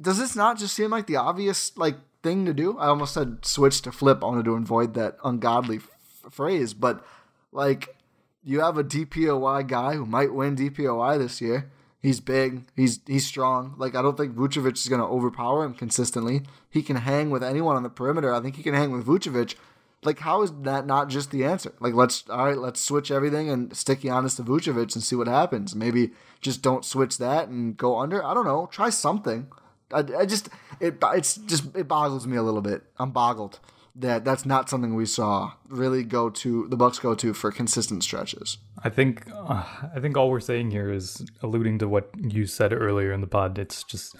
Does 0.00 0.18
this 0.18 0.36
not 0.36 0.58
just 0.58 0.74
seem 0.74 0.90
like 0.90 1.06
the 1.06 1.16
obvious 1.16 1.76
like 1.76 1.96
thing 2.22 2.46
to 2.46 2.54
do? 2.54 2.78
I 2.78 2.86
almost 2.86 3.14
said 3.14 3.44
switch 3.44 3.82
to 3.82 3.92
flip. 3.92 4.22
I 4.22 4.26
wanted 4.26 4.44
to 4.44 4.54
avoid 4.54 4.94
that 4.94 5.16
ungodly 5.24 5.76
f- 5.78 5.90
phrase, 6.30 6.72
but 6.72 7.04
like 7.52 7.96
you 8.42 8.60
have 8.60 8.78
a 8.78 8.84
DPOY 8.84 9.66
guy 9.66 9.94
who 9.94 10.06
might 10.06 10.32
win 10.32 10.56
DPOY 10.56 11.18
this 11.18 11.40
year. 11.40 11.70
He's 12.00 12.20
big. 12.20 12.64
He's 12.74 13.00
he's 13.06 13.26
strong. 13.26 13.74
Like 13.76 13.94
I 13.94 14.02
don't 14.02 14.16
think 14.16 14.34
Vucevic 14.34 14.74
is 14.74 14.88
going 14.88 15.02
to 15.02 15.06
overpower 15.06 15.64
him 15.64 15.74
consistently. 15.74 16.42
He 16.70 16.82
can 16.82 16.96
hang 16.96 17.30
with 17.30 17.42
anyone 17.42 17.76
on 17.76 17.82
the 17.82 17.90
perimeter. 17.90 18.32
I 18.32 18.40
think 18.40 18.56
he 18.56 18.62
can 18.62 18.74
hang 18.74 18.90
with 18.90 19.06
Vucevic. 19.06 19.54
Like 20.02 20.20
how 20.20 20.40
is 20.42 20.50
that 20.62 20.86
not 20.86 21.10
just 21.10 21.30
the 21.30 21.44
answer? 21.44 21.74
Like 21.78 21.92
let's 21.92 22.24
all 22.30 22.46
right, 22.46 22.56
let's 22.56 22.80
switch 22.80 23.10
everything 23.10 23.50
and 23.50 23.76
stick 23.76 24.00
Giannis 24.00 24.36
to 24.36 24.42
Vucevic 24.42 24.94
and 24.94 25.04
see 25.04 25.14
what 25.14 25.28
happens. 25.28 25.76
Maybe 25.76 26.12
just 26.40 26.62
don't 26.62 26.86
switch 26.86 27.18
that 27.18 27.48
and 27.48 27.76
go 27.76 27.98
under. 27.98 28.24
I 28.24 28.32
don't 28.32 28.46
know. 28.46 28.68
Try 28.72 28.88
something. 28.88 29.48
I, 29.92 29.98
I 30.18 30.24
just 30.24 30.48
it 30.80 30.96
it's 31.02 31.36
just 31.36 31.76
it 31.76 31.86
boggles 31.86 32.26
me 32.26 32.38
a 32.38 32.42
little 32.42 32.62
bit. 32.62 32.82
I'm 32.98 33.10
boggled 33.10 33.60
that 33.94 34.24
that's 34.24 34.46
not 34.46 34.68
something 34.68 34.94
we 34.94 35.06
saw 35.06 35.52
really 35.68 36.04
go 36.04 36.30
to 36.30 36.68
the 36.68 36.76
Bucks 36.76 36.98
go 36.98 37.14
to 37.14 37.34
for 37.34 37.50
consistent 37.50 38.04
stretches. 38.04 38.58
I 38.82 38.88
think 38.88 39.28
uh, 39.32 39.64
I 39.94 40.00
think 40.00 40.16
all 40.16 40.30
we're 40.30 40.40
saying 40.40 40.70
here 40.70 40.92
is 40.92 41.24
alluding 41.42 41.78
to 41.78 41.88
what 41.88 42.10
you 42.18 42.46
said 42.46 42.72
earlier 42.72 43.12
in 43.12 43.20
the 43.20 43.26
pod. 43.26 43.58
It's 43.58 43.82
just 43.82 44.16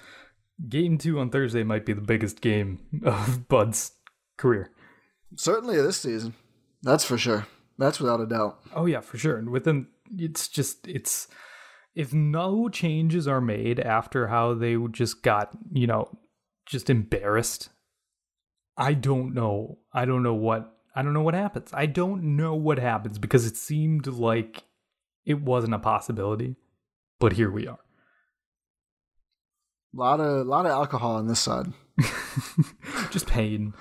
game 0.67 0.97
two 0.97 1.19
on 1.19 1.29
Thursday 1.29 1.63
might 1.63 1.85
be 1.85 1.93
the 1.93 2.01
biggest 2.01 2.41
game 2.41 2.79
of 3.03 3.47
Bud's 3.49 3.91
career. 4.37 4.71
Certainly 5.35 5.77
this 5.77 5.97
season. 5.97 6.33
That's 6.83 7.05
for 7.05 7.17
sure. 7.17 7.47
That's 7.77 7.99
without 7.99 8.21
a 8.21 8.25
doubt. 8.25 8.59
Oh 8.75 8.85
yeah, 8.85 9.01
for 9.01 9.17
sure. 9.17 9.37
And 9.37 9.49
within 9.49 9.87
it's 10.11 10.47
just 10.47 10.87
it's 10.87 11.27
if 11.95 12.13
no 12.13 12.69
changes 12.69 13.27
are 13.27 13.41
made 13.41 13.79
after 13.79 14.27
how 14.27 14.53
they 14.53 14.77
just 14.91 15.23
got, 15.23 15.51
you 15.71 15.87
know, 15.87 16.09
just 16.65 16.89
embarrassed, 16.89 17.69
I 18.77 18.93
don't 18.93 19.33
know. 19.33 19.77
I 19.93 20.05
don't 20.05 20.23
know 20.23 20.33
what 20.33 20.73
I 20.95 21.01
don't 21.01 21.13
know 21.13 21.21
what 21.21 21.33
happens. 21.33 21.71
I 21.73 21.85
don't 21.85 22.35
know 22.35 22.55
what 22.55 22.77
happens 22.79 23.17
because 23.19 23.45
it 23.45 23.55
seemed 23.57 24.07
like 24.07 24.63
it 25.25 25.41
wasn't 25.41 25.73
a 25.73 25.79
possibility. 25.79 26.55
But 27.19 27.33
here 27.33 27.51
we 27.51 27.67
are. 27.67 27.79
A 29.93 29.97
lot 29.97 30.19
of 30.19 30.47
lot 30.47 30.65
of 30.65 30.71
alcohol 30.71 31.15
on 31.15 31.27
this 31.27 31.39
side. 31.39 31.67
just 33.11 33.27
pain. 33.27 33.73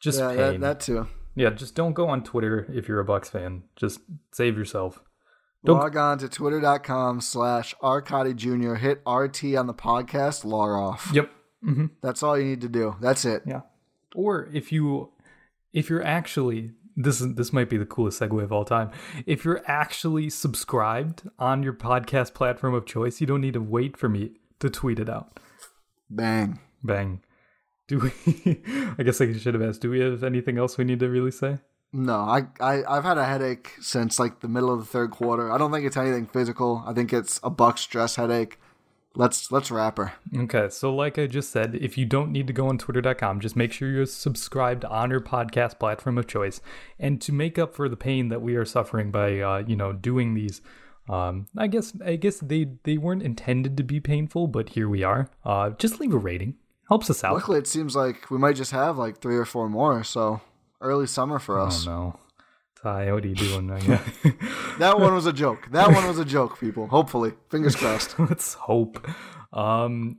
Just 0.00 0.18
yeah, 0.18 0.28
pain. 0.28 0.60
that, 0.60 0.60
that 0.60 0.80
too. 0.80 1.06
Yeah, 1.36 1.50
just 1.50 1.74
don't 1.74 1.94
go 1.94 2.08
on 2.08 2.22
Twitter 2.22 2.66
if 2.72 2.88
you're 2.88 3.00
a 3.00 3.04
Bucks 3.04 3.30
fan. 3.30 3.64
Just 3.76 4.00
save 4.32 4.56
yourself. 4.56 5.02
Don't- 5.64 5.78
Log 5.78 5.96
on 5.96 6.18
to 6.18 6.28
twitter.com 6.28 7.20
slash 7.22 7.74
Arcadi 7.82 8.36
Jr. 8.36 8.74
Hit 8.74 9.00
RT 9.06 9.56
on 9.56 9.66
the 9.66 9.72
podcast, 9.74 10.44
log 10.44 10.70
off. 10.70 11.10
Yep. 11.14 11.30
hmm 11.62 11.86
That's 12.02 12.22
all 12.22 12.38
you 12.38 12.44
need 12.44 12.60
to 12.60 12.68
do. 12.68 12.96
That's 13.00 13.24
it. 13.24 13.42
Yeah. 13.46 13.62
Or 14.14 14.48
if 14.52 14.72
you 14.72 15.10
if 15.72 15.90
you're 15.90 16.04
actually 16.04 16.70
this 16.96 17.20
is 17.20 17.34
this 17.34 17.52
might 17.52 17.68
be 17.68 17.76
the 17.76 17.86
coolest 17.86 18.20
segue 18.20 18.42
of 18.42 18.52
all 18.52 18.64
time. 18.64 18.90
If 19.26 19.44
you're 19.44 19.62
actually 19.66 20.30
subscribed 20.30 21.28
on 21.38 21.62
your 21.62 21.72
podcast 21.72 22.34
platform 22.34 22.74
of 22.74 22.86
choice, 22.86 23.20
you 23.20 23.26
don't 23.26 23.40
need 23.40 23.54
to 23.54 23.60
wait 23.60 23.96
for 23.96 24.08
me 24.08 24.32
to 24.60 24.70
tweet 24.70 24.98
it 24.98 25.08
out. 25.08 25.40
Bang. 26.08 26.60
Bang. 26.82 27.20
Do 27.88 27.98
we 27.98 28.62
I 28.98 29.02
guess 29.02 29.20
I 29.20 29.32
should 29.32 29.54
have 29.54 29.62
asked, 29.62 29.80
do 29.80 29.90
we 29.90 30.00
have 30.00 30.22
anything 30.22 30.58
else 30.58 30.78
we 30.78 30.84
need 30.84 31.00
to 31.00 31.08
really 31.08 31.30
say? 31.30 31.58
No, 31.92 32.16
I, 32.16 32.46
I 32.60 32.82
I've 32.88 33.04
had 33.04 33.18
a 33.18 33.24
headache 33.24 33.72
since 33.80 34.18
like 34.18 34.40
the 34.40 34.48
middle 34.48 34.72
of 34.72 34.80
the 34.80 34.86
third 34.86 35.10
quarter. 35.10 35.52
I 35.52 35.58
don't 35.58 35.72
think 35.72 35.86
it's 35.86 35.96
anything 35.96 36.26
physical. 36.26 36.82
I 36.86 36.92
think 36.92 37.12
it's 37.12 37.38
a 37.42 37.50
buck 37.50 37.78
stress 37.78 38.16
headache. 38.16 38.58
Let's 39.16 39.52
let's 39.52 39.70
wrap 39.70 39.96
her. 39.98 40.12
Okay, 40.36 40.68
so 40.70 40.92
like 40.94 41.18
I 41.18 41.26
just 41.28 41.50
said, 41.50 41.76
if 41.76 41.96
you 41.96 42.04
don't 42.04 42.32
need 42.32 42.48
to 42.48 42.52
go 42.52 42.68
on 42.68 42.78
twitter.com, 42.78 43.38
just 43.40 43.54
make 43.54 43.72
sure 43.72 43.88
you're 43.88 44.06
subscribed 44.06 44.84
on 44.84 45.10
your 45.10 45.20
podcast 45.20 45.78
platform 45.78 46.18
of 46.18 46.26
choice. 46.26 46.60
And 46.98 47.20
to 47.22 47.32
make 47.32 47.56
up 47.58 47.74
for 47.74 47.88
the 47.88 47.96
pain 47.96 48.28
that 48.30 48.42
we 48.42 48.56
are 48.56 48.64
suffering 48.64 49.10
by 49.12 49.38
uh, 49.38 49.58
you 49.66 49.76
know, 49.76 49.92
doing 49.92 50.34
these 50.34 50.60
um 51.08 51.46
I 51.56 51.66
guess 51.66 51.92
I 52.04 52.16
guess 52.16 52.38
they 52.40 52.66
they 52.84 52.96
weren't 52.96 53.22
intended 53.22 53.76
to 53.76 53.82
be 53.84 54.00
painful, 54.00 54.46
but 54.48 54.70
here 54.70 54.88
we 54.88 55.02
are. 55.04 55.28
Uh 55.44 55.70
just 55.70 56.00
leave 56.00 56.14
a 56.14 56.18
rating. 56.18 56.54
Helps 56.88 57.08
us 57.08 57.22
out. 57.22 57.34
Luckily, 57.34 57.58
it 57.58 57.66
seems 57.66 57.94
like 57.94 58.30
we 58.30 58.38
might 58.38 58.56
just 58.56 58.72
have 58.72 58.98
like 58.98 59.18
three 59.20 59.36
or 59.36 59.44
four 59.44 59.68
more. 59.68 60.02
So 60.02 60.40
early 60.80 61.06
summer 61.06 61.38
for 61.38 61.58
Oh 61.60 61.66
us. 61.66 61.86
no. 61.86 62.18
Ti, 62.84 63.10
what 63.12 63.24
are 63.24 63.28
you 63.28 63.34
doing? 63.34 63.68
That 64.78 65.00
one 65.00 65.14
was 65.14 65.24
a 65.24 65.32
joke. 65.32 65.68
That 65.70 65.90
one 65.90 66.06
was 66.06 66.18
a 66.18 66.24
joke, 66.24 66.60
people. 66.60 66.86
Hopefully, 66.88 67.32
fingers 67.48 67.74
crossed. 67.74 68.18
Let's 68.18 68.54
hope. 68.54 69.08
Um, 69.54 70.18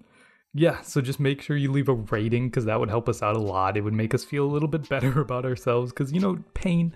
yeah, 0.54 0.82
so 0.82 1.00
just 1.00 1.20
make 1.20 1.42
sure 1.42 1.58
you 1.58 1.72
leave 1.72 1.90
a 1.90 1.94
rating 1.94 2.48
because 2.48 2.66
that 2.66 2.80
would 2.80 2.90
help 2.90 3.08
us 3.08 3.22
out 3.22 3.36
a 3.36 3.40
lot. 3.40 3.78
It 3.78 3.82
would 3.82 3.94
make 3.94 4.16
us 4.16 4.24
feel 4.24 4.46
a 4.46 4.52
little 4.52 4.70
bit 4.70 4.90
better 4.90 5.22
about 5.22 5.46
ourselves 5.46 5.92
because, 5.92 6.12
you 6.12 6.20
know, 6.20 6.40
pain. 6.56 6.92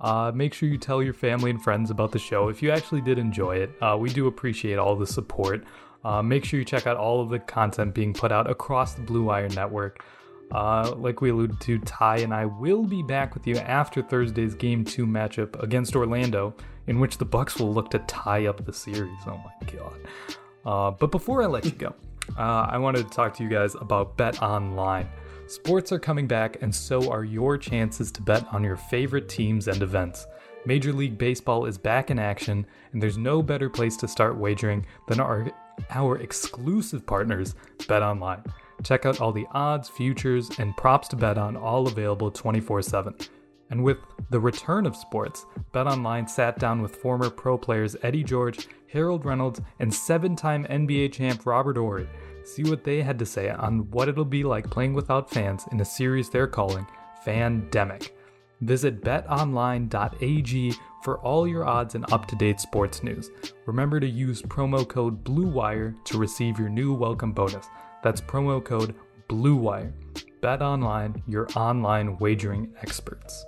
Uh, 0.00 0.30
make 0.32 0.54
sure 0.54 0.68
you 0.68 0.78
tell 0.78 1.02
your 1.02 1.14
family 1.14 1.50
and 1.50 1.60
friends 1.60 1.90
about 1.90 2.12
the 2.12 2.20
show 2.20 2.48
if 2.48 2.62
you 2.62 2.70
actually 2.70 3.00
did 3.00 3.18
enjoy 3.18 3.56
it. 3.56 3.70
Uh, 3.82 3.96
we 3.98 4.10
do 4.10 4.28
appreciate 4.28 4.78
all 4.78 4.94
the 4.94 5.06
support. 5.06 5.64
Uh, 6.04 6.22
make 6.22 6.44
sure 6.44 6.60
you 6.60 6.64
check 6.64 6.86
out 6.86 6.96
all 6.96 7.20
of 7.20 7.30
the 7.30 7.40
content 7.40 7.92
being 7.92 8.14
put 8.14 8.30
out 8.30 8.48
across 8.48 8.94
the 8.94 9.02
Blue 9.02 9.24
Wire 9.24 9.48
Network. 9.48 10.04
Uh, 10.50 10.94
like 10.96 11.20
we 11.20 11.30
alluded 11.30 11.60
to, 11.60 11.78
Ti 11.78 12.22
and 12.22 12.32
I 12.32 12.46
will 12.46 12.84
be 12.84 13.02
back 13.02 13.34
with 13.34 13.46
you 13.46 13.56
after 13.56 14.02
Thursday's 14.02 14.54
Game 14.54 14.84
2 14.84 15.06
matchup 15.06 15.62
against 15.62 15.94
Orlando, 15.94 16.54
in 16.86 17.00
which 17.00 17.18
the 17.18 17.24
Bucks 17.24 17.58
will 17.58 17.72
look 17.72 17.90
to 17.90 17.98
tie 18.00 18.46
up 18.46 18.64
the 18.64 18.72
series. 18.72 19.18
Oh 19.26 19.40
my 19.44 19.72
god. 19.72 20.00
Uh, 20.64 20.90
but 20.90 21.10
before 21.10 21.42
I 21.42 21.46
let 21.46 21.64
you 21.64 21.72
go, 21.72 21.94
uh, 22.36 22.66
I 22.70 22.78
wanted 22.78 23.08
to 23.08 23.14
talk 23.14 23.34
to 23.36 23.42
you 23.42 23.48
guys 23.48 23.74
about 23.74 24.16
Bet 24.16 24.42
Online. 24.42 25.08
Sports 25.46 25.92
are 25.92 25.98
coming 25.98 26.26
back, 26.26 26.62
and 26.62 26.74
so 26.74 27.10
are 27.10 27.24
your 27.24 27.56
chances 27.56 28.12
to 28.12 28.22
bet 28.22 28.46
on 28.52 28.62
your 28.62 28.76
favorite 28.76 29.28
teams 29.28 29.68
and 29.68 29.82
events. 29.82 30.26
Major 30.66 30.92
League 30.92 31.16
Baseball 31.16 31.64
is 31.64 31.78
back 31.78 32.10
in 32.10 32.18
action, 32.18 32.66
and 32.92 33.02
there's 33.02 33.16
no 33.16 33.42
better 33.42 33.70
place 33.70 33.96
to 33.98 34.08
start 34.08 34.36
wagering 34.36 34.84
than 35.06 35.20
our, 35.20 35.50
our 35.90 36.18
exclusive 36.18 37.06
partners, 37.06 37.54
Bet 37.86 38.02
Online. 38.02 38.42
Check 38.82 39.06
out 39.06 39.20
all 39.20 39.32
the 39.32 39.46
odds, 39.52 39.88
futures, 39.88 40.50
and 40.58 40.76
props 40.76 41.08
to 41.08 41.16
bet 41.16 41.38
on, 41.38 41.56
all 41.56 41.86
available 41.86 42.30
24 42.30 42.82
7. 42.82 43.14
And 43.70 43.84
with 43.84 43.98
the 44.30 44.40
return 44.40 44.86
of 44.86 44.96
sports, 44.96 45.44
BetOnline 45.74 46.28
sat 46.28 46.58
down 46.58 46.80
with 46.80 46.96
former 46.96 47.28
pro 47.28 47.58
players 47.58 47.96
Eddie 48.02 48.24
George, 48.24 48.68
Harold 48.86 49.24
Reynolds, 49.24 49.60
and 49.78 49.92
seven 49.92 50.36
time 50.36 50.64
NBA 50.64 51.12
champ 51.12 51.44
Robert 51.44 51.76
Horry. 51.76 52.08
See 52.44 52.64
what 52.64 52.84
they 52.84 53.02
had 53.02 53.18
to 53.18 53.26
say 53.26 53.50
on 53.50 53.90
what 53.90 54.08
it'll 54.08 54.24
be 54.24 54.42
like 54.42 54.70
playing 54.70 54.94
without 54.94 55.28
fans 55.28 55.66
in 55.70 55.80
a 55.80 55.84
series 55.84 56.30
they're 56.30 56.46
calling 56.46 56.86
Fandemic. 57.26 58.10
Visit 58.62 59.02
betonline.ag 59.02 60.74
for 61.02 61.18
all 61.18 61.46
your 61.46 61.64
odds 61.64 61.94
and 61.94 62.10
up 62.12 62.26
to 62.26 62.36
date 62.36 62.60
sports 62.60 63.02
news. 63.02 63.30
Remember 63.66 64.00
to 64.00 64.08
use 64.08 64.42
promo 64.42 64.88
code 64.88 65.22
BLUEWIRE 65.24 65.94
to 66.04 66.18
receive 66.18 66.58
your 66.58 66.68
new 66.68 66.92
welcome 66.92 67.32
bonus. 67.32 67.68
That's 68.02 68.20
promo 68.20 68.64
code 68.64 68.94
BLUEWIRE. 69.28 69.92
Bet 70.40 70.62
Online, 70.62 71.22
your 71.26 71.48
online 71.56 72.16
wagering 72.18 72.72
experts. 72.80 73.44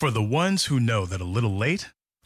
For 0.00 0.12
the 0.12 0.22
ones 0.22 0.66
who 0.66 0.78
know 0.78 1.06
that 1.06 1.20
a 1.20 1.24
little 1.24 1.56
late 1.56 1.90